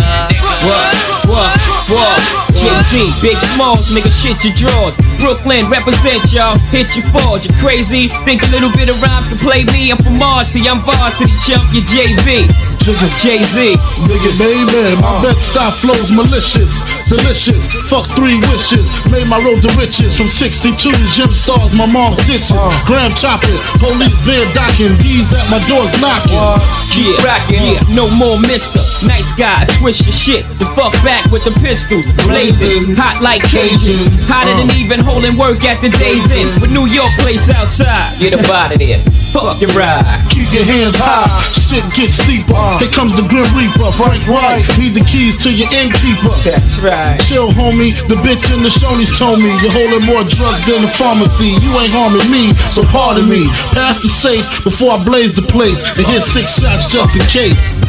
What? 0.66 0.93
What? 1.28 1.57
What? 1.89 2.20
Jay-Z, 2.55 2.93
Big 3.22 3.38
Smalls, 3.55 3.89
nigga, 3.91 4.12
shit 4.12 4.43
your 4.45 4.53
drawers. 4.53 4.95
Brooklyn, 5.18 5.66
represent 5.70 6.32
y'all, 6.32 6.57
hit 6.70 6.95
your 6.95 7.05
fours. 7.09 7.45
You 7.45 7.51
crazy? 7.59 8.09
Think 8.26 8.43
a 8.43 8.49
little 8.51 8.72
bit 8.72 8.89
of 8.89 9.01
rhymes 9.01 9.28
can 9.30 9.38
play 9.38 9.64
me? 9.66 9.91
I'm 9.91 9.97
from 9.97 10.18
Marcy, 10.18 10.68
I'm 10.70 10.82
varsity 10.82 11.32
chump, 11.45 11.74
you 11.74 11.82
JV. 11.82 12.45
Jay-Z. 12.82 13.78
Nigga, 14.10 14.32
baby, 14.42 14.98
my 14.98 15.06
uh. 15.06 15.22
bed 15.22 15.38
style 15.38 15.70
flows 15.70 16.10
malicious, 16.10 16.82
delicious. 17.06 17.70
Fuck 17.86 18.10
three 18.18 18.42
wishes, 18.50 18.90
made 19.14 19.30
my 19.30 19.38
road 19.46 19.62
to 19.62 19.70
riches. 19.78 20.18
From 20.18 20.28
62 20.28 20.74
to 20.74 21.06
gym 21.14 21.30
stars, 21.30 21.70
my 21.78 21.86
mom's 21.86 22.18
dishes. 22.26 22.58
Uh. 22.58 22.74
Graham 22.90 23.14
chopping, 23.14 23.54
police 23.78 24.18
van 24.26 24.50
docking, 24.58 24.98
bees 24.98 25.30
at 25.30 25.46
my 25.54 25.62
doors 25.70 25.94
knocking. 26.02 26.34
Uh. 26.34 26.58
Yeah, 26.98 27.22
rockin', 27.22 27.62
yeah, 27.62 27.80
no 27.94 28.10
more 28.18 28.42
mister. 28.42 28.82
Nice 29.06 29.32
guy, 29.32 29.66
twist 29.78 30.10
your 30.10 30.18
shit. 30.18 30.44
The 30.58 30.66
fuck 30.74 30.94
back 31.06 31.30
with 31.30 31.46
the 31.46 31.54
pistols. 31.62 32.10
Blazing, 32.26 32.98
hot 32.98 33.22
like 33.22 33.46
Cajun. 33.46 34.10
Hotter 34.26 34.58
than 34.58 34.74
even 34.82 35.00
holding 35.00 35.38
work 35.38 35.64
at 35.70 35.82
the 35.86 35.90
day's 36.02 36.26
end. 36.34 36.50
With 36.58 36.72
New 36.72 36.90
York 36.90 37.14
plates 37.22 37.50
outside. 37.54 38.18
Get 38.18 38.34
up 38.34 38.50
out 38.50 38.74
of 38.74 38.80
there. 38.80 38.98
Fuck 39.32 39.64
your 39.64 39.72
ride. 39.72 40.04
Keep 40.28 40.52
your 40.52 40.68
hands 40.68 41.00
high, 41.00 41.32
shit 41.56 41.88
gets 41.96 42.20
steeper. 42.20 42.52
Uh. 42.52 42.76
Here 42.84 42.92
comes 42.92 43.16
the 43.16 43.24
Grim 43.24 43.48
Reaper, 43.56 43.88
Frank 43.96 44.28
White. 44.28 44.68
Need 44.76 44.92
the 44.92 45.08
keys 45.08 45.40
to 45.48 45.50
your 45.50 45.72
innkeeper. 45.72 46.36
That's 46.44 46.76
right. 46.84 47.16
Chill, 47.16 47.48
homie. 47.56 47.96
The 48.12 48.20
bitch 48.20 48.52
in 48.52 48.60
the 48.60 48.68
Shoney's 48.68 49.08
told 49.16 49.40
me 49.40 49.56
you're 49.64 49.72
holding 49.72 50.04
more 50.04 50.28
drugs 50.28 50.68
than 50.68 50.84
the 50.84 50.92
pharmacy. 51.00 51.56
You 51.64 51.72
ain't 51.80 51.96
harming 51.96 52.28
me, 52.28 52.52
so 52.68 52.84
pardon 52.92 53.32
me. 53.32 53.48
Pass 53.72 54.04
the 54.04 54.12
safe 54.12 54.44
before 54.68 55.00
I 55.00 55.04
blaze 55.04 55.32
the 55.32 55.48
place 55.48 55.80
and 55.96 56.04
hit 56.04 56.28
six 56.28 56.60
shots 56.60 56.92
just 56.92 57.16
in 57.16 57.24
case. 57.32 57.80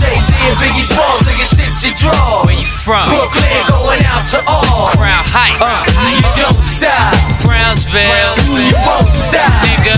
Jay-Z 0.00 0.32
and 0.32 0.56
Biggie 0.56 0.88
Smalls, 0.88 1.20
nigga, 1.28 1.44
shit 1.44 1.74
you 1.84 1.92
draw. 2.00 2.48
Where 2.48 2.56
you 2.56 2.64
from? 2.64 3.04
Brooklyn 3.12 3.60
going 3.68 4.02
out 4.08 4.24
to 4.32 4.40
all. 4.48 4.88
Crown 4.88 5.20
Heights, 5.28 5.92
You 6.00 6.24
don't 6.40 6.64
stop. 6.64 7.37
Brownsville, 7.48 8.36
You 8.60 8.76
won't 8.84 9.08
stop. 9.16 9.48
nigga. 9.64 9.96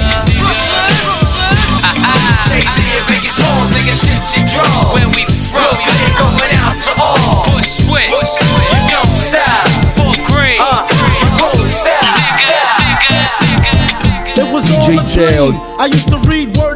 Jay-Z 2.47 2.79
and 2.79 3.05
Biggie 3.11 3.31
Smalls, 3.35 3.71
nigga, 3.75 3.95
shit 3.99 4.23
you 4.39 4.43
draw. 4.47 4.95
Where 4.95 5.09
we 5.11 5.25
from? 5.27 5.75
Brooklyn 5.75 6.15
going 6.15 6.55
out 6.63 6.79
to 6.87 6.93
all. 7.03 7.43
Bushwick, 7.51 8.07
You 8.07 8.81
don't 8.87 9.17
stop. 9.19 9.67
Fort 9.99 10.19
Greene, 10.31 10.63
Uh, 10.63 10.87
you 10.87 11.29
won't 11.43 11.67
stop. 11.71 12.15
nigga. 12.79 13.19
It 14.39 14.47
was 14.53 14.71
all 14.71 14.87
DJ 14.87 15.27
a 15.27 15.51
dream. 15.51 15.61
I 15.79 15.87
used 15.87 16.09
to 16.09 16.19
read 16.31 16.57
Word 16.57 16.60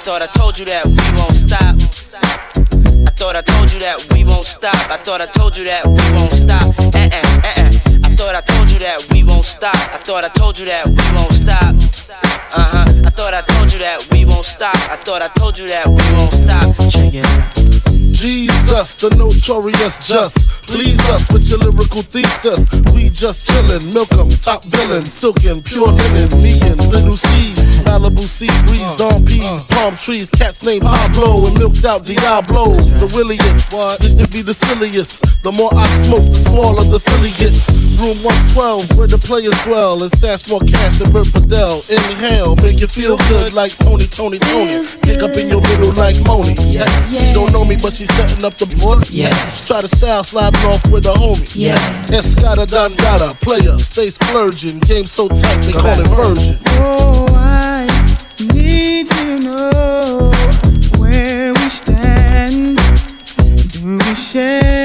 Thought 0.00 0.22
I 0.22 0.26
told 0.26 0.58
you 0.58 0.64
that 0.64 0.86
we 0.86 0.96
won't 1.12 1.36
stop. 1.36 1.76
I 3.06 3.10
thought 3.12 3.36
I 3.36 3.42
told 3.42 3.72
you 3.72 3.80
that 3.80 4.00
we 4.12 4.24
won't 4.24 4.44
stop. 4.44 4.74
I 4.90 4.96
thought 4.96 5.20
I 5.20 5.26
told 5.26 5.56
you 5.56 5.64
that 5.64 5.84
we 5.84 6.00
won't 6.16 6.32
stop. 6.32 6.64
Uh 6.78 7.04
uh 7.04 7.20
uh 7.20 7.52
uh. 7.60 8.08
I 8.08 8.16
thought 8.16 8.34
I 8.34 8.40
told 8.40 8.70
you 8.70 8.78
that 8.80 9.06
we 9.12 9.22
won't 9.22 9.44
stop. 9.44 9.76
I 9.76 9.98
thought 9.98 10.24
I 10.24 10.28
told 10.28 10.58
you 10.58 10.64
that 10.66 10.86
we 10.86 11.04
won't 11.12 11.32
stop. 11.32 11.76
Uh 12.56 12.64
huh. 12.72 12.86
I 13.04 13.10
thought 13.10 13.34
I 13.34 13.42
told 13.42 13.72
you 13.72 13.78
that 13.80 14.08
we 14.10 14.24
won't 14.24 14.44
stop. 14.44 14.76
I 14.90 14.96
thought 14.96 15.22
I 15.22 15.28
told 15.28 15.58
you 15.58 15.68
that 15.68 15.86
we 15.86 16.00
won't 16.16 16.32
stop. 16.32 16.64
Check 16.88 17.14
it 17.14 17.26
out. 17.26 17.89
Jesus, 18.20 19.00
the 19.00 19.08
notorious 19.16 19.96
just. 20.06 20.68
Please 20.68 21.00
us 21.08 21.32
with 21.32 21.48
your 21.48 21.56
lyrical 21.56 22.02
thesis. 22.04 22.68
We 22.92 23.08
just 23.08 23.48
chillin', 23.48 23.94
milk 23.94 24.12
'em, 24.12 24.28
top 24.28 24.60
billin', 24.68 25.06
silkin', 25.08 25.62
pure 25.62 25.88
linen, 25.88 26.28
me 26.42 26.52
and 26.68 26.76
little 26.92 27.16
C. 27.16 27.56
Malibu 27.88 28.20
sea 28.20 28.52
breeze, 28.68 28.84
uh, 28.84 28.96
dawn 28.98 29.24
peas, 29.24 29.48
uh. 29.48 29.64
palm 29.70 29.96
trees, 29.96 30.28
cats 30.28 30.62
named 30.62 30.82
Pablo 30.82 31.46
and 31.48 31.58
milked 31.58 31.82
out 31.86 32.04
Diablo. 32.04 32.76
The 33.00 33.08
williest, 33.16 33.72
this 34.04 34.12
to 34.12 34.28
be 34.28 34.42
the 34.42 34.52
silliest. 34.52 35.24
The 35.42 35.52
more 35.56 35.72
I 35.72 35.88
smoke, 36.04 36.28
the 36.28 36.44
smaller 36.44 36.84
the 36.84 37.00
silly 37.00 37.32
gets. 37.40 37.79
Room 38.00 38.16
112, 38.56 38.96
where 38.96 39.04
the 39.04 39.20
players 39.20 39.52
dwell, 39.68 40.00
and 40.00 40.08
stash 40.08 40.48
more 40.48 40.64
cash 40.64 40.96
than 40.96 41.12
Bert 41.12 41.28
Fidel. 41.28 41.84
Inhale, 41.92 42.56
make 42.64 42.80
you 42.80 42.88
feel 42.88 43.20
good 43.28 43.52
like 43.52 43.76
Tony, 43.76 44.08
Tony, 44.08 44.40
Tony. 44.40 44.72
Kick 45.04 45.20
up 45.20 45.36
in 45.36 45.52
your 45.52 45.60
middle 45.60 45.92
like 46.00 46.16
Moni. 46.24 46.56
Yeah. 46.64 46.88
She 47.12 47.36
don't 47.36 47.52
know 47.52 47.60
me, 47.60 47.76
but 47.76 47.92
she's 47.92 48.08
setting 48.16 48.40
up 48.40 48.56
the 48.56 48.64
board. 48.80 49.04
Yeah. 49.12 49.28
Try 49.68 49.84
to 49.84 49.90
style 49.92 50.24
sliding 50.24 50.64
off 50.64 50.80
with 50.88 51.04
a 51.04 51.12
homie. 51.12 51.44
Yeah. 51.52 51.76
Escada 52.08 52.64
Dangada, 52.64 53.36
player, 53.44 53.76
stay 53.76 54.08
splurging. 54.08 54.80
Game 54.80 55.04
so 55.04 55.28
tight, 55.28 55.60
they 55.60 55.76
call 55.76 56.00
it 56.00 56.08
version. 56.16 56.56
Oh, 56.80 57.28
I 57.36 57.84
need 58.56 59.12
to 59.12 59.44
know 59.44 60.32
where 60.96 61.52
we 61.52 61.68
stand. 61.68 62.80
Do 63.76 64.00
we 64.00 64.14
share 64.16 64.79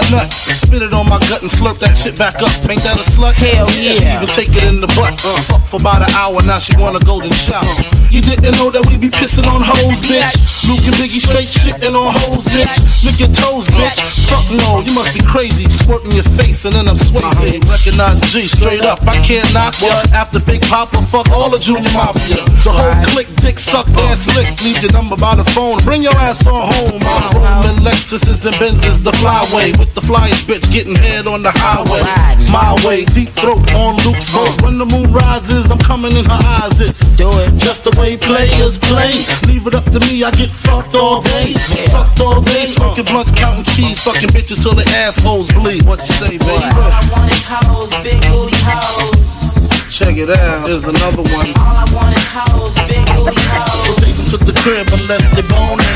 dick 0.00 0.08
till 0.08 0.18
I 0.18 0.22
nut. 0.22 0.65
Spit 0.76 0.92
it 0.92 0.92
on 0.92 1.08
my 1.08 1.16
gut 1.32 1.40
and 1.40 1.48
slurp 1.48 1.80
that 1.80 1.96
shit 1.96 2.20
back 2.20 2.36
up. 2.44 2.52
Ain't 2.68 2.84
that 2.84 3.00
a 3.00 3.06
slut? 3.08 3.32
Hell 3.40 3.64
yeah. 3.80 3.96
She 3.96 4.04
even 4.12 4.28
take 4.36 4.52
it 4.52 4.68
in 4.68 4.84
the 4.84 4.92
butt. 4.92 5.16
Uh, 5.24 5.32
fuck 5.48 5.64
for 5.64 5.80
about 5.80 6.04
an 6.04 6.12
hour, 6.12 6.36
now 6.44 6.60
she 6.60 6.76
wanna 6.76 7.00
golden 7.00 7.32
shower. 7.32 7.64
You 8.12 8.20
didn't 8.20 8.52
know 8.60 8.68
that 8.68 8.84
we 8.84 9.00
be 9.00 9.08
pissing 9.08 9.48
on 9.48 9.64
hoes, 9.64 10.04
bitch. 10.04 10.68
Luke 10.68 10.84
and 10.84 10.96
Biggie 11.00 11.24
straight 11.24 11.48
shitting 11.48 11.96
on 11.96 12.12
hoes, 12.12 12.44
bitch. 12.52 13.08
Lick 13.08 13.24
your 13.24 13.32
toes, 13.32 13.64
bitch. 13.72 14.28
Fuck 14.28 14.44
no, 14.52 14.84
you 14.84 14.92
must 14.92 15.16
be 15.16 15.24
crazy. 15.24 15.64
Squirting 15.64 16.12
your 16.12 16.28
face 16.36 16.68
and 16.68 16.76
then 16.76 16.92
I'm 16.92 17.00
swayzy. 17.00 17.56
Recognize 17.64 18.20
G 18.28 18.44
straight 18.44 18.84
up. 18.84 19.00
I 19.08 19.16
can't 19.24 19.48
knock 19.56 19.80
ya. 19.80 19.96
After 20.12 20.44
Big 20.44 20.60
Papa, 20.68 21.00
fuck 21.08 21.32
all 21.32 21.48
the 21.48 21.56
Junior 21.56 21.88
Mafia. 21.96 22.36
The 22.68 22.72
whole 22.76 23.00
clique, 23.16 23.32
dick 23.40 23.56
suck, 23.56 23.88
ass 24.12 24.28
lick. 24.36 24.52
Leave 24.60 24.84
your 24.84 24.92
number 24.92 25.16
by 25.16 25.40
the 25.40 25.46
phone. 25.56 25.80
Bring 25.88 26.04
your 26.04 26.16
ass 26.20 26.44
on 26.44 26.68
home. 26.68 27.00
I'm 27.00 27.80
Lexuses 27.80 28.44
and 28.44 28.56
Benzes, 28.60 29.00
the 29.00 29.16
flyway. 29.24 29.72
With 29.80 29.96
the 29.96 30.04
flyest 30.04 30.44
bitch 30.44 30.65
getting 30.70 30.94
head 30.94 31.26
on 31.26 31.42
the 31.42 31.52
highway. 31.52 32.02
My 32.50 32.76
way, 32.86 33.04
deep 33.04 33.30
throat 33.36 33.62
on 33.74 33.96
Luke's 34.06 34.32
boat. 34.32 34.62
When 34.62 34.78
the 34.78 34.86
moon 34.86 35.12
rises, 35.12 35.70
I'm 35.70 35.78
coming 35.78 36.12
in 36.16 36.24
her 36.24 36.42
eyes. 36.62 36.80
It's 36.80 37.16
do 37.16 37.28
it. 37.40 37.56
just 37.58 37.84
the 37.84 37.92
way 38.00 38.16
players 38.16 38.78
play. 38.78 39.12
Leave 39.46 39.66
it 39.66 39.74
up 39.74 39.84
to 39.92 40.00
me, 40.08 40.24
I 40.24 40.30
get 40.30 40.50
fucked 40.50 40.94
all 40.94 41.22
day. 41.22 41.54
Sucked 41.54 42.20
all 42.20 42.40
day, 42.40 42.66
smoking 42.66 43.04
blunts, 43.04 43.32
counting 43.32 43.64
cheese, 43.64 44.02
fucking 44.02 44.30
bitches 44.30 44.62
till 44.62 44.74
their 44.74 44.88
assholes 45.04 45.52
bleed. 45.52 45.84
What 45.84 45.98
you 46.00 46.14
say, 46.14 46.38
baby? 46.38 46.68
All 46.76 46.90
I 46.90 47.02
want 47.12 47.32
is 47.32 47.42
hoes, 47.44 47.92
big 48.02 48.20
booty 48.28 48.56
hoes. 48.62 49.56
Check 49.90 50.16
it 50.16 50.30
out, 50.30 50.66
here's 50.66 50.84
another 50.84 51.22
one. 51.22 51.46
All 51.56 51.76
I 51.80 51.86
want 51.94 52.16
is 52.16 52.26
hoes, 52.28 52.76
big 52.86 53.04
booty 53.16 53.40
hoes. 53.48 53.96
Take 53.96 54.16
them 54.16 54.26
to 54.34 54.38
the 54.44 54.54
crib 54.60 54.86
and 54.92 55.08
left 55.08 55.34
they 55.36 55.46
boning. 55.48 55.88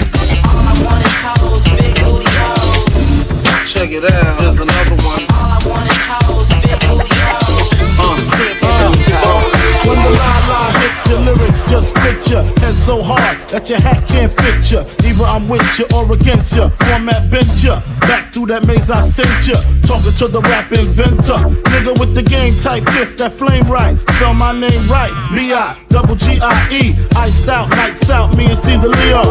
All 0.49 0.64
I 0.64 0.75
want 0.85 1.05
is 1.05 1.16
hoes, 1.21 1.64
big 1.77 1.95
booty 2.05 2.30
check 3.81 3.93
it 3.93 4.05
out. 4.12 4.41
Here's 4.41 4.59
another 4.59 4.91
one. 4.91 5.24
All 5.33 5.51
I 5.51 5.66
want 5.66 5.91
is. 5.91 6.39
Ya. 12.31 12.43
Head 12.63 12.75
so 12.75 13.03
hard 13.03 13.37
that 13.51 13.69
your 13.69 13.81
hat 13.81 14.07
can't 14.07 14.31
fit 14.31 14.63
ya. 14.71 14.87
Either 15.03 15.27
I'm 15.27 15.49
with 15.49 15.67
ya 15.79 15.87
or 15.95 16.07
against 16.15 16.55
ya. 16.55 16.71
Format 16.87 17.31
bent 17.31 17.51
ya. 17.63 17.83
Back 18.07 18.33
through 18.33 18.47
that 18.47 18.67
maze 18.67 18.91
I 18.91 19.03
sent 19.11 19.29
ya. 19.47 19.59
Talking 19.87 20.15
to 20.15 20.29
the 20.29 20.41
rap 20.47 20.71
inventor. 20.71 21.41
Nigga 21.75 21.99
with 21.99 22.15
the 22.15 22.23
game 22.23 22.55
type 22.63 22.85
fifth, 22.95 23.19
that 23.19 23.33
flame 23.33 23.67
right. 23.67 23.99
Spell 24.17 24.35
my 24.35 24.53
name 24.53 24.85
right. 24.87 25.11
B-I, 25.35 25.77
double 25.89 26.15
G-I-E. 26.15 26.95
Iced 27.17 27.49
out, 27.49 27.69
lights 27.71 28.11
out, 28.11 28.37
me 28.37 28.47
and 28.47 28.61
Caesar 28.63 28.89
Leo. 28.89 29.23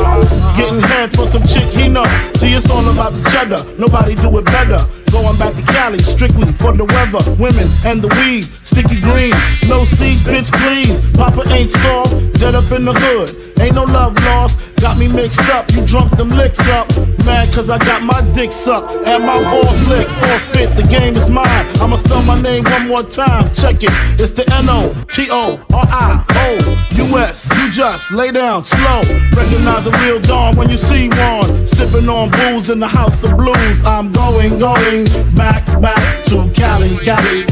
Getting 0.55 0.83
head 0.83 1.15
for 1.15 1.25
some 1.27 1.43
chick 1.47 1.67
he 1.71 1.87
know. 1.87 2.05
See, 2.35 2.53
it's 2.53 2.69
all 2.69 2.83
about 2.91 3.13
the 3.13 3.23
cheddar. 3.31 3.63
Nobody 3.79 4.15
do 4.15 4.27
it 4.37 4.45
better. 4.45 4.79
Going 5.11 5.37
back 5.37 5.55
to 5.55 5.61
Cali, 5.63 5.97
strictly 5.99 6.51
for 6.53 6.71
the 6.71 6.85
weather, 6.85 7.19
women 7.41 7.65
and 7.85 8.01
the 8.01 8.09
weed. 8.21 8.43
Sticky 8.63 9.01
green, 9.01 9.33
no 9.67 9.83
seed, 9.83 10.19
bitch, 10.19 10.51
please. 10.61 10.95
Papa 11.17 11.43
ain't 11.51 11.71
soft, 11.71 12.13
dead 12.39 12.53
up 12.53 12.71
in 12.71 12.85
the 12.85 12.93
hood. 12.93 13.48
Ain't 13.59 13.75
no 13.75 13.83
love 13.83 14.15
lost, 14.23 14.61
got 14.79 14.97
me 14.97 15.11
mixed 15.11 15.49
up. 15.49 15.69
You 15.71 15.85
drunk 15.85 16.15
them 16.15 16.29
licks 16.29 16.59
up. 16.69 16.87
Mad 17.25 17.51
cause 17.53 17.69
I 17.69 17.77
got 17.79 18.01
my 18.01 18.21
dick 18.33 18.51
sucked 18.51 19.05
and 19.05 19.25
my 19.25 19.37
balls 19.43 19.87
licked. 19.87 20.09
Forfeit, 20.09 20.69
the 20.77 20.87
game 20.89 21.13
is 21.13 21.29
mine. 21.29 21.65
I'ma 21.81 21.97
spell 21.97 22.23
my 22.23 22.39
name 22.41 22.63
one 22.63 22.87
more 22.87 23.03
time. 23.03 23.53
Check 23.53 23.83
it, 23.83 23.91
it's 24.19 24.31
the 24.31 24.45
N 24.63 24.69
O 24.69 24.95
T 25.11 25.27
O 25.29 25.59
R 25.73 25.85
I 25.91 26.23
O 26.47 27.03
U 27.03 27.17
S. 27.17 27.49
You 27.57 27.69
just 27.69 28.11
lay 28.11 28.31
down 28.31 28.63
slow. 28.63 29.01
Recognize 29.35 29.85
a 29.87 29.91
real 30.05 30.21
dawn 30.21 30.55
when 30.55 30.69
you 30.69 30.77
see 30.77 31.09
one. 31.09 31.67
Sipping 31.67 32.07
on 32.07 32.31
booze 32.31 32.69
in 32.69 32.79
the 32.79 32.87
house 32.87 33.15
of 33.23 33.37
blues. 33.37 33.85
I'm 33.85 34.11
going, 34.13 34.57
going 34.57 35.05
back, 35.35 35.65
back 35.81 35.99
to 36.27 36.49
Cali, 36.55 36.95
Cali. 37.03 37.43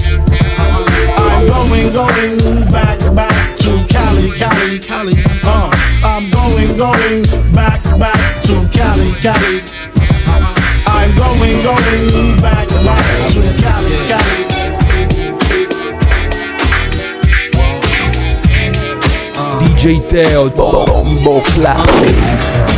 I'm 1.20 1.46
going, 1.46 1.92
going 1.92 2.40
back, 2.72 3.00
back 3.14 3.37
to 3.68 3.86
Cali, 3.94 4.32
Cali, 4.32 4.80
Cali. 4.80 5.14
Uh, 5.44 5.70
I'm 6.04 6.32
going, 6.32 6.78
going 6.78 7.24
back, 7.54 7.84
back 8.00 8.44
to 8.44 8.56
Cali, 8.72 9.12
Cali. 9.20 9.62
I'm 10.88 11.12
going, 11.18 11.64
going 11.64 12.38
back, 12.42 12.68
back 12.88 13.32
to 13.34 13.42
Cali, 13.64 13.98
Cali. 14.08 14.44
DJ 19.60 20.08
Teo, 20.10 20.50
Bombo 20.50 21.42
Classic. 21.42 22.77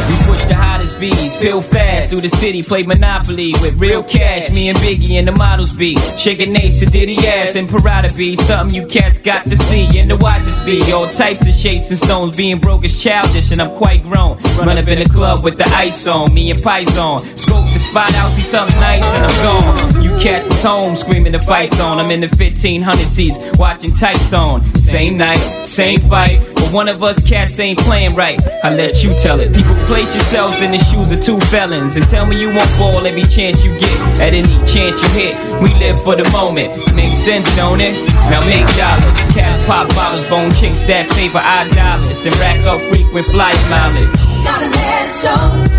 Bees, 0.99 1.35
peel 1.37 1.61
fast 1.61 2.09
through 2.09 2.19
the 2.19 2.29
city, 2.29 2.61
play 2.61 2.83
Monopoly 2.83 3.53
with 3.61 3.79
real 3.79 4.03
cash. 4.03 4.51
Me 4.51 4.67
and 4.67 4.77
Biggie 4.79 5.17
and 5.17 5.27
the 5.27 5.31
models 5.31 5.71
be 5.71 5.95
shaking 6.17 6.55
Ace 6.57 6.81
and 6.81 6.91
Diddy 6.91 7.15
ass 7.25 7.55
and 7.55 7.69
Prada 7.69 8.11
be 8.13 8.35
something 8.35 8.75
you 8.75 8.85
cats 8.85 9.17
got 9.17 9.43
to 9.45 9.57
see 9.57 9.97
and 9.97 10.11
the 10.11 10.17
watches 10.17 10.59
be 10.65 10.81
all 10.91 11.07
types 11.07 11.47
of 11.47 11.53
shapes 11.53 11.89
and 11.89 11.97
stones. 11.97 12.35
Being 12.35 12.59
broke 12.59 12.83
is 12.83 13.01
childish 13.01 13.51
and 13.51 13.61
I'm 13.61 13.75
quite 13.77 14.03
grown. 14.03 14.37
Run 14.57 14.77
up 14.77 14.87
in 14.87 14.99
the 14.99 15.09
club 15.09 15.43
with 15.43 15.57
the 15.57 15.67
ice 15.75 16.05
on, 16.05 16.33
me 16.33 16.51
and 16.51 16.61
Pies 16.61 16.97
on. 16.97 17.19
Scope 17.37 17.68
spot 17.89 18.13
out, 18.21 18.29
see 18.33 18.45
something 18.45 18.79
nice 18.79 19.03
and 19.17 19.25
I'm 19.25 19.37
gone. 19.41 20.03
You 20.03 20.11
cats 20.21 20.49
is 20.51 20.61
home 20.61 20.95
screaming 20.95 21.33
the 21.33 21.41
fights 21.41 21.81
on. 21.81 21.97
I'm 21.97 22.11
in 22.11 22.21
the 22.21 22.27
1500 22.27 22.85
seats 23.01 23.37
watching 23.57 23.93
tights 23.95 24.31
on. 24.31 24.63
Same 24.73 25.17
night, 25.17 25.41
same 25.65 25.97
fight, 25.99 26.39
but 26.53 26.69
one 26.71 26.87
of 26.87 27.01
us 27.01 27.17
cats 27.27 27.57
ain't 27.59 27.79
playing 27.79 28.15
right. 28.15 28.39
I 28.63 28.75
let 28.75 29.03
you 29.03 29.17
tell 29.17 29.39
it. 29.39 29.53
People 29.53 29.73
place 29.89 30.13
yourselves 30.13 30.61
in 30.61 30.71
the 30.71 30.77
shoes 30.77 31.11
of 31.11 31.23
two 31.23 31.39
felons 31.49 31.95
and 31.95 32.05
tell 32.07 32.25
me 32.27 32.39
you 32.39 32.49
won't 32.49 32.69
fall 32.77 33.01
every 33.05 33.25
chance 33.25 33.65
you 33.65 33.73
get. 33.73 33.97
At 34.21 34.37
any 34.37 34.53
chance 34.69 35.01
you 35.01 35.09
hit, 35.17 35.33
we 35.57 35.73
live 35.81 35.97
for 36.03 36.15
the 36.15 36.29
moment. 36.29 36.69
Makes 36.93 37.25
sense, 37.25 37.49
don't 37.55 37.81
it? 37.81 37.97
Now 38.29 38.45
make 38.45 38.69
dollars. 38.77 39.17
Cats 39.33 39.65
pop 39.65 39.89
bottles, 39.97 40.27
bone 40.27 40.51
chicks 40.51 40.85
that 40.85 41.09
favor 41.17 41.41
our 41.41 41.65
dollars 41.73 42.21
and 42.21 42.37
rack 42.37 42.61
up 42.69 42.81
frequent 42.93 43.25
flight 43.25 43.57
mileage. 43.73 44.13
Gotta 44.45 44.69
let 44.69 45.07
it 45.07 45.09
show. 45.25 45.78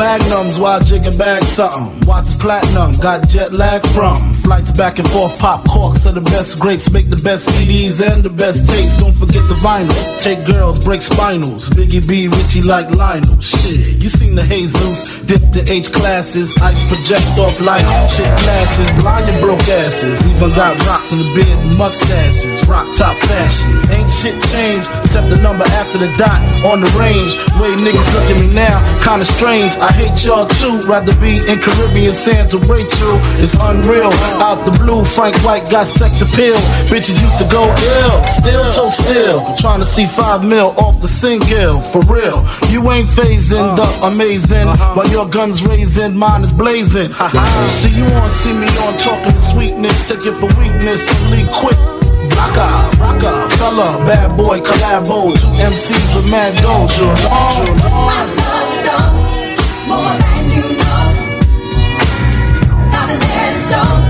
Magnums 0.00 0.58
while 0.58 0.80
jigging 0.80 1.16
back 1.18 1.42
something. 1.42 2.00
Watch 2.08 2.38
platinum, 2.38 2.92
got 3.02 3.28
jet 3.28 3.52
lag 3.52 3.86
from. 3.88 4.39
Flights 4.50 4.72
back 4.72 4.98
and 4.98 5.06
forth, 5.14 5.38
pop 5.38 5.62
corks 5.62 6.06
are 6.06 6.12
the 6.12 6.26
best 6.26 6.58
grapes, 6.58 6.90
make 6.90 7.06
the 7.06 7.22
best 7.22 7.46
CDs 7.54 8.02
and 8.02 8.18
the 8.18 8.34
best 8.34 8.66
tapes. 8.66 8.98
Don't 8.98 9.14
forget 9.14 9.46
the 9.46 9.54
vinyl. 9.62 9.94
Take 10.18 10.42
girls, 10.42 10.82
break 10.82 11.06
spinals. 11.06 11.70
Biggie 11.70 12.02
B, 12.02 12.26
Richie 12.26 12.66
like 12.66 12.90
Lionel. 12.90 13.38
Shit, 13.38 14.02
you 14.02 14.10
seen 14.10 14.34
the 14.34 14.42
Jesus, 14.42 15.22
dip 15.22 15.38
the 15.54 15.62
H 15.70 15.94
classes, 15.94 16.50
ice 16.66 16.82
project 16.90 17.22
off 17.38 17.54
lights, 17.62 18.18
shit 18.18 18.26
flashes, 18.42 18.90
blind 18.98 19.30
and 19.30 19.38
broke 19.38 19.62
asses. 19.86 20.18
Even 20.26 20.50
got 20.58 20.74
rocks 20.82 21.14
in 21.14 21.22
the 21.22 21.30
beard 21.30 21.54
mustaches, 21.78 22.58
rock 22.66 22.90
top 22.98 23.14
fashions. 23.30 23.86
Ain't 23.94 24.10
shit 24.10 24.34
changed 24.50 24.90
except 25.06 25.30
the 25.30 25.38
number 25.46 25.62
after 25.78 26.02
the 26.02 26.10
dot 26.18 26.42
on 26.66 26.82
the 26.82 26.90
range. 26.98 27.38
Way 27.62 27.70
niggas 27.86 28.02
look 28.18 28.26
at 28.26 28.38
me 28.42 28.50
now, 28.50 28.82
kinda 29.06 29.22
strange. 29.22 29.78
I 29.78 29.94
hate 29.94 30.18
y'all 30.26 30.50
too, 30.58 30.82
rather 30.90 31.14
be 31.22 31.38
in 31.38 31.62
Caribbean 31.62 32.18
sands 32.18 32.50
with 32.50 32.66
Rachel. 32.66 33.14
It's 33.38 33.54
unreal. 33.54 34.10
Out 34.40 34.64
the 34.64 34.72
blue, 34.80 35.04
Frank 35.04 35.36
White 35.44 35.68
got 35.70 35.86
sex 35.86 36.22
appeal. 36.24 36.56
Bitches 36.88 37.20
used 37.20 37.36
to 37.36 37.46
go 37.52 37.68
ill, 37.68 38.16
still 38.26 38.64
toe 38.72 38.88
still. 38.88 39.54
Trying 39.56 39.80
to 39.80 39.86
see 39.86 40.06
five 40.06 40.42
mil 40.42 40.72
off 40.80 40.98
the 40.98 41.08
single, 41.08 41.80
for 41.92 42.00
real. 42.08 42.40
You 42.72 42.80
ain't 42.88 43.04
phasing 43.06 43.76
the 43.76 43.84
uh-huh. 43.84 44.08
amazing, 44.08 44.68
uh-huh. 44.68 44.94
while 44.96 45.08
your 45.12 45.28
guns 45.28 45.60
raising, 45.66 46.16
mine 46.16 46.42
is 46.42 46.52
blazing. 46.52 47.12
Uh, 47.20 47.68
see 47.68 47.92
you 47.92 48.04
on, 48.04 48.30
see 48.30 48.52
me 48.56 48.64
on, 48.80 48.96
talking 48.96 49.32
to 49.32 49.40
sweetness, 49.52 50.08
take 50.08 50.24
it 50.24 50.32
for 50.32 50.48
weakness, 50.56 51.04
and 51.04 51.36
leave 51.36 51.50
quick. 51.52 51.76
Rocka, 52.40 52.96
rocka, 52.96 53.44
fella, 53.60 54.00
bad 54.08 54.36
boy, 54.38 54.60
collabo. 54.60 55.36
Two 55.36 55.52
MCs 55.68 56.16
with 56.16 56.30
mad 56.30 56.56
dough. 56.64 56.88
more 59.84 60.16
than 60.16 60.44
you 60.56 60.64
know. 60.80 61.28
Gotta 62.90 63.14
let 63.20 63.52
it 63.52 63.68
show. 63.68 64.09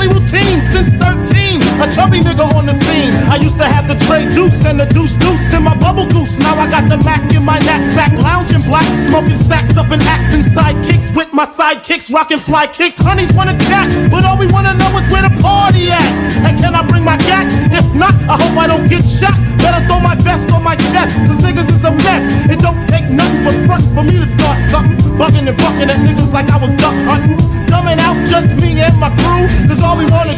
Daily 0.00 0.12
routine 0.12 0.62
since 0.62 0.90
13. 0.90 1.60
A 1.80 1.86
chubby 1.92 2.20
nigga 2.20 2.44
on 2.54 2.66
the 2.66 2.72
scene. 2.72 3.12
I 3.28 3.36
used 3.36 3.58
to 3.58 3.64
have 3.64 3.88
the 3.88 3.96
tray 4.06 4.24
deuce 4.28 4.64
and 4.64 4.80
the 4.80 4.86
deuce 4.86 5.14
deuce 5.16 5.54
in 5.54 5.62
my 5.64 5.76
bubble 5.76 6.06
goose. 6.06 6.38
Now 6.38 6.54
I 6.58 6.68
got 6.68 6.88
the 6.88 6.96
Mac 6.98 7.20
in 7.32 7.44
my 7.44 7.58
knapsack, 7.58 8.12
lounging 8.12 8.62
black, 8.62 8.86
smoking 9.08 9.38
sacks 9.38 9.76
up 9.76 9.90
in 9.92 10.00
axe 10.02 10.34
and 10.34 10.44
sidekicks 10.44 11.14
with 11.16 11.32
my 11.32 11.46
sidekicks, 11.46 12.12
rocking 12.12 12.38
fly 12.38 12.66
kicks. 12.66 12.98
Honeys 12.98 13.32
wanna 13.32 13.56
chat, 13.68 13.88
but 14.10 14.24
all 14.24 14.38
we 14.38 14.46
wanna 14.46 14.74
know 14.74 14.90
is 14.98 15.06
where 15.12 15.22
the 15.22 15.34
party 15.40 15.90
at. 15.90 16.12
And 16.46 16.58
can 16.58 16.74
I 16.74 16.82
bring 16.86 17.04
my 17.04 17.16
cat? 17.28 17.46
If 17.72 17.94
not, 17.94 18.14
I 18.28 18.36
hope 18.40 18.56
I 18.56 18.66
don't 18.66 18.88
get 18.88 19.04
shot. 19.04 19.36
Better 19.58 19.84
throw 19.86 20.00
my 20.00 20.14
vest 20.16 20.50
on 20.52 20.62
my 20.62 20.76
chest, 20.92 21.16
cause 21.28 21.40
niggas 21.40 21.68
is 21.68 21.84
a 21.84 21.92
mess. 21.92 22.24
It 22.52 22.60
don't 22.60 22.80
take 22.88 23.08
nothing 23.08 23.44
but 23.44 23.56
front 23.66 23.84
for 23.94 24.04
me 24.04 24.16
to 24.20 24.28
start 24.36 24.58
something. 24.70 24.96
Bugging 25.18 25.48
and 25.48 25.56
bucking 25.56 25.90
at 25.90 26.00
niggas 26.00 26.32
like 26.32 26.48
I 26.48 26.56
was 26.56 26.72
duck 26.72 26.96
hunting. 27.08 27.39
All 29.90 29.96
we 29.96 30.06
wanna 30.06 30.29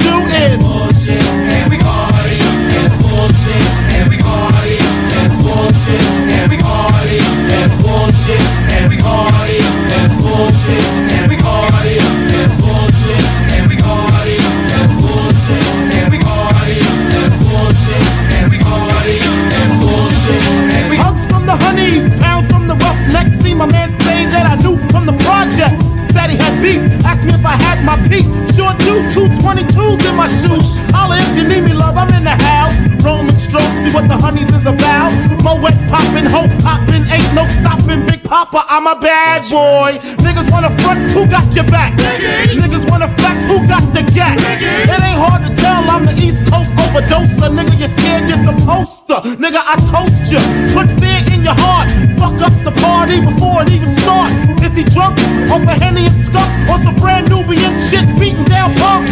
22s 29.92 30.08
in 30.08 30.16
my 30.16 30.26
shoes. 30.26 30.66
Holla 30.92 31.16
if 31.18 31.36
you 31.36 31.44
need 31.44 31.64
me, 31.64 31.74
love. 31.74 31.96
I'm 31.96 32.08
in 32.14 32.24
the 32.24 32.30
house. 32.30 32.74
Roman 33.04 33.36
stroke, 33.36 33.62
see 33.82 33.92
what 33.92 34.08
the 34.08 34.16
honeys 34.16 34.48
is 34.54 34.66
about. 34.66 35.12
Moet 35.42 35.76
poppin', 35.90 36.26
hope 36.26 36.50
poppin', 36.62 37.04
ain't 37.10 37.34
no 37.34 37.44
stopping. 37.46 38.06
Big 38.06 38.22
Papa, 38.22 38.64
I'm 38.68 38.86
a 38.86 38.98
bad 39.00 39.42
boy. 39.50 39.98
Niggas 40.22 40.50
wanna 40.50 40.70
front, 40.80 41.00
who 41.10 41.26
got 41.26 41.44
your 41.54 41.64
back? 41.64 41.92
Niggas 41.94 42.88
wanna 42.88 43.08
flex, 43.18 43.44
who 43.50 43.66
got 43.66 43.82
the 43.92 44.02
gat? 44.14 44.38
It 44.38 45.00
ain't 45.02 45.18
hard 45.18 45.44
to 45.44 45.50
tell, 45.54 45.82
I'm 45.90 46.06
the 46.06 46.14
East 46.14 46.46
Coast 46.46 46.70
overdoser. 46.78 47.50
Nigga, 47.50 47.74
you're 47.78 47.90
scared, 47.90 48.28
you're 48.28 48.44
supposed 48.46 49.06
to. 49.08 49.14
Nigga, 49.36 49.60
I 49.60 49.74
toast 49.90 50.30
you. 50.32 50.40
Put 50.72 50.88
fear 51.00 51.20
in 51.34 51.42
your 51.42 51.58
heart. 51.58 51.88
Fuck 52.18 52.40
up 52.40 52.54
the 52.64 52.72
party 52.80 53.20
before 53.20 53.62
it 53.62 53.70
even 53.70 53.90
start. 53.98 54.30
Is 54.62 54.76
he 54.78 54.84
drunk 54.84 55.18
off 55.50 55.66
a 55.66 55.74
Henny 55.74 56.06
and 56.06 56.18
skunk? 56.22 56.48
Or 56.70 56.78
some 56.78 56.94
brand 56.96 57.28
Nubian 57.28 57.74
shit 57.90 58.06
beating 58.18 58.44
down 58.44 58.74
punk? 58.76 59.10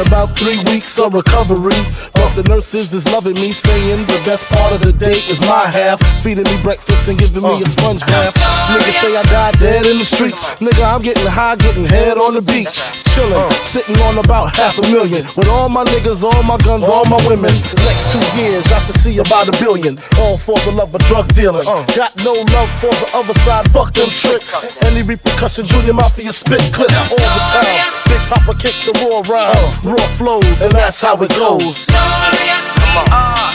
About 0.00 0.36
three 0.36 0.58
weeks 0.72 0.98
of 0.98 1.14
recovery. 1.14 1.76
But 2.14 2.34
the 2.34 2.44
nurses 2.48 2.92
is 2.92 3.04
loving 3.12 3.34
me, 3.34 3.52
saying 3.52 4.06
the 4.06 4.20
best 4.24 4.46
part 4.48 4.72
of 4.72 4.80
the 4.80 4.92
day 4.92 5.20
is 5.28 5.40
my 5.48 5.66
half. 5.68 6.00
Feeding 6.22 6.44
me 6.44 6.56
breakfast 6.62 7.08
and 7.08 7.18
giving 7.18 7.42
me 7.42 7.54
a 7.62 7.68
sponge 7.68 8.04
bath. 8.06 8.34
Niggas 8.70 8.98
say 9.00 9.12
I 9.16 9.22
died 9.30 9.58
dead 9.58 9.86
in 9.86 9.98
the 9.98 10.04
streets. 10.04 10.44
Nigga, 10.60 10.82
I'm 10.84 11.00
getting 11.00 11.26
high, 11.26 11.56
getting 11.56 11.84
head 11.84 12.18
on 12.18 12.34
the 12.34 12.42
beach. 12.42 12.82
Chillin', 13.10 13.50
sitting 13.64 13.98
on 14.06 14.18
about 14.18 14.54
half 14.54 14.78
a 14.78 14.82
million. 14.92 15.26
With 15.36 15.48
all 15.48 15.68
my 15.68 15.84
niggas, 15.84 16.22
all 16.22 16.42
my 16.42 16.56
guns, 16.58 16.84
all 16.84 17.04
my 17.06 17.18
women. 17.26 17.50
Next 17.50 18.12
two 18.12 18.24
years, 18.40 18.70
I 18.70 18.78
should 18.80 18.96
see 18.96 19.18
about 19.18 19.48
a 19.48 19.54
billion. 19.58 19.98
All 20.18 20.38
for 20.38 20.58
the 20.62 20.72
love 20.76 20.94
of 20.94 21.02
drug 21.04 21.28
dealing. 21.34 21.64
Got 21.96 22.14
no 22.22 22.32
love 22.32 22.70
for 22.78 22.94
the 22.94 23.10
other 23.14 23.34
side, 23.42 23.70
fuck 23.70 23.92
them 23.94 24.08
tricks. 24.08 24.54
Any 24.86 25.02
repercussion, 25.02 25.64
Junior 25.66 25.94
Mafia 25.94 26.32
spit 26.32 26.62
clip 26.72 26.90
all 27.10 27.18
the 27.18 27.42
time. 27.50 28.00
Big 28.06 28.22
Papa 28.30 28.54
kick 28.58 28.74
the 28.86 28.94
raw 29.02 29.22
rhymes, 29.26 29.86
raw 29.90 29.98
flows, 29.98 30.62
and 30.62 30.72
that's 30.72 31.00
how 31.00 31.20
it 31.22 31.30
goes. 31.36 31.86
Come 31.86 32.96
on. 33.12 33.50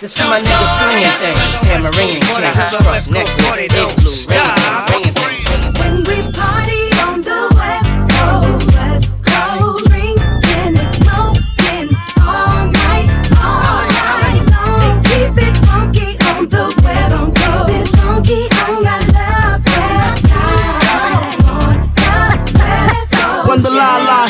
This 0.00 0.14
for 0.16 0.24
my 0.24 0.40
niggas 0.40 0.78
swinging 0.78 1.10
things, 1.18 1.62
hammer 1.62 1.90
ringing, 1.96 2.20
king, 2.20 2.52
cross 2.82 3.10
necklace, 3.10 3.58
igloo, 3.64 4.12
ringing, 4.90 5.14
ringing. 5.14 5.35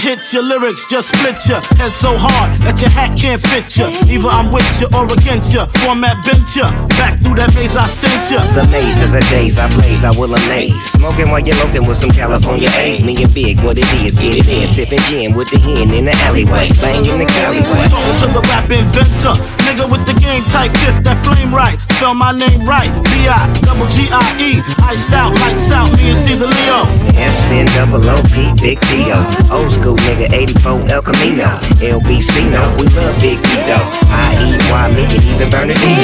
Hits 0.07 0.33
your 0.33 0.43
lyrics, 0.45 0.87
just 0.87 1.11
split 1.11 1.35
your 1.51 1.59
head 1.83 1.91
so 1.91 2.15
hard 2.15 2.55
that 2.63 2.79
your 2.79 2.95
hat 2.95 3.19
can't 3.19 3.43
fit 3.43 3.67
you. 3.75 3.91
Either 4.07 4.31
I'm 4.31 4.55
with 4.55 4.63
you 4.79 4.87
or 4.95 5.03
against 5.11 5.51
you. 5.51 5.67
Format 5.83 6.23
bent 6.23 6.47
you. 6.55 6.63
Back 6.95 7.19
through 7.19 7.35
that 7.43 7.51
maze 7.59 7.75
I 7.75 7.91
sent 7.91 8.31
you. 8.31 8.39
The 8.55 8.71
maze 8.71 9.03
is 9.03 9.19
a 9.19 9.23
daze 9.27 9.59
I 9.59 9.67
blaze, 9.75 10.07
I 10.07 10.15
will 10.15 10.31
amaze. 10.31 10.95
Smoking 10.95 11.35
while 11.35 11.43
you're 11.43 11.59
looking 11.59 11.91
with 11.91 11.99
some 11.99 12.15
California 12.15 12.71
A's. 12.79 13.03
Me 13.03 13.19
and 13.19 13.35
Big, 13.35 13.59
what 13.67 13.83
it 13.83 13.91
is, 13.99 14.15
get 14.15 14.39
it 14.39 14.47
in. 14.47 14.71
Sipping 14.71 15.03
gin 15.11 15.35
with 15.35 15.51
the 15.51 15.59
hen 15.59 15.91
in 15.91 16.07
the 16.07 16.15
alleyway. 16.23 16.71
Banging 16.79 17.19
the 17.19 17.27
alleyway. 17.43 17.91
Talking 17.91 18.17
to 18.23 18.27
the 18.31 18.43
rap 18.47 18.71
inventor. 18.71 19.35
Nigga 19.67 19.91
with 19.91 20.07
the 20.07 20.15
game 20.23 20.47
type 20.47 20.71
fifth, 20.87 21.03
that 21.03 21.19
flame 21.27 21.51
right. 21.51 21.83
Spell 21.99 22.15
my 22.15 22.31
name 22.31 22.63
right. 22.63 22.95
B 23.11 23.27
I 23.27 23.51
double 23.67 23.91
G 23.91 24.07
I 24.15 24.23
E. 24.39 24.63
Iced 24.87 25.11
out, 25.11 25.35
lights 25.43 25.75
out. 25.75 25.91
Me 25.99 26.15
and 26.15 26.21
C 26.23 26.39
the 26.39 26.47
Leo. 26.47 26.87
S 27.19 27.51
N 27.51 27.67
double 27.75 28.07
O 28.07 28.23
P, 28.31 28.55
Big 28.63 28.79
Dio. 28.87 29.19
Old 29.51 29.75
school 29.75 29.96
nigga, 30.05 30.27
84 30.33 30.85
El 30.89 31.03
Camino. 31.03 31.61
LBC, 31.81 32.51
no, 32.51 32.63
we 32.77 32.85
love 32.95 33.17
Big 33.21 33.41
Dio. 33.43 33.79
I 34.11 34.37
E 34.45 34.59
Y, 34.71 34.89
me 34.95 35.05
and 35.05 35.25
even 35.25 35.51
Bernadine. 35.51 35.97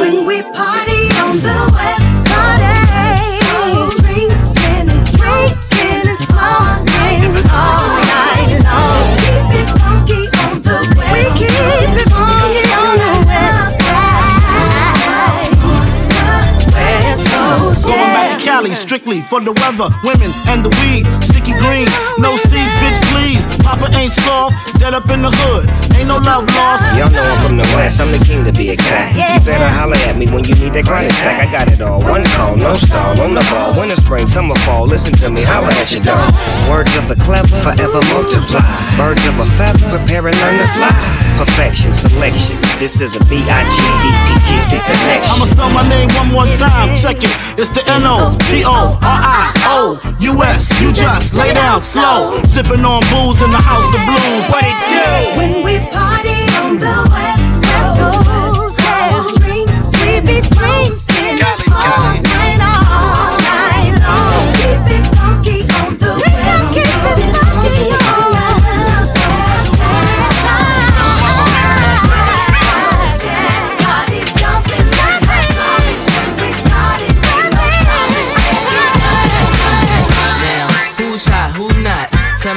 When 0.00 0.26
we 0.26 0.42
party 0.52 1.08
on 1.24 1.40
the 1.40 1.70
West 1.74 1.99
strictly 19.00 19.20
for 19.22 19.40
the 19.40 19.52
weather, 19.52 19.88
women, 20.04 20.32
and 20.48 20.64
the 20.64 20.68
weed. 20.80 21.04
Sticky 21.24 21.52
green, 21.60 21.86
no 22.18 22.36
seeds, 22.36 22.74
bitch, 22.80 23.00
please. 23.12 23.46
Papa 23.64 23.88
ain't 23.96 24.12
soft, 24.12 24.78
dead 24.78 24.94
up 24.94 25.08
in 25.10 25.22
the 25.22 25.30
hood. 25.30 25.89
Ain't 26.00 26.08
no 26.08 26.16
love 26.16 26.48
lost. 26.56 26.80
Y'all 26.96 27.12
know 27.12 27.20
I'm 27.20 27.44
from 27.44 27.56
the 27.60 27.68
west, 27.76 28.00
I'm 28.00 28.08
the 28.08 28.24
king 28.24 28.40
to 28.48 28.52
be 28.56 28.70
exact. 28.72 29.12
You 29.20 29.44
better 29.44 29.68
holler 29.68 30.00
at 30.08 30.16
me 30.16 30.32
when 30.32 30.48
you 30.48 30.56
need 30.56 30.72
that 30.72 30.88
chronic 30.88 31.12
sack. 31.12 31.44
I 31.44 31.52
got 31.52 31.68
it 31.68 31.84
all. 31.84 32.00
One 32.00 32.24
call, 32.32 32.56
no 32.56 32.72
stall, 32.72 33.20
on 33.20 33.36
the 33.36 33.44
ball. 33.52 33.76
Winter, 33.76 34.00
spring, 34.00 34.26
summer, 34.26 34.56
fall. 34.64 34.88
Listen 34.88 35.12
to 35.20 35.28
me, 35.28 35.44
holler 35.44 35.68
at 35.68 35.92
your 35.92 36.00
dog. 36.00 36.24
Words 36.72 36.96
of 36.96 37.04
the 37.04 37.20
clever, 37.20 37.52
forever 37.60 38.00
multiply. 38.16 38.64
Birds 38.96 39.28
of 39.28 39.44
a 39.44 39.46
feather, 39.60 39.84
prepare 39.92 40.24
and 40.24 40.32
learn 40.40 40.56
to 40.56 40.68
fly. 40.72 40.88
Perfection, 41.36 41.92
selection. 41.92 42.56
This 42.80 43.00
is 43.04 43.16
a 43.16 43.22
B 43.28 43.44
I 43.44 43.60
G 43.68 43.76
D 44.00 44.04
P 44.08 44.28
G 44.40 44.48
C 44.56 44.70
connection. 44.80 45.36
I'ma 45.36 45.44
spell 45.52 45.68
my 45.76 45.84
name 45.84 46.08
one 46.16 46.32
more 46.32 46.48
time. 46.56 46.96
Check 46.96 47.20
it. 47.20 47.32
It's 47.60 47.68
the 47.76 47.84
N 47.92 48.08
O 48.08 48.36
T 48.48 48.64
O 48.64 48.96
R 49.00 49.20
I 49.20 49.52
O 49.68 50.00
U 50.00 50.32
S. 50.48 50.68
You 50.80 50.92
just 50.92 51.32
lay 51.32 51.52
down 51.52 51.80
slow. 51.80 52.40
Sipping 52.44 52.84
on 52.84 53.04
booze 53.12 53.40
in 53.40 53.52
the 53.52 53.60
house 53.60 53.88
of 53.88 54.00
blues. 54.08 54.44
What 54.48 54.64
it 54.64 54.76
do? 54.88 55.04
When 55.40 55.52
we 55.64 55.80
party 55.92 56.38
on 56.62 56.78
the 56.78 56.96
West 57.12 57.44
Coast, 57.64 58.80
drink, 59.40 59.68
we 60.00 60.20
be 60.26 60.38
drinking 60.54 61.38
all 62.90 63.34
night, 63.40 63.94
long. 64.02 64.46
Keep 64.60 64.86
it 64.96 65.04
funky 65.14 65.58
on 65.80 65.90
the 65.98 66.10
West 66.20 66.74
Keep 66.74 66.92
it 67.06 67.32
funky 67.34 67.76
on 67.90 68.28
the 68.34 68.50
West 68.64 69.00
side. 70.42 70.94
Body 73.80 74.20
jumping 74.38 74.88
like 75.00 75.24
a 75.24 75.40
party 75.58 75.94
when 76.14 76.28
we 76.38 76.48
started. 76.60 77.14
Who's 80.98 81.26
hot, 81.26 81.50
who 81.56 81.66
not? 81.82 82.06
Tell 82.40 82.54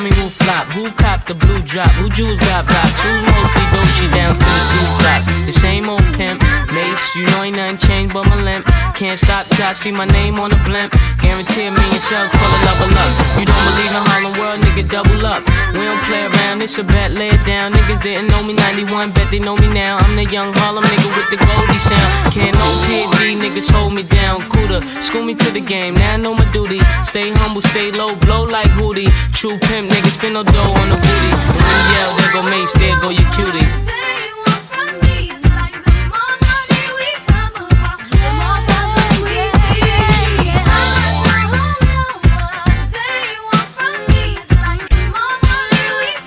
me 0.00 0.10
who 0.10 0.28
rock, 0.56 0.68
who 0.72 0.84
me 0.84 0.90
cop 0.90 1.24
the 1.24 1.34
blue 1.34 1.60
drop, 1.62 1.90
who 2.00 2.08
jewels 2.10 2.40
got 2.40 2.66
blocks, 2.66 2.96
who's 3.02 3.22
mostly 3.28 3.64
Dolce 3.72 4.06
down 4.16 4.32
to 4.34 4.40
the 4.40 4.62
two 4.72 4.86
drop. 5.02 5.22
The 5.46 5.52
same 5.52 5.88
old 5.88 6.06
pimp, 6.16 6.42
Mace, 6.72 7.14
you 7.14 7.24
know 7.30 7.42
ain't 7.42 7.56
nothing 7.56 7.78
changed 7.78 8.14
but 8.14 8.24
my 8.24 8.36
limp. 8.42 8.64
Can't 8.94 9.18
stop 9.18 9.46
till 9.46 9.66
I 9.66 9.72
see 9.72 9.92
my 9.92 10.06
name 10.06 10.38
on 10.40 10.50
the 10.50 10.60
blimp. 10.64 10.92
Guarantee 11.20 11.68
a 11.68 11.72
million 11.72 12.02
sales, 12.02 12.30
pull 12.32 12.50
a 12.50 12.60
level 12.66 12.90
up. 12.96 13.12
You 13.38 13.44
don't 13.46 13.64
believe 13.68 13.92
in 13.92 14.02
Harlem 14.08 14.34
World, 14.40 14.58
nigga, 14.64 14.84
double 14.88 15.26
up. 15.26 15.42
We 15.76 15.84
don't 15.84 16.02
play 16.08 16.24
around, 16.26 16.62
it's 16.62 16.78
a 16.78 16.84
bet, 16.84 17.12
lay 17.12 17.30
it 17.30 17.44
down. 17.44 17.72
Niggas 17.72 18.02
didn't 18.02 18.28
know 18.28 18.42
me 18.48 18.54
91, 18.56 19.12
bet 19.12 19.30
they 19.30 19.38
know 19.38 19.56
me 19.56 19.68
now. 19.68 19.98
I'm 19.98 20.16
the 20.16 20.24
young 20.24 20.52
Harlem 20.56 20.84
nigga 20.84 21.08
with 21.14 21.28
the 21.30 21.38
Goldie 21.38 21.78
sound. 21.78 22.08
Can't 22.32 22.54
no 22.56 22.68
PD, 22.88 23.36
niggas 23.38 23.70
hold 23.70 23.92
me 23.92 24.02
down. 24.02 24.42
Cooler, 24.48 24.80
school 25.02 25.22
me 25.22 25.34
to 25.34 25.50
the 25.50 25.60
game, 25.60 25.94
now 25.94 26.14
I 26.14 26.16
know 26.16 26.34
my 26.34 26.48
duty. 26.50 26.80
Stay 27.04 27.30
humble, 27.44 27.62
stay 27.62 27.92
low, 27.92 28.16
blow 28.16 28.44
like 28.44 28.70
Hootie. 28.78 29.10
True 29.32 29.58
pimp, 29.68 29.90
niggas 29.90 30.16
spin 30.18 30.32
no 30.32 30.42
dough 30.52 30.72
on 30.80 30.88
the 30.90 30.96
booty. 30.96 31.30
And 31.54 31.64
you 31.70 31.80
yell, 31.94 32.10
there 32.18 32.32
go 32.32 32.42
Mace, 32.50 32.72
there 32.74 32.98
go 33.00 33.08
your 33.10 33.28
cutie. 33.34 33.66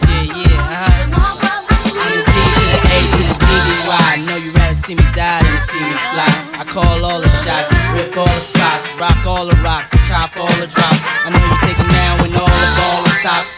Yeah, 0.10 0.24
yeah. 0.36 1.00
I'm 2.00 2.12
the 2.12 2.22
D 2.26 2.38
to 2.56 2.66
the 2.74 2.80
A 2.90 2.98
to 3.14 3.22
the 3.30 3.36
D 3.40 3.46
to 3.46 3.72
the 3.72 3.84
Y. 3.88 3.98
I 4.00 4.18
know 4.26 4.38
you 4.38 4.52
rather 4.52 4.76
see 4.76 4.96
me 4.96 5.04
die 5.16 5.42
than 5.44 5.54
to 5.54 5.62
see 5.62 5.80
me 5.80 5.96
fly. 6.12 6.30
I 6.60 6.64
call 6.66 7.06
all 7.06 7.22
the 7.22 7.30
shots, 7.44 7.72
rip 7.94 8.18
all 8.18 8.26
the 8.26 8.42
spots, 8.42 9.00
rock 9.00 9.26
all 9.26 9.46
the 9.46 9.56
rocks, 9.64 9.92
cop 10.10 10.36
all 10.38 10.52
the 10.60 10.68
drops. 10.68 11.00
I 11.26 11.30
know 11.30 11.40
you're 11.40 11.62
thinking 11.66 11.88
now 11.88 12.22
when 12.22 12.32
all 12.36 12.48
the 12.48 12.70
ball 12.78 13.09
is 13.30 13.50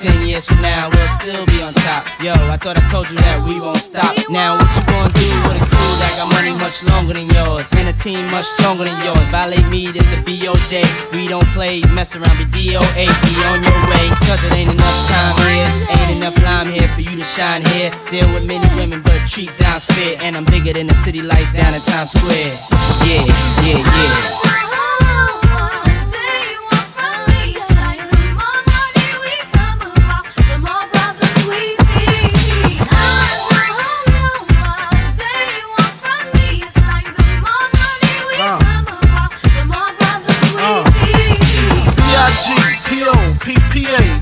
ten 0.00 0.26
years 0.26 0.46
from 0.46 0.60
now, 0.62 0.88
we'll 0.90 1.08
still 1.08 1.44
be 1.46 1.58
on 1.62 1.72
top. 1.82 2.06
Yo, 2.22 2.32
I 2.32 2.56
thought 2.56 2.78
I 2.78 2.84
told 2.88 3.10
you 3.10 3.18
that 3.18 3.42
we 3.42 3.58
won't 3.60 3.82
stop. 3.82 4.14
Now, 4.30 4.54
what 4.54 4.70
you 4.76 4.82
gonna 4.86 5.10
do 5.10 5.28
with 5.50 5.58
a 5.58 5.64
crew 5.66 5.94
that 5.98 6.12
got 6.14 6.30
money 6.30 6.54
much 6.62 6.78
longer 6.86 7.14
than 7.18 7.26
yours? 7.30 7.66
And 7.74 7.88
a 7.90 7.92
team 7.92 8.30
much 8.30 8.46
stronger 8.46 8.84
than 8.84 8.94
yours. 9.02 9.26
Violate 9.34 9.66
me, 9.70 9.90
this 9.90 10.06
a 10.14 10.20
BO 10.22 10.54
day. 10.70 10.86
We 11.12 11.26
don't 11.26 11.46
play, 11.50 11.82
mess 11.90 12.14
around, 12.14 12.38
be 12.38 12.46
DOA, 12.46 13.04
be 13.26 13.34
on 13.50 13.58
your 13.66 13.80
way. 13.90 14.06
Cause 14.30 14.40
it 14.46 14.52
ain't 14.54 14.70
enough 14.70 14.98
time 15.10 15.34
here, 15.50 15.70
ain't 15.98 16.10
enough 16.18 16.36
lime 16.46 16.70
here 16.70 16.88
for 16.94 17.02
you 17.02 17.16
to 17.18 17.26
shine 17.26 17.66
here. 17.74 17.90
Deal 18.10 18.28
with 18.30 18.46
many 18.46 18.66
women, 18.78 19.02
but 19.02 19.18
treat 19.26 19.50
down's 19.58 19.84
fair. 19.84 20.16
And 20.22 20.36
I'm 20.36 20.46
bigger 20.46 20.72
than 20.72 20.86
the 20.86 20.94
city 21.02 21.22
lights 21.22 21.52
down 21.52 21.74
in 21.74 21.82
Times 21.82 22.14
Square. 22.14 22.54
Yeah, 23.02 23.26
yeah, 23.66 23.82
yeah. 23.82 24.38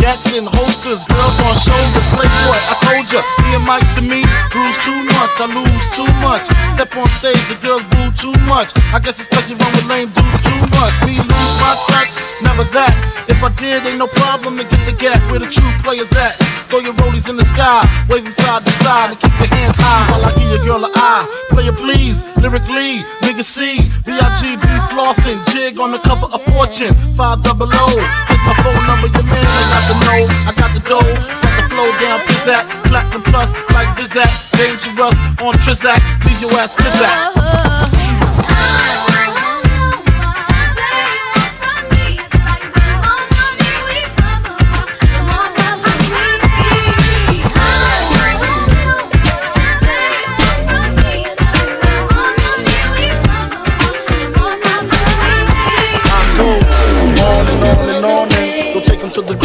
Gats 0.00 0.32
in 0.32 0.48
holsters, 0.48 1.04
girls 1.04 1.36
on 1.44 1.54
shoulders. 1.60 2.06
Playboy, 2.16 2.56
I 2.56 2.74
told 2.88 3.04
ya, 3.12 3.20
me 3.44 3.52
and 3.52 3.64
Mike 3.68 3.84
to 3.94 4.02
me, 4.02 4.24
bruise 4.48 4.80
too 4.80 4.96
much, 5.12 5.36
I 5.36 5.46
lose 5.52 5.86
too 5.92 6.08
much. 6.24 6.48
Step 6.72 6.96
on 6.96 7.04
stage, 7.06 7.36
the 7.52 7.56
girls 7.60 7.84
boo 7.92 8.08
too 8.16 8.32
much. 8.48 8.72
I 8.96 8.98
guess 8.98 9.20
it's 9.20 9.28
cause 9.28 9.44
you 9.52 9.60
run 9.60 9.72
with 9.76 9.84
lame 9.92 10.08
dudes 10.08 10.40
too 10.40 10.62
much. 10.72 10.94
Me 11.04 11.20
lose 11.20 11.54
my 11.60 11.76
touch, 11.92 12.16
never 12.40 12.64
that. 12.72 12.96
If 13.28 13.44
I 13.44 13.52
did, 13.60 13.84
ain't 13.84 14.00
no 14.00 14.08
problem 14.08 14.56
to 14.56 14.64
get 14.64 14.80
the 14.88 14.96
gap 14.96 15.20
where 15.28 15.38
the 15.38 15.48
true 15.48 15.68
players 15.84 16.10
at. 16.16 16.32
Throw 16.72 16.80
your 16.80 16.94
rollies 17.02 17.28
in 17.28 17.36
the 17.36 17.44
sky, 17.44 17.84
waving 18.08 18.32
side 18.32 18.64
to 18.64 18.72
side, 18.80 19.12
and 19.12 19.18
keep 19.20 19.34
your 19.36 19.52
hands 19.52 19.76
high 19.76 20.04
while 20.08 20.24
I 20.24 20.30
give 20.38 20.48
your 20.48 20.64
girl 20.64 20.84
an 20.86 20.92
eye. 20.96 21.26
Player 21.50 21.74
please, 21.76 22.24
lyrically, 22.40 23.04
nigga 23.26 23.42
C, 23.42 23.84
B-I-G-B 24.06 24.64
flossing, 24.94 25.36
jig 25.52 25.76
on 25.82 25.90
the 25.90 25.98
cover 25.98 26.30
of 26.30 26.40
Fortune, 26.54 26.94
5 27.18 27.42
double 27.42 27.68
O. 27.68 27.86
Here's 28.30 28.44
my 28.46 28.54
phone 28.62 28.82
number, 28.86 29.10
your 29.10 29.26
man, 29.26 29.50
the 29.90 30.04
know, 30.06 30.22
I 30.46 30.52
got 30.54 30.70
the 30.72 30.80
dough, 30.86 31.02
got 31.42 31.52
the 31.58 31.64
flow 31.68 31.90
down, 31.98 32.20
pizzat, 32.20 32.64
platinum 32.86 33.22
plus, 33.22 33.54
like 33.74 33.88
Zizak, 33.98 34.30
dangerous 34.56 35.18
on 35.42 35.54
Trizak, 35.54 36.00
leave 36.24 36.40
your 36.40 36.52
ass 36.60 36.74
pizzat. 36.74 37.10
Uh-huh. 37.10 37.99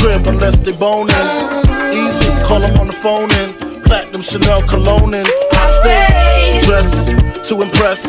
Crib 0.06 0.28
unless 0.28 0.56
they 0.58 0.72
boning. 0.72 1.16
Easy, 1.92 2.30
call 2.44 2.60
them 2.60 2.78
on 2.78 2.86
the 2.86 2.94
phone 2.94 3.32
and 3.42 3.84
platinum 3.86 4.22
Chanel 4.22 4.62
cologne 4.68 5.16
and 5.16 5.28
I 5.54 5.66
stay 5.82 6.60
dressed 6.62 7.08
to 7.50 7.62
impress, 7.64 8.02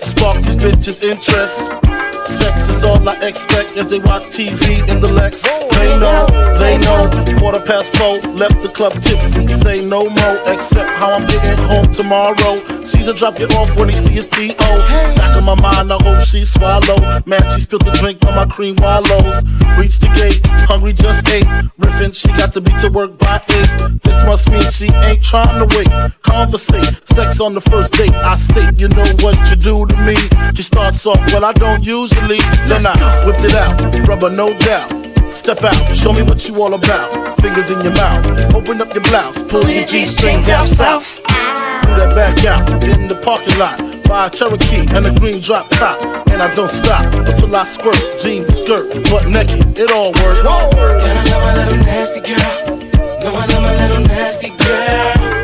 spark 0.00 0.40
these 0.42 0.56
bitches' 0.56 1.04
interest. 1.04 1.85
Sex 2.26 2.68
is 2.68 2.84
all 2.84 3.08
I 3.08 3.14
expect 3.22 3.76
as 3.76 3.86
they 3.86 3.98
watch 3.98 4.24
TV 4.24 4.88
in 4.88 5.00
the 5.00 5.08
Lex. 5.08 5.42
They 5.42 5.98
know, 5.98 6.26
they 6.58 6.78
know. 6.78 7.10
Quarter 7.38 7.60
past 7.60 7.96
four, 7.96 8.18
left 8.32 8.60
the 8.62 8.68
club 8.68 8.92
tipsy. 8.94 9.46
Say 9.46 9.84
no 9.84 10.08
more, 10.08 10.38
except 10.46 10.90
how 10.90 11.12
I'm 11.12 11.26
getting 11.26 11.56
home 11.64 11.86
tomorrow. 11.92 12.64
Caesar 12.84 13.12
drop 13.12 13.38
you 13.38 13.46
off 13.58 13.76
when 13.76 13.88
he 13.88 13.94
see 13.94 14.10
his 14.10 14.26
P.O. 14.26 15.14
Back 15.16 15.36
in 15.36 15.44
my 15.44 15.54
mind, 15.54 15.92
I 15.92 15.98
hope 16.02 16.20
she 16.20 16.44
swallow. 16.44 16.98
Man, 17.26 17.42
she 17.50 17.60
spilled 17.60 17.84
the 17.84 17.92
drink 17.92 18.24
on 18.26 18.34
my 18.34 18.46
cream 18.46 18.74
wallows. 18.78 19.44
Reached 19.78 20.00
the 20.00 20.10
gate, 20.18 20.44
hungry 20.66 20.92
just 20.92 21.28
ate. 21.28 21.46
Riffin', 21.78 22.12
she 22.12 22.28
got 22.28 22.52
to 22.54 22.60
be 22.60 22.72
to 22.80 22.88
work 22.88 23.16
by 23.18 23.40
eight. 23.48 24.02
This 24.02 24.18
must 24.24 24.50
mean 24.50 24.66
she 24.72 24.90
ain't 25.06 25.22
trying 25.22 25.58
to 25.58 25.66
wait. 25.76 25.88
Conversate, 26.22 27.06
sex 27.06 27.40
on 27.40 27.54
the 27.54 27.60
first 27.60 27.92
date. 27.92 28.12
I 28.12 28.34
state, 28.36 28.78
you 28.80 28.88
know 28.88 29.06
what 29.22 29.38
you 29.50 29.56
do 29.56 29.86
to 29.86 29.96
me. 30.02 30.16
She 30.54 30.62
starts 30.62 31.06
off, 31.06 31.20
well, 31.32 31.44
I 31.44 31.52
don't 31.52 31.84
usually. 32.16 32.38
Then 32.68 32.86
I 32.86 32.94
whipped 33.24 33.44
it 33.44 33.54
out, 33.54 33.80
rubber, 34.08 34.30
no 34.30 34.56
doubt. 34.58 34.90
Step 35.30 35.62
out, 35.62 35.94
show 35.94 36.12
me 36.12 36.22
what 36.22 36.46
you 36.48 36.60
all 36.62 36.74
about. 36.74 37.36
Fingers 37.40 37.70
in 37.70 37.80
your 37.82 37.94
mouth, 37.94 38.26
open 38.54 38.80
up 38.80 38.92
your 38.94 39.02
blouse, 39.04 39.42
pull 39.44 39.68
your 39.68 39.86
G 39.86 40.04
string 40.04 40.42
down 40.42 40.66
south. 40.66 41.16
Do 41.16 41.92
that 41.96 42.12
back 42.14 42.44
out 42.44 42.68
in 42.84 43.08
the 43.08 43.16
parking 43.16 43.58
lot. 43.58 43.78
Buy 44.04 44.26
a 44.26 44.30
Cherokee 44.30 44.86
and 44.94 45.06
a 45.06 45.14
green 45.18 45.40
drop 45.40 45.68
top. 45.70 46.00
And 46.30 46.42
I 46.42 46.52
don't 46.54 46.70
stop 46.70 47.12
until 47.12 47.54
I 47.54 47.64
squirt. 47.64 47.98
Jeans, 48.20 48.48
skirt, 48.48 48.92
butt 49.10 49.26
naked, 49.26 49.76
it 49.78 49.90
all 49.90 50.12
works. 50.12 50.42
Gotta 50.42 51.30
love 51.30 51.42
my 51.42 51.54
little 51.64 51.78
nasty 51.78 52.20
girl. 52.20 52.78
No, 53.20 53.34
I 53.34 53.46
love 53.46 53.62
my 53.62 53.74
little 53.74 54.02
nasty 54.06 54.50
girl. 54.50 55.35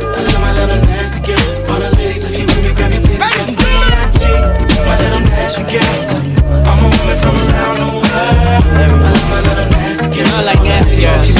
A 7.12 7.16
from 7.20 7.36
around 7.36 7.76
the 7.76 7.84
world. 7.92 8.06
I 8.08 8.88
love 8.88 9.24
my 9.28 9.40
little 9.48 9.68
nasty 9.70 10.08
girl. 10.16 10.32
I 10.32 10.42
like 10.44 10.62
nasty 10.62 11.02
girls. 11.02 11.36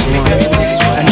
I 0.85 1.03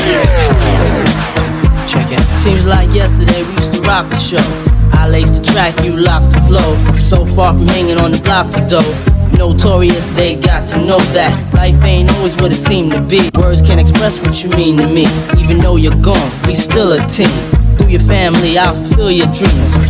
Check 1.86 2.12
it. 2.12 2.20
Seems 2.36 2.66
like 2.66 2.92
yesterday 2.92 3.42
we 3.42 3.52
used 3.54 3.72
to 3.74 3.80
rock 3.88 4.11
the 4.11 4.16
show. 4.16 4.44
I 4.92 5.08
laced 5.08 5.34
the 5.36 5.52
track, 5.52 5.82
you 5.84 5.96
locked 5.96 6.32
the 6.32 6.40
flow. 6.42 6.76
So 6.96 7.24
far 7.24 7.54
from 7.56 7.68
hanging 7.68 7.98
on 7.98 8.12
the 8.12 8.20
block 8.20 8.52
for 8.52 8.61
dough. 8.66 8.94
Notorious, 9.38 10.04
they 10.16 10.34
got 10.36 10.66
to 10.68 10.84
know 10.84 10.98
that 11.16 11.32
life 11.54 11.82
ain't 11.82 12.11
always 12.18 12.36
what 12.40 12.52
it 12.52 12.56
seemed 12.56 12.92
to 12.92 13.00
be. 13.00 13.30
Words 13.38 13.62
can't 13.62 13.80
express 13.80 14.20
what 14.26 14.44
you 14.44 14.50
mean 14.56 14.76
to 14.76 14.86
me. 14.86 15.06
Even 15.38 15.58
though 15.58 15.76
you're 15.76 16.00
gone, 16.02 16.30
we 16.46 16.54
still 16.54 16.92
a 16.92 16.98
team. 17.08 17.30
Through 17.78 17.88
your 17.88 18.02
family, 18.02 18.58
I'll 18.58 18.74
fulfill 18.74 19.11
your 19.11 19.28
dreams. 19.28 19.89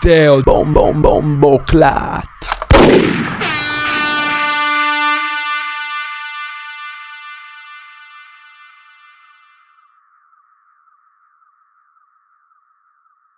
Teo, 0.00 0.40
bom 0.42 0.72
bom 0.72 1.00
bombo 1.00 1.58
clat. 1.64 2.53